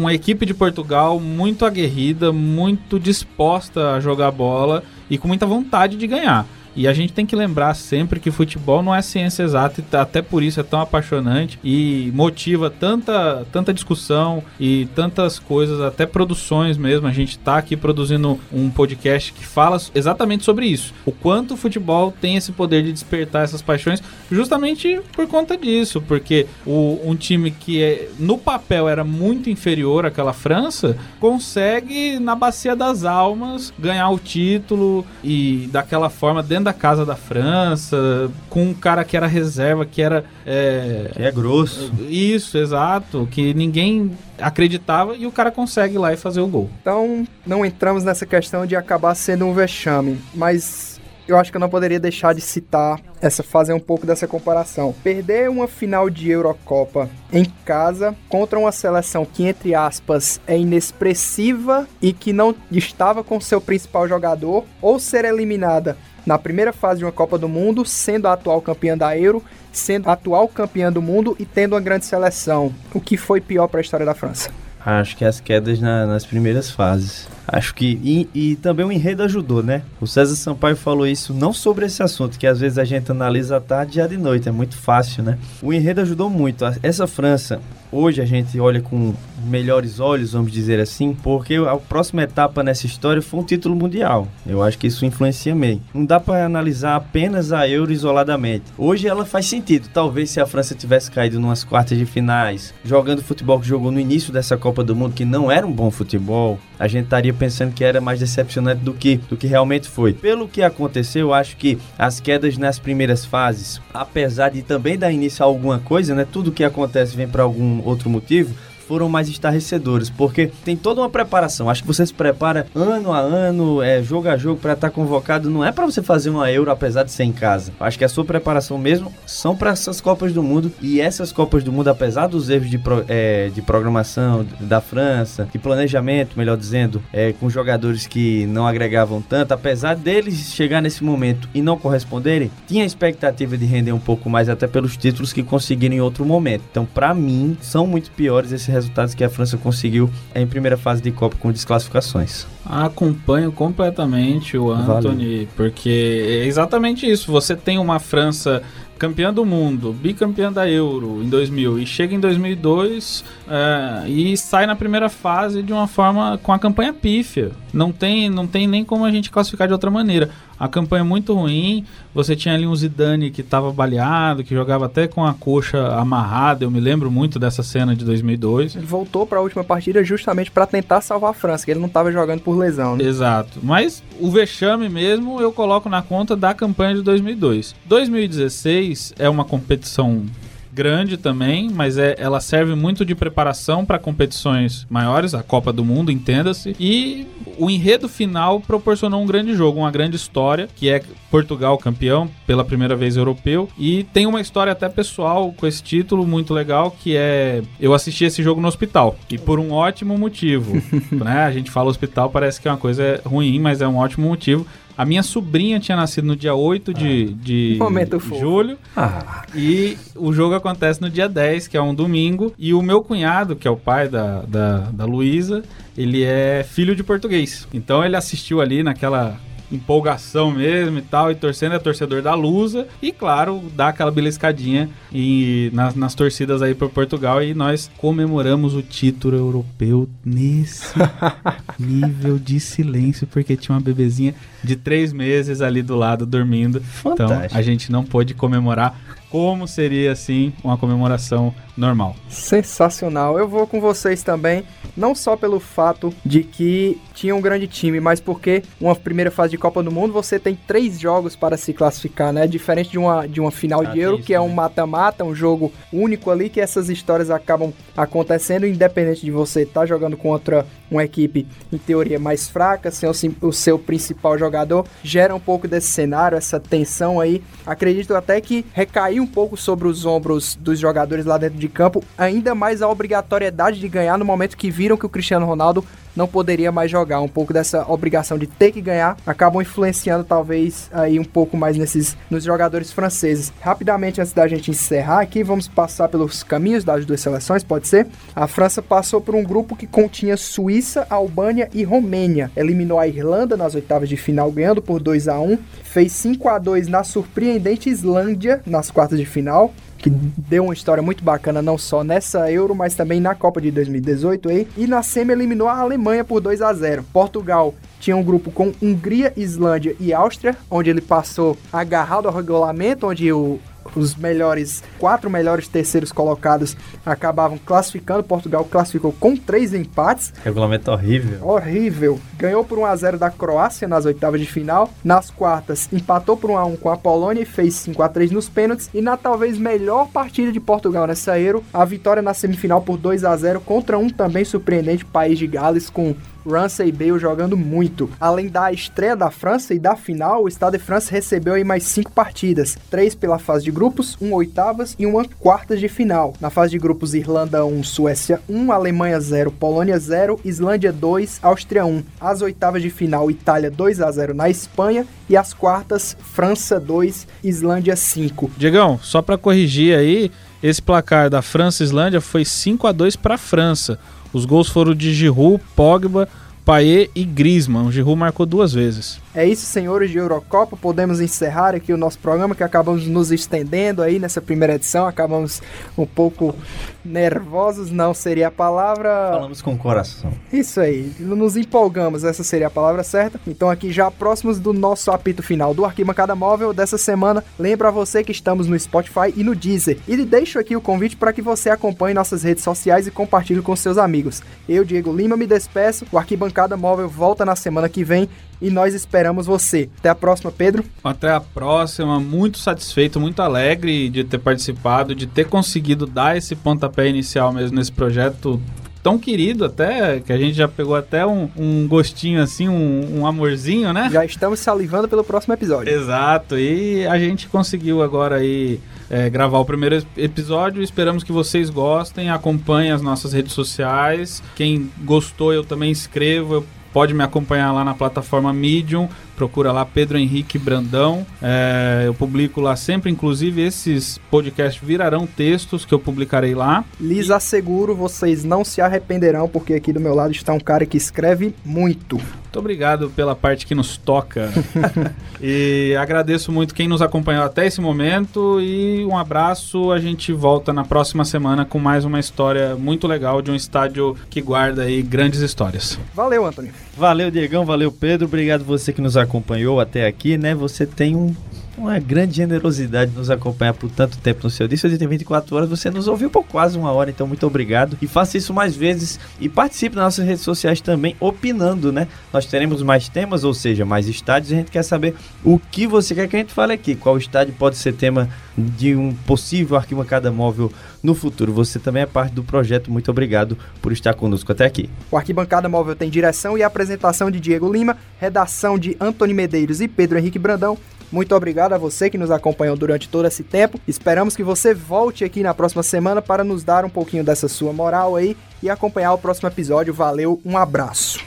uma 0.01 0.15
equipe 0.15 0.47
de 0.47 0.55
Portugal 0.55 1.19
muito 1.19 1.65
aguerrida, 1.65 2.33
muito 2.33 2.99
disposta 2.99 3.95
a 3.95 4.01
jogar 4.01 4.31
bola 4.31 4.83
e 5.11 5.19
com 5.19 5.29
muita 5.29 5.47
vontade 5.47 5.97
de 5.97 6.07
ganhar. 6.07 6.47
E 6.75 6.89
a 6.89 6.93
gente 6.93 7.13
tem 7.13 7.27
que 7.27 7.37
lembrar 7.37 7.75
sempre 7.75 8.21
que 8.21 8.31
futebol 8.31 8.83
não 8.83 8.95
é 8.95 9.03
ciência 9.03 9.43
exata, 9.43 9.81
e 9.81 9.97
até 9.97 10.23
por 10.23 10.43
isso 10.43 10.61
é 10.61 10.63
tão 10.63 10.81
apaixonante 10.81 11.59
e 11.63 12.11
motiva 12.15 12.71
tanta, 12.71 13.47
tanta 13.53 13.75
discussão 13.75 14.43
e 14.59 14.87
tantas 14.95 15.39
coisas, 15.39 15.81
até 15.81 16.07
produções 16.07 16.77
mesmo. 16.77 17.07
A 17.07 17.13
gente 17.13 17.31
está 17.31 17.57
aqui 17.57 17.77
produzindo 17.77 18.39
um 18.53 18.71
podcast 18.71 19.33
que 19.33 19.45
fala 19.45 19.81
exatamente 19.95 20.45
sobre 20.45 20.67
isso. 20.67 20.95
O 21.05 21.13
quanto 21.13 21.55
o 21.55 21.57
futebol 21.57 22.13
tem 22.21 22.37
esse 22.37 22.53
poder 22.53 22.83
de 22.83 22.93
despertar 22.93 23.45
essas 23.45 23.63
paixões, 23.63 24.03
justamente 24.31 25.01
por 25.13 25.27
conta 25.27 25.57
disso, 25.57 26.01
porque 26.01 26.47
o, 26.67 27.01
um 27.05 27.15
time 27.15 27.51
que 27.51 27.83
é, 27.83 28.09
no 28.19 28.39
papel 28.39 28.89
era 28.89 29.05
muito 29.05 29.51
inferior 29.51 30.07
àquela 30.07 30.33
França, 30.33 30.97
consegue, 31.21 32.19
na 32.19 32.35
bacia 32.35 32.75
das 32.75 33.05
almas, 33.05 33.73
ganhar 33.79 34.09
o 34.11 34.19
título 34.19 35.07
e 35.23 35.69
daquela 35.73 36.09
forma 36.09 36.43
dentro 36.43 36.62
da 36.63 36.73
casa 36.73 37.05
da 37.05 37.17
França, 37.17 38.31
com 38.49 38.65
um 38.65 38.75
cara 38.75 39.05
que 39.05 39.17
era 39.17 39.27
reserva, 39.27 39.85
que 39.85 40.03
era. 40.03 40.25
É, 40.47 41.11
que 41.15 41.23
é 41.23 41.31
grosso. 41.31 41.93
Isso, 42.09 42.59
exato. 42.59 43.29
Que 43.31 43.55
ninguém 43.55 44.17
acreditava 44.39 45.17
e 45.17 45.27
o 45.27 45.33
cara 45.33 45.51
consegue 45.51 45.95
ir 45.95 45.99
lá 45.99 46.13
e 46.13 46.17
fazer 46.17 46.41
o 46.41 46.47
gol. 46.47 46.71
Então, 46.81 47.27
não 47.47 47.65
entramos 47.65 48.05
nessa 48.05 48.27
questão 48.27 48.67
de 48.67 48.77
acabar 48.77 49.15
sendo 49.15 49.47
um 49.47 49.55
vexame, 49.55 50.19
mas 50.35 50.93
eu 51.27 51.39
acho 51.39 51.51
que 51.51 51.57
eu 51.57 51.61
não 51.61 51.69
poderia 51.69 52.01
deixar 52.01 52.35
de 52.35 52.41
citar 52.41 53.01
essa 53.21 53.43
fazer 53.43 53.73
um 53.73 53.81
pouco 53.81 54.07
dessa 54.07 54.27
comparação. 54.27 54.95
Perder 55.03 55.49
uma 55.49 55.69
final 55.69 56.11
de 56.11 56.31
Eurocopa 56.31 57.09
em 57.33 57.45
casa 57.65 58.15
contra 58.29 58.59
uma 58.59 58.73
seleção 58.73 59.25
que 59.25 59.45
entre 59.45 59.75
aspas 59.75 60.41
é 60.47 60.59
inexpressiva 60.59 61.87
e 62.01 62.13
que 62.13 62.33
não 62.33 62.55
estava 62.71 63.23
com 63.23 63.41
seu 63.41 63.61
principal 63.61 64.09
jogador 64.09 64.65
ou 64.81 64.99
ser 64.99 65.25
eliminada 65.25 65.97
na 66.27 66.39
primeira 66.39 66.73
fase 66.73 66.99
de 66.99 67.05
uma 67.05 67.13
Copa 67.13 67.39
do 67.39 67.49
Mundo, 67.49 67.85
sendo 67.85 68.27
a 68.27 68.33
atual 68.33 68.61
campeã 68.61 68.97
da 68.97 69.17
Euro, 69.17 69.43
sendo 69.73 70.09
a 70.09 70.13
atual 70.13 70.49
campeã 70.49 70.93
do 70.93 71.03
mundo 71.03 71.35
e 71.39 71.45
tendo 71.45 71.75
uma 71.75 71.81
grande 71.81 72.05
seleção. 72.05 72.73
O 72.95 73.01
que 73.01 73.17
foi 73.17 73.41
pior 73.41 73.69
para 73.69 73.81
a 73.81 73.83
história 73.83 74.07
da 74.07 74.15
França? 74.15 74.51
Acho 74.85 75.17
que 75.17 75.25
as 75.25 75.39
quedas 75.39 75.79
na, 75.81 76.07
nas 76.07 76.27
primeiras 76.27 76.71
fases. 76.71 77.29
Acho 77.47 77.73
que. 77.73 78.01
E, 78.03 78.29
e, 78.35 78.57
também 78.57 78.85
o 78.85 78.91
enredo 78.91 79.23
ajudou, 79.23 79.63
né? 79.63 79.83
O 80.01 80.09
César 80.09 80.35
Sampaio 80.35 80.77
falou 80.77 81.07
isso 81.07 81.33
não 81.33 81.53
sobre 81.53 81.87
esse 81.87 82.03
assunto, 82.03 82.37
que 82.37 82.49
às 82.49 82.59
vezes 82.59 82.79
a 82.79 82.85
gente 82.85 83.11
analisa 83.11 83.59
à 83.59 83.61
tarde 83.61 83.99
e 83.99 84.03
à 84.03 84.09
de 84.09 84.17
noite, 84.17 84.49
é 84.49 84.53
muito 84.53 84.77
fácil, 84.77 85.23
né? 85.23 85.39
O 85.63 85.73
enredo 85.73 86.01
ajudou 86.01 86.29
muito. 86.29 86.65
Essa 86.83 87.07
França, 87.07 87.61
hoje 87.93 88.23
a 88.23 88.25
gente 88.25 88.59
olha 88.59 88.81
com 88.81 89.15
melhores 89.45 90.01
olhos, 90.01 90.33
vamos 90.33 90.51
dizer 90.51 90.81
assim, 90.81 91.15
porque 91.15 91.57
a 91.57 91.77
próxima 91.77 92.23
etapa 92.23 92.63
nessa 92.63 92.87
história 92.87 93.21
foi 93.21 93.41
um 93.41 93.45
título 93.45 93.77
mundial. 93.77 94.27
Eu 94.47 94.63
acho 94.63 94.79
que 94.79 94.87
isso 94.87 95.05
influencia 95.05 95.55
meio. 95.55 95.83
Não 95.93 96.05
dá 96.05 96.19
para 96.19 96.47
analisar 96.47 96.97
apenas 96.97 97.53
a 97.53 97.69
Euro 97.69 97.93
isoladamente. 97.93 98.65
Hoje 98.79 99.07
ela 99.07 99.27
faz 99.27 99.47
sentido. 99.47 99.89
Talvez 99.93 100.31
se 100.31 100.41
a 100.41 100.47
França 100.47 100.75
tivesse 100.75 101.11
caído 101.11 101.39
numas 101.39 101.65
quartas 101.65 101.99
de 101.99 102.07
finais, 102.07 102.73
jogando 102.85 103.23
futebol 103.23 103.61
que 103.61 103.67
jogou 103.67 103.91
no 103.91 104.01
início 104.01 104.33
dessa 104.33 104.57
Copa 104.57 104.83
do 104.83 104.97
Mundo, 104.97 105.15
que 105.15 105.25
não 105.25 105.51
era 105.51 105.67
um 105.67 105.73
bom 105.73 105.91
futebol, 105.91 106.59
a 106.79 106.89
gente 106.89 107.05
estaria 107.05 107.33
pensando 107.33 107.73
que 107.73 107.85
era 107.85 108.01
mais 108.01 108.19
decepcionante 108.19 108.83
do 108.83 108.93
que, 108.93 109.17
do 109.29 109.37
que 109.37 109.47
realmente 109.47 109.89
foi. 109.89 110.13
Pelo 110.13 110.49
que 110.49 110.63
aconteceu, 110.63 111.29
eu 111.29 111.35
acho 111.35 111.57
que 111.57 111.79
as 111.99 112.21
quedas 112.21 112.57
nas 112.57 112.79
primeiras 112.79 113.25
fases, 113.25 113.81
apesar 113.93 114.51
de 114.51 114.63
também 114.63 114.99
dar 114.99 115.13
início 115.13 115.45
a 115.45 115.47
alguma 115.47 115.79
coisa, 115.79 116.15
né? 116.15 116.27
Tudo 116.31 116.53
que 116.53 116.65
acontece 116.65 117.17
vem 117.17 117.29
para 117.29 117.43
algum 117.43 117.82
outro 117.85 118.09
motivo 118.11 118.55
foram 118.93 119.09
mais 119.09 119.27
estarrecedores, 119.27 120.11
porque 120.11 120.51
tem 120.67 120.77
toda 120.77 121.01
uma 121.01 121.09
preparação. 121.09 121.71
Acho 121.71 121.81
que 121.81 121.87
você 121.87 122.05
se 122.05 122.13
prepara 122.13 122.67
ano 122.75 123.11
a 123.11 123.21
ano, 123.21 123.81
é, 123.83 124.03
jogo 124.03 124.29
a 124.29 124.37
jogo 124.37 124.61
para 124.61 124.75
estar 124.75 124.91
tá 124.91 124.95
convocado. 124.95 125.49
Não 125.49 125.65
é 125.65 125.73
para 125.73 125.87
você 125.87 126.03
fazer 126.03 126.29
uma 126.29 126.53
Euro 126.53 126.71
apesar 126.71 127.03
de 127.03 127.11
ser 127.11 127.25
em 127.25 127.33
casa. 127.33 127.73
Acho 127.81 127.97
que 127.97 128.05
a 128.05 128.09
sua 128.09 128.23
preparação 128.23 128.77
mesmo 128.77 129.11
são 129.27 129.57
para 129.57 129.71
essas 129.71 129.99
Copas 129.99 130.35
do 130.35 130.43
Mundo 130.43 130.71
e 130.83 131.01
essas 131.01 131.33
Copas 131.33 131.65
do 131.65 131.73
Mundo, 131.73 131.89
apesar 131.89 132.27
dos 132.27 132.51
erros 132.51 132.69
de, 132.69 132.77
pro, 132.77 133.03
é, 133.09 133.49
de 133.49 133.63
programação 133.63 134.45
da 134.61 134.83
França, 134.83 135.49
de 135.51 135.59
planejamento, 135.59 136.37
melhor 136.37 136.59
dizendo, 136.59 137.03
é, 137.15 137.33
com 137.33 137.49
jogadores 137.49 138.07
que 138.07 138.45
não 138.45 138.67
agregavam 138.67 139.23
tanto, 139.23 139.53
apesar 139.53 139.97
deles 139.97 140.53
chegar 140.53 140.83
nesse 140.83 141.03
momento 141.03 141.49
e 141.55 141.63
não 141.63 141.79
corresponderem, 141.79 142.51
tinha 142.67 142.83
a 142.83 142.87
expectativa 142.87 143.57
de 143.57 143.65
render 143.65 143.93
um 143.93 143.99
pouco 143.99 144.29
mais 144.29 144.51
até 144.51 144.67
pelos 144.67 144.99
títulos 144.99 145.33
que 145.33 145.43
conseguiram 145.43 145.97
em 145.97 146.01
outro 146.03 146.27
momento. 146.27 146.65
Então, 146.71 146.85
para 146.85 147.15
mim, 147.15 147.57
são 147.63 147.87
muito 147.87 148.11
piores 148.11 148.53
esses 148.53 148.82
resultados 148.83 149.15
que 149.15 149.25
a 149.25 149.31
França 149.31 149.57
conseguiu 149.57 150.11
em 150.35 150.47
primeira 150.47 150.77
fase 150.77 151.03
de 151.03 151.11
Copa 151.11 151.37
com 151.39 151.51
desclassificações. 151.51 152.47
Acompanho 152.65 153.51
completamente 153.51 154.57
o 154.57 154.71
Anthony, 154.71 155.35
Valeu. 155.35 155.49
porque 155.57 156.43
é 156.43 156.47
exatamente 156.47 157.11
isso. 157.11 157.31
Você 157.33 157.57
tem 157.57 157.79
uma 157.79 157.99
França 157.99 158.63
campeã 159.03 159.35
do 159.35 159.45
mundo, 159.45 159.93
bicampeã 159.93 160.53
da 160.53 160.69
Euro 160.71 161.21
em 161.25 161.29
2000 161.29 161.81
e 161.81 161.87
chega 161.87 162.15
em 162.15 162.21
2002 162.21 163.25
é, 163.49 164.09
e 164.09 164.37
sai 164.37 164.65
na 164.65 164.77
primeira 164.77 165.09
fase 165.09 165.61
de 165.61 165.73
uma 165.73 165.89
forma 165.89 166.39
com 166.41 166.53
a 166.53 166.59
campanha 166.59 166.93
pífia. 166.93 167.51
Não 167.73 167.91
tem, 167.91 168.29
não 168.29 168.47
tem 168.47 168.67
nem 168.67 168.85
como 168.85 169.05
a 169.05 169.11
gente 169.11 169.31
classificar 169.31 169.67
de 169.67 169.73
outra 169.73 169.91
maneira. 169.91 170.31
A 170.59 170.69
campanha 170.69 171.01
é 171.01 171.05
muito 171.05 171.35
ruim. 171.35 171.85
Você 172.15 172.37
tinha 172.37 172.55
ali 172.55 172.67
um 172.67 172.77
Zidane 172.77 173.31
que 173.31 173.41
estava 173.41 173.73
baleado, 173.73 174.45
que 174.45 174.55
jogava 174.55 174.87
até 174.87 175.09
com 175.09 175.25
a 175.25 175.35
coxa 175.35 175.89
amarrada. 175.97 176.65
Eu 176.65 176.71
me 176.71 176.79
lembro 176.79 177.11
muito 177.11 177.39
dessa 177.39 177.63
cena 177.63 177.97
de 177.97 178.05
2002. 178.05 178.77
Ele 178.77 178.87
voltou 178.87 179.27
para 179.27 179.39
a 179.39 179.43
última 179.43 179.65
partida 179.65 180.05
justamente 180.05 180.51
para 180.51 180.67
tentar 180.67 181.01
salvar 181.01 181.31
a 181.31 181.35
França, 181.35 181.65
que 181.65 181.71
ele 181.71 181.81
não 181.81 181.89
estava 181.89 182.13
jogando 182.13 182.41
por 182.41 182.57
lesão. 182.57 182.97
Né? 182.97 183.05
Exato. 183.05 183.59
Mas 183.63 184.03
o 184.21 184.31
vexame 184.31 184.89
mesmo 184.89 185.41
eu 185.41 185.51
coloco 185.51 185.89
na 185.89 186.03
conta 186.03 186.37
da 186.37 186.55
campanha 186.55 186.95
de 186.95 187.03
2002. 187.03 187.75
2016 187.87 189.15
é 189.19 189.29
uma 189.29 189.45
competição 189.45 190.25
grande 190.73 191.17
também, 191.17 191.69
mas 191.71 191.99
é, 191.99 192.15
ela 192.19 192.41
serve 192.41 192.75
muito 192.75 193.05
de 193.05 193.15
preparação 193.15 193.85
para 193.85 193.99
competições 193.99 194.87
maiores, 194.89 195.35
a 195.35 195.43
Copa 195.43 195.73
do 195.73 195.85
Mundo, 195.85 196.11
entenda-se. 196.11 196.75
E 196.81 197.27
o 197.59 197.69
enredo 197.71 198.09
final 198.09 198.61
proporcionou 198.61 199.23
um 199.23 199.27
grande 199.27 199.55
jogo, 199.55 199.81
uma 199.81 199.91
grande 199.91 200.17
história, 200.17 200.69
que 200.75 200.89
é 200.89 201.03
Portugal 201.31 201.77
campeão 201.79 202.29
pela 202.47 202.65
primeira 202.65 202.97
vez 202.97 203.17
europeu. 203.17 203.69
E 203.79 204.05
tem 204.05 204.27
uma 204.27 204.41
história 204.41 204.73
até 204.73 204.89
pessoal 204.89 205.53
com 205.57 205.67
esse 205.67 205.83
título 205.83 206.27
muito 206.27 206.55
legal, 206.55 206.91
que 206.91 207.17
é 207.17 207.63
eu 207.79 207.95
assisti 207.95 208.25
esse 208.25 208.43
jogo 208.43 208.61
no 208.61 208.69
hospital. 208.69 209.17
E 209.31 209.39
por 209.39 209.59
um 209.59 209.73
ótimo 209.73 210.17
motivo. 210.17 210.83
né? 211.13 211.45
A 211.45 211.51
gente 211.51 211.71
fala 211.71 211.91
hospital, 211.91 212.31
parece 212.31 212.61
que 212.61 212.69
é 212.69 212.71
uma 212.71 212.79
coisa 212.79 213.21
ruim, 213.25 213.59
mas 213.59 213.81
é 213.81 213.89
um 213.89 213.97
ótimo 213.97 214.29
motivo. 214.29 214.67
A 214.97 215.05
minha 215.05 215.23
sobrinha 215.23 215.81
tinha 215.81 215.97
nascido 215.97 216.27
no 216.27 216.37
dia 216.37 216.55
8 216.55 216.93
de, 216.95 217.31
ah, 217.31 217.43
de 217.43 217.79
julho. 218.39 218.79
Ah. 218.97 219.45
E 219.55 219.97
o 220.15 220.33
jogo 220.33 220.55
acontece 220.55 221.01
no 221.01 221.09
dia 221.09 221.29
10, 221.29 221.69
que 221.69 221.77
é 221.77 221.83
um 221.83 221.95
domingo. 221.95 222.53
E 222.59 222.75
o 222.75 222.83
meu 222.83 223.03
cunhado, 223.03 223.57
que 223.57 223.67
é 223.67 223.71
o 223.71 223.77
pai 223.77 224.09
da, 224.09 224.43
da, 224.43 224.79
da 224.91 225.05
Luísa, 225.05 225.63
ele 225.97 226.23
é 226.23 226.65
filho 226.69 226.95
de 226.95 227.03
português. 227.03 227.67
Então 227.73 228.05
ele 228.05 228.17
assistiu 228.17 228.61
ali 228.61 228.83
naquela 228.83 229.39
empolgação 229.73 230.51
mesmo 230.51 230.99
e 230.99 231.03
tal, 231.03 231.31
e 231.31 231.35
torcendo 231.35 231.75
é 231.75 231.79
torcedor 231.79 232.23
da 232.23 232.35
Lusa, 232.35 232.87
e 233.01 233.11
claro, 233.11 233.63
dá 233.75 233.89
aquela 233.89 234.11
beliscadinha 234.11 234.89
e, 235.13 235.71
nas, 235.73 235.95
nas 235.95 236.15
torcidas 236.15 236.63
aí 236.63 236.75
para 236.75 236.89
Portugal, 236.89 237.43
e 237.43 237.55
nós 237.55 237.91
comemoramos 237.97 238.75
o 238.75 238.83
título 238.83 239.37
europeu 239.37 240.09
nesse 240.25 240.93
nível 241.79 242.39
de 242.39 242.61
silêncio, 242.61 243.27
porque 243.27 243.57
tinha 243.57 243.75
uma 243.75 243.81
bebezinha 243.81 244.35
de 244.63 244.77
três 244.77 245.13
meses 245.13 245.61
ali 245.61 245.83
do 245.83 245.97
lado 245.97 246.27
dormindo, 246.27 246.81
Fantástico. 246.81 247.45
então 247.45 247.59
a 247.59 247.63
gente 247.63 247.91
não 247.91 248.05
pôde 248.05 248.35
comemorar 248.35 248.95
como 249.33 249.67
seria 249.67 250.13
assim 250.13 250.53
uma 250.63 250.77
comemoração 250.77 251.55
normal. 251.75 252.15
Sensacional. 252.29 253.39
Eu 253.39 253.49
vou 253.49 253.67
com 253.67 253.81
vocês 253.81 254.23
também, 254.23 254.63
não 254.95 255.15
só 255.15 255.39
pelo 255.39 255.59
fato 255.59 256.13
de 256.23 256.43
que 256.43 257.01
tinha 257.15 257.35
um 257.35 257.41
grande 257.41 257.67
time, 257.67 257.99
mas 257.99 258.21
porque 258.21 258.63
uma 258.79 258.95
primeira 258.95 259.31
fase 259.31 259.53
de 259.53 259.57
Copa 259.59 259.83
do 259.83 259.91
Mundo 259.91 260.13
você 260.13 260.39
tem 260.39 260.55
três 260.55 261.01
jogos 261.01 261.35
para 261.35 261.57
se 261.57 261.73
classificar, 261.73 262.31
né? 262.31 262.47
Diferente 262.47 262.91
de 262.91 262.99
uma, 262.99 263.27
de 263.27 263.41
uma 263.41 263.51
final 263.51 263.81
Ah, 263.81 263.85
de 263.87 264.01
Euro, 264.01 264.17
isso 264.19 264.27
que 264.27 264.35
é 264.35 264.41
um 264.41 264.51
mata-mata, 264.51 265.25
um 265.25 265.35
jogo 265.35 265.73
único 265.91 266.31
ali, 266.31 266.51
que 266.51 266.61
essas 266.61 266.91
histórias 266.91 267.31
acabam 267.31 267.73
acontecendo, 267.97 268.67
independente 268.67 269.23
de 269.23 269.31
você 269.31 269.63
estar 269.63 269.87
jogando 269.87 270.17
contra 270.17 270.67
uma 270.91 271.05
equipe, 271.05 271.47
em 271.73 271.79
teoria, 271.79 272.19
mais 272.19 272.51
fraca, 272.51 272.91
sem 272.91 273.09
o, 273.09 273.49
o 273.49 273.53
seu 273.53 273.79
principal 273.79 274.37
jogador, 274.37 274.85
gera 275.03 275.35
um 275.35 275.41
pouco 275.41 275.67
desse 275.67 275.91
cenário, 275.91 276.37
essa 276.37 276.61
tensão 276.61 277.19
aí. 277.19 277.43
Acredito 277.65 278.15
até 278.15 278.39
que 278.43 278.67
recaiu 278.75 279.22
um 279.23 279.27
pouco 279.27 279.57
sobre 279.57 279.87
os 279.87 280.05
ombros 280.05 280.57
dos 280.61 280.79
jogadores 280.79 281.25
lá 281.25 281.39
dentro 281.39 281.59
de 281.59 281.69
campo, 281.69 282.03
ainda 282.19 282.55
mais 282.55 282.83
a 282.83 282.89
obrigatoriedade 282.89 283.79
de 283.79 283.89
ganhar 283.89 284.19
no 284.19 284.25
momento 284.25 284.57
que 284.57 284.71
viram 284.71 284.97
que 284.97 285.07
o 285.07 285.09
Cristiano 285.09 285.47
Ronaldo 285.47 285.85
não 286.15 286.27
poderia 286.27 286.71
mais 286.71 286.91
jogar. 286.91 287.21
Um 287.21 287.29
pouco 287.29 287.53
dessa 287.53 287.91
obrigação 287.91 288.39
de 288.39 288.47
ter 288.47 288.73
que 288.73 288.81
ganhar 288.81 289.17
acabam 289.27 289.63
influenciando 289.63 290.25
talvez 290.25 290.91
aí 290.93 291.19
um 291.19 291.25
pouco 291.25 291.57
mais 291.57 291.77
nesses 291.77 292.17
nos 292.31 292.45
jogadores 292.45 292.93
franceses. 292.93 293.53
Rapidamente 293.61 294.21
antes 294.21 294.33
da 294.33 294.47
gente 294.47 294.71
encerrar 294.71 295.21
aqui, 295.21 295.43
vamos 295.43 295.69
passar 295.69 296.09
pelos 296.09 296.43
caminhos 296.43 296.85
das 296.85 297.05
duas 297.05 297.21
seleções, 297.21 297.63
pode 297.63 297.89
ser? 297.89 298.07
A 298.35 298.47
França 298.47 298.83
passou 298.83 299.21
por 299.21 299.35
um 299.35 299.43
grupo 299.43 299.77
que 299.77 299.87
continha 299.87 300.37
Suíça, 300.37 301.07
Albânia 301.09 301.69
e 301.73 301.85
Romênia. 301.85 302.51
Eliminou 302.57 302.99
a 302.99 303.09
Irlanda 303.09 303.57
nas 303.57 303.75
oitavas 303.75 304.09
de 304.09 304.17
final 304.17 304.51
ganhando 304.51 304.83
por 304.83 305.01
2 305.01 305.29
a 305.29 305.41
1, 305.41 305.59
fez 305.83 306.13
5 306.13 306.49
a 306.49 306.59
2 306.59 306.89
na 306.89 307.05
surpreendente 307.05 307.89
Islândia 307.89 308.61
nas 308.67 308.91
quartas 308.91 309.19
de 309.19 309.27
final 309.27 309.73
que 310.03 310.11
deu 310.11 310.65
uma 310.65 310.75
história 310.75 311.01
muito 311.01 311.23
bacana 311.23 311.63
não 311.63 311.79
só 311.79 312.03
nessa 312.03 312.51
Euro, 312.51 312.75
mas 312.75 312.97
também 312.97 313.21
na 313.21 313.37
Copa 313.37 313.61
de 313.61 313.71
2018 313.71 314.49
aí. 314.49 314.69
E 314.77 314.87
na 314.89 315.01
semi 315.01 315.33
eliminou 315.33 315.69
a 315.69 315.79
Alemanha 315.79 316.25
por 316.25 316.41
2 316.41 316.61
a 316.61 316.73
0. 316.73 317.05
Portugal 317.13 317.73
tinha 318.01 318.17
um 318.17 318.23
grupo 318.23 318.51
com 318.51 318.73
Hungria, 318.83 319.33
Islândia 319.37 319.95
e 320.01 320.13
Áustria, 320.13 320.57
onde 320.69 320.91
ele 320.91 321.01
passou 321.01 321.57
agarrado 321.73 322.27
ao 322.27 322.35
regulamento, 322.35 323.07
onde 323.07 323.33
o 323.33 323.61
os 323.97 324.15
melhores, 324.15 324.83
quatro 324.99 325.31
melhores 325.31 325.69
terceiros 325.69 326.13
colocados 326.13 326.77
acabavam 327.05 327.59
classificando. 327.59 328.23
Portugal 328.23 328.65
classificou 328.65 329.13
com 329.13 329.37
três 329.37 329.75
empates. 329.75 330.33
Regulamento 330.45 330.91
horrível. 330.91 331.47
Horrível. 331.47 332.21
Ganhou 332.37 332.65
por 332.65 332.79
1x0 332.79 333.17
da 333.17 333.31
Croácia 333.31 333.89
nas 333.89 334.05
oitavas 334.05 334.41
de 334.41 334.47
final. 334.47 334.91
Nas 335.05 335.31
quartas, 335.31 335.89
empatou 335.93 336.37
por 336.37 336.51
1x1 336.51 336.79
com 336.79 336.91
a 336.91 336.97
Polônia 336.97 337.43
e 337.43 337.47
fez 337.47 337.75
5x3 337.87 338.31
nos 338.31 338.49
pênaltis. 338.49 338.91
E 338.95 339.01
na 339.01 339.17
talvez 339.17 339.59
melhor 339.59 340.09
partida 340.09 340.53
de 340.53 340.61
Portugal 340.61 341.07
nessa 341.07 341.39
Euro, 341.39 341.65
a 341.73 341.85
vitória 341.85 342.23
na 342.23 342.35
semifinal 342.35 342.81
por 342.81 342.99
2x0 342.99 343.61
contra 343.61 343.99
um 343.99 344.09
também 344.09 344.45
surpreendente 344.45 345.05
país 345.05 345.39
de 345.39 345.47
Gales 345.47 345.91
com 345.91 346.15
Ramsey 346.47 346.89
e 346.89 346.93
Bale 346.93 347.19
jogando 347.19 347.57
muito. 347.57 348.11
Além 348.21 348.49
da 348.49 348.73
estreia 348.73 349.17
da 349.17 349.31
França 349.31 349.75
e 349.75 349.79
da 349.79 349.97
final, 349.97 350.45
o 350.45 350.49
Stade 350.49 350.79
de 350.79 350.83
France 350.83 351.11
recebeu 351.11 351.55
aí 351.55 351.65
mais 351.65 351.85
cinco 351.85 352.13
partidas. 352.13 352.77
Três 352.91 353.15
pela 353.15 353.39
fase 353.39 353.65
de 353.65 353.71
grupos, 353.71 354.17
um 354.21 354.33
oitavas 354.33 354.95
e 354.99 355.07
uma 355.07 355.25
quartas 355.39 355.81
de 355.81 355.89
final. 355.89 356.35
Na 356.41 356.51
fase 356.51 356.73
de 356.73 356.79
grupos, 356.79 357.15
Irlanda 357.15 357.65
1, 357.65 357.85
Suécia 357.85 358.41
1, 358.49 358.73
Alemanha 358.73 359.21
0, 359.21 359.53
Polônia 359.53 359.99
0, 359.99 360.41
Islândia 360.45 360.93
2, 360.93 361.41
Áustria 361.43 361.85
1. 361.85 362.03
As 362.21 362.43
oitavas 362.43 362.83
de 362.83 362.91
final, 362.91 363.31
Itália 363.31 363.71
2 363.71 364.01
a 364.01 364.11
0 364.11 364.35
na 364.35 364.49
Espanha 364.49 365.07
e 365.29 365.37
as 365.37 365.53
quartas, 365.55 366.17
França 366.21 366.79
2, 366.79 367.27
Islândia 367.45 367.97
5. 367.97 368.51
Diegão, 368.57 368.99
só 369.03 369.23
pra 369.23 369.39
corrigir 369.39 369.97
aí, 369.97 370.31
esse 370.63 370.81
placar 370.81 371.29
da 371.29 371.43
França 371.43 371.83
Islândia 371.83 372.21
foi 372.21 372.45
5 372.45 372.87
a 372.87 372.93
2 372.93 373.17
pra 373.17 373.37
França. 373.37 373.99
Os 374.33 374.45
gols 374.45 374.69
foram 374.69 374.95
de 374.95 375.13
Giroud, 375.15 375.63
Pogba, 375.77 376.29
Payet 376.65 377.11
e 377.15 377.25
Griezmann. 377.25 377.87
O 377.87 377.93
Giroud 377.93 378.19
marcou 378.19 378.47
duas 378.47 378.73
vezes. 378.73 379.21
É 379.35 379.47
isso, 379.47 379.65
senhores 379.65 380.11
de 380.11 380.19
Eurocopa. 380.19 380.77
Podemos 380.77 381.21
encerrar 381.21 381.75
aqui 381.75 381.93
o 381.93 381.97
nosso 381.97 382.19
programa, 382.19 382.55
que 382.55 382.63
acabamos 382.63 383.07
nos 383.07 383.33
estendendo 383.33 384.03
aí 384.03 384.19
nessa 384.19 384.43
primeira 384.43 384.75
edição. 384.75 385.07
Acabamos 385.07 385.63
um 385.97 386.05
pouco 386.05 386.55
nervosos, 387.03 387.91
não 387.91 388.13
seria 388.13 388.49
a 388.49 388.51
palavra. 388.51 389.31
Falamos 389.33 389.63
com 389.63 389.73
o 389.73 389.79
coração. 389.79 390.31
Isso 390.53 390.81
aí, 390.81 391.13
nos 391.19 391.57
empolgamos, 391.57 392.25
essa 392.25 392.45
seria 392.45 392.67
a 392.67 392.71
palavra 392.71 393.03
certa. 393.03 393.41
Então, 393.47 393.71
aqui 393.71 393.91
já 393.91 394.11
próximos 394.11 394.59
do 394.59 394.73
nosso 394.73 395.11
apito 395.11 395.43
final 395.43 395.73
do 395.73 395.85
Arquibancada 395.85 396.35
Móvel 396.35 396.75
dessa 396.75 396.99
semana, 396.99 397.43
lembra 397.59 397.91
você 397.91 398.23
que 398.23 398.33
estamos 398.33 398.67
no 398.67 398.79
Spotify 398.79 399.33
e 399.35 399.43
no 399.43 399.55
Deezer. 399.55 399.99
E 400.07 400.17
deixo 400.23 400.59
aqui 400.59 400.77
o 400.77 400.81
convite 400.81 401.17
para 401.17 401.33
que 401.33 401.43
você 401.43 401.71
acompanhe 401.71 402.15
nossas 402.15 402.43
redes 402.43 402.63
sociais 402.63 403.07
e 403.07 403.11
compartilhe 403.11 403.63
com 403.63 403.75
seus 403.75 403.97
amigos. 403.99 404.43
Eu, 404.69 404.85
Diego 404.85 405.13
Lima, 405.13 405.37
me 405.37 405.47
despeço. 405.47 406.07
O 406.13 406.19
Arquibancada 406.19 406.77
Móvel 406.77 407.09
volta 407.09 407.45
na 407.45 407.57
semana 407.57 407.89
que 407.89 408.05
vem 408.05 408.29
e 408.63 408.71
nós 408.71 408.95
esperamos 408.95 409.45
você. 409.45 409.91
Até 409.99 410.09
a 410.09 410.15
próxima, 410.15 410.53
Pedro. 410.53 410.85
Até 411.03 411.33
a 411.33 411.41
próxima. 411.41 412.21
Muito 412.21 412.59
satisfeito, 412.59 413.19
muito 413.19 413.43
alegre 413.43 414.09
de 414.09 414.23
ter 414.23 414.39
participado, 414.39 415.15
de 415.15 415.27
ter 415.27 415.49
conseguido 415.49 416.07
dar 416.07 416.37
esse 416.37 416.55
pontapé 416.55 417.09
inicial 417.09 417.53
mesmo 417.53 417.77
nesse 417.77 417.91
projeto 417.91 418.63
tão 419.03 419.19
querido 419.19 419.65
até, 419.65 420.21
que 420.21 420.33
a 420.33 420.39
gente 420.39 420.55
já 420.55 420.69
pegou 420.69 420.95
até 420.95 421.27
um, 421.27 421.51
um 421.57 421.89
gostinho 421.89 422.41
assim, 422.41 422.69
um, 422.69 423.19
um 423.19 423.27
amorzinho, 423.27 423.93
né? 423.93 424.09
Já 424.13 424.25
estamos 424.25 424.61
salivando 424.61 425.09
pelo 425.09 425.25
próximo 425.25 425.53
episódio. 425.53 425.93
Exato, 425.93 426.57
e 426.57 427.05
a 427.07 427.19
gente 427.19 427.49
conseguiu 427.49 428.01
agora 428.01 428.37
aí 428.37 428.79
é, 429.11 429.29
gravar 429.29 429.59
o 429.59 429.65
primeiro 429.65 430.07
episódio. 430.17 430.81
Esperamos 430.83 431.25
que 431.25 431.33
vocês 431.33 431.69
gostem, 431.69 432.31
acompanhem 432.31 432.93
as 432.93 433.03
nossas 433.03 433.33
redes 433.33 433.53
sociais. 433.53 434.41
Quem 434.55 434.89
gostou, 435.03 435.53
eu 435.53 435.65
também 435.65 435.91
escrevo. 435.91 436.55
Eu 436.55 436.67
pode 436.93 437.15
me 437.15 437.25
acompanhar 437.25 437.73
lá 437.73 437.85
na 437.85 437.95
plataforma 437.95 438.53
Medium. 438.53 439.09
Procura 439.37 439.73
lá 439.73 439.85
Pedro 439.85 440.19
Henrique 440.19 440.59
Brandão. 440.59 441.27
É, 441.41 442.05
eu 442.07 442.15
publico 442.15 442.61
lá 442.61 442.77
sempre, 442.77 443.11
inclusive 443.11 443.63
esses 443.63 444.19
podcasts 444.31 444.83
virarão 444.83 445.27
textos 445.27 445.85
que 445.85 445.93
eu 445.93 445.99
publicarei 445.99 446.55
lá. 446.55 446.85
Lhes 447.01 447.31
asseguro, 447.31 447.95
vocês 447.95 448.45
não 448.45 448.65
se 448.65 448.81
arrependerão, 448.81 449.49
porque 449.49 449.75
aqui 449.75 449.93
do 449.93 450.01
meu 450.01 450.15
lado 450.15 450.33
está 450.33 450.53
um 450.53 450.61
cara 450.61 450.87
que 450.87 450.97
escreve 450.97 451.55
muito. 451.65 452.21
Muito 452.53 452.59
obrigado 452.59 453.09
pela 453.09 453.35
parte 453.35 453.67
que 453.67 453.75
nos 453.75 453.97
toca. 453.97 454.51
e 455.41 455.97
agradeço 455.99 456.53
muito 456.53 456.75
quem 456.75 456.87
nos 456.87 457.01
acompanhou 457.01 457.45
até 457.45 457.67
esse 457.67 457.81
momento. 457.81 458.61
E 458.61 459.03
um 459.07 459.17
abraço. 459.17 459.91
A 459.91 459.99
gente 459.99 460.35
volta 460.35 460.71
na 460.71 460.85
próxima 460.85 461.25
semana 461.25 461.65
com 461.65 461.79
mais 461.79 462.05
uma 462.05 462.21
história 462.21 462.77
muito 462.77 463.09
legal 463.09 463.41
de 463.41 463.51
um 463.51 463.55
estádio 463.55 464.15
que 464.29 464.43
guarda 464.43 464.83
aí 464.83 465.01
grandes 465.01 465.41
histórias. 465.41 465.99
Valeu, 466.15 466.45
Antônio. 466.45 466.75
Valeu, 466.97 467.31
Diegão. 467.31 467.65
Valeu, 467.65 467.91
Pedro. 467.91 468.27
Obrigado 468.27 468.65
você 468.65 468.93
que 468.93 469.01
nos 469.01 469.17
acompanhou 469.17 469.81
até 469.81 470.07
aqui, 470.07 470.37
né? 470.37 470.55
Você 470.55 470.87
tem 470.87 471.17
um 471.17 471.35
uma 471.77 471.99
grande 471.99 472.37
generosidade 472.37 473.11
de 473.11 473.17
nos 473.17 473.31
acompanhar 473.31 473.73
por 473.75 473.91
tanto 473.91 474.19
tempo 474.19 474.41
no 474.45 474.51
seu 474.51 474.69
dia. 474.69 474.77
Se 474.77 474.89
você 474.89 474.99
tem 474.99 475.09
24 475.09 475.57
horas, 475.57 475.69
você 475.69 475.91
nos 475.91 476.09
ouviu 476.09 476.31
por 476.31 476.45
quase 476.45 476.79
uma 476.79 476.93
hora, 476.93 477.11
então 477.11 477.27
muito 477.27 477.47
obrigado. 477.47 477.97
E 478.01 478.07
faça 478.07 478.37
isso 478.37 478.53
mais 478.53 478.77
vezes 478.77 479.19
e 479.41 479.49
participe 479.49 479.97
nas 479.97 480.05
nossas 480.05 480.27
redes 480.27 480.43
sociais 480.43 480.81
também, 480.81 481.17
opinando, 481.19 481.93
né? 481.93 482.09
Nós 482.33 482.47
teremos 482.47 482.83
mais 482.83 483.09
temas, 483.09 483.45
ou 483.45 483.55
seja, 483.55 483.85
mais 483.85 484.09
estádios. 484.09 484.53
A 484.53 484.57
gente 484.57 484.71
quer 484.71 484.83
saber 484.83 485.15
o 485.45 485.59
que 485.59 485.87
você 485.87 486.15
quer 486.15 486.29
que 486.29 486.37
a 486.37 486.39
gente 486.39 486.53
fale 486.53 486.73
aqui. 486.73 486.95
Qual 486.95 487.17
estádio 487.17 487.55
pode 487.59 487.77
ser 487.77 487.93
tema 487.95 488.29
de 488.57 488.95
um 488.95 489.15
possível 489.15 489.77
arquibancada 489.77 490.31
móvel 490.31 490.71
no 491.03 491.15
futuro. 491.15 491.53
Você 491.53 491.79
também 491.79 492.03
é 492.03 492.07
parte 492.07 492.33
do 492.33 492.45
projeto. 492.45 492.91
Muito 492.91 493.11
obrigado 493.11 493.59
por 493.81 493.93
estar 493.93 494.15
conosco 494.15 494.53
até 494.53 494.65
aqui. 494.65 494.89
O 495.11 495.17
Arquibancada 495.17 495.69
Móvel 495.69 495.97
tem 495.97 496.09
direção 496.09 496.57
e 496.57 496.63
apresentação 496.63 497.31
de 497.31 497.41
Diego 497.41 497.73
Lima, 497.73 497.97
redação 498.21 498.79
de 498.79 498.97
Antônio 499.01 499.35
Medeiros 499.35 499.81
e 499.81 499.89
Pedro 499.89 500.19
Henrique 500.19 500.39
Brandão. 500.39 500.79
Muito 501.13 501.37
obrigado 501.37 501.75
a 501.75 501.79
você 501.79 502.09
que 502.09 502.17
nos 502.17 502.31
acompanhou 502.31 502.75
durante 502.75 503.07
todo 503.07 503.27
esse 503.27 503.43
tempo. 503.43 503.79
Esperamos 503.87 504.35
que 504.35 504.43
você 504.43 504.73
volte 504.73 505.25
aqui 505.25 505.43
na 505.43 505.53
próxima 505.53 505.83
semana 505.83 506.23
para 506.23 506.43
nos 506.43 506.65
dar 506.65 506.87
um 506.87 506.89
pouquinho 506.89 507.23
dessa 507.23 507.49
sua 507.49 507.71
moral 507.71 508.17
aí 508.17 508.35
e 508.63 508.71
acompanhar 508.71 509.13
o 509.13 509.19
próximo 509.19 509.49
episódio. 509.49 509.93
Valeu, 509.93 510.41
um 510.43 510.57
abraço. 510.57 511.21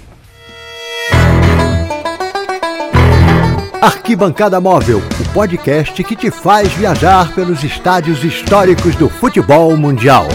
Arquibancada 3.79 4.59
Móvel, 4.59 4.97
o 4.97 5.33
podcast 5.33 6.03
que 6.03 6.15
te 6.15 6.31
faz 6.31 6.73
viajar 6.73 7.35
pelos 7.35 7.63
estádios 7.63 8.23
históricos 8.23 8.95
do 8.95 9.07
futebol 9.07 9.77
mundial. 9.77 10.27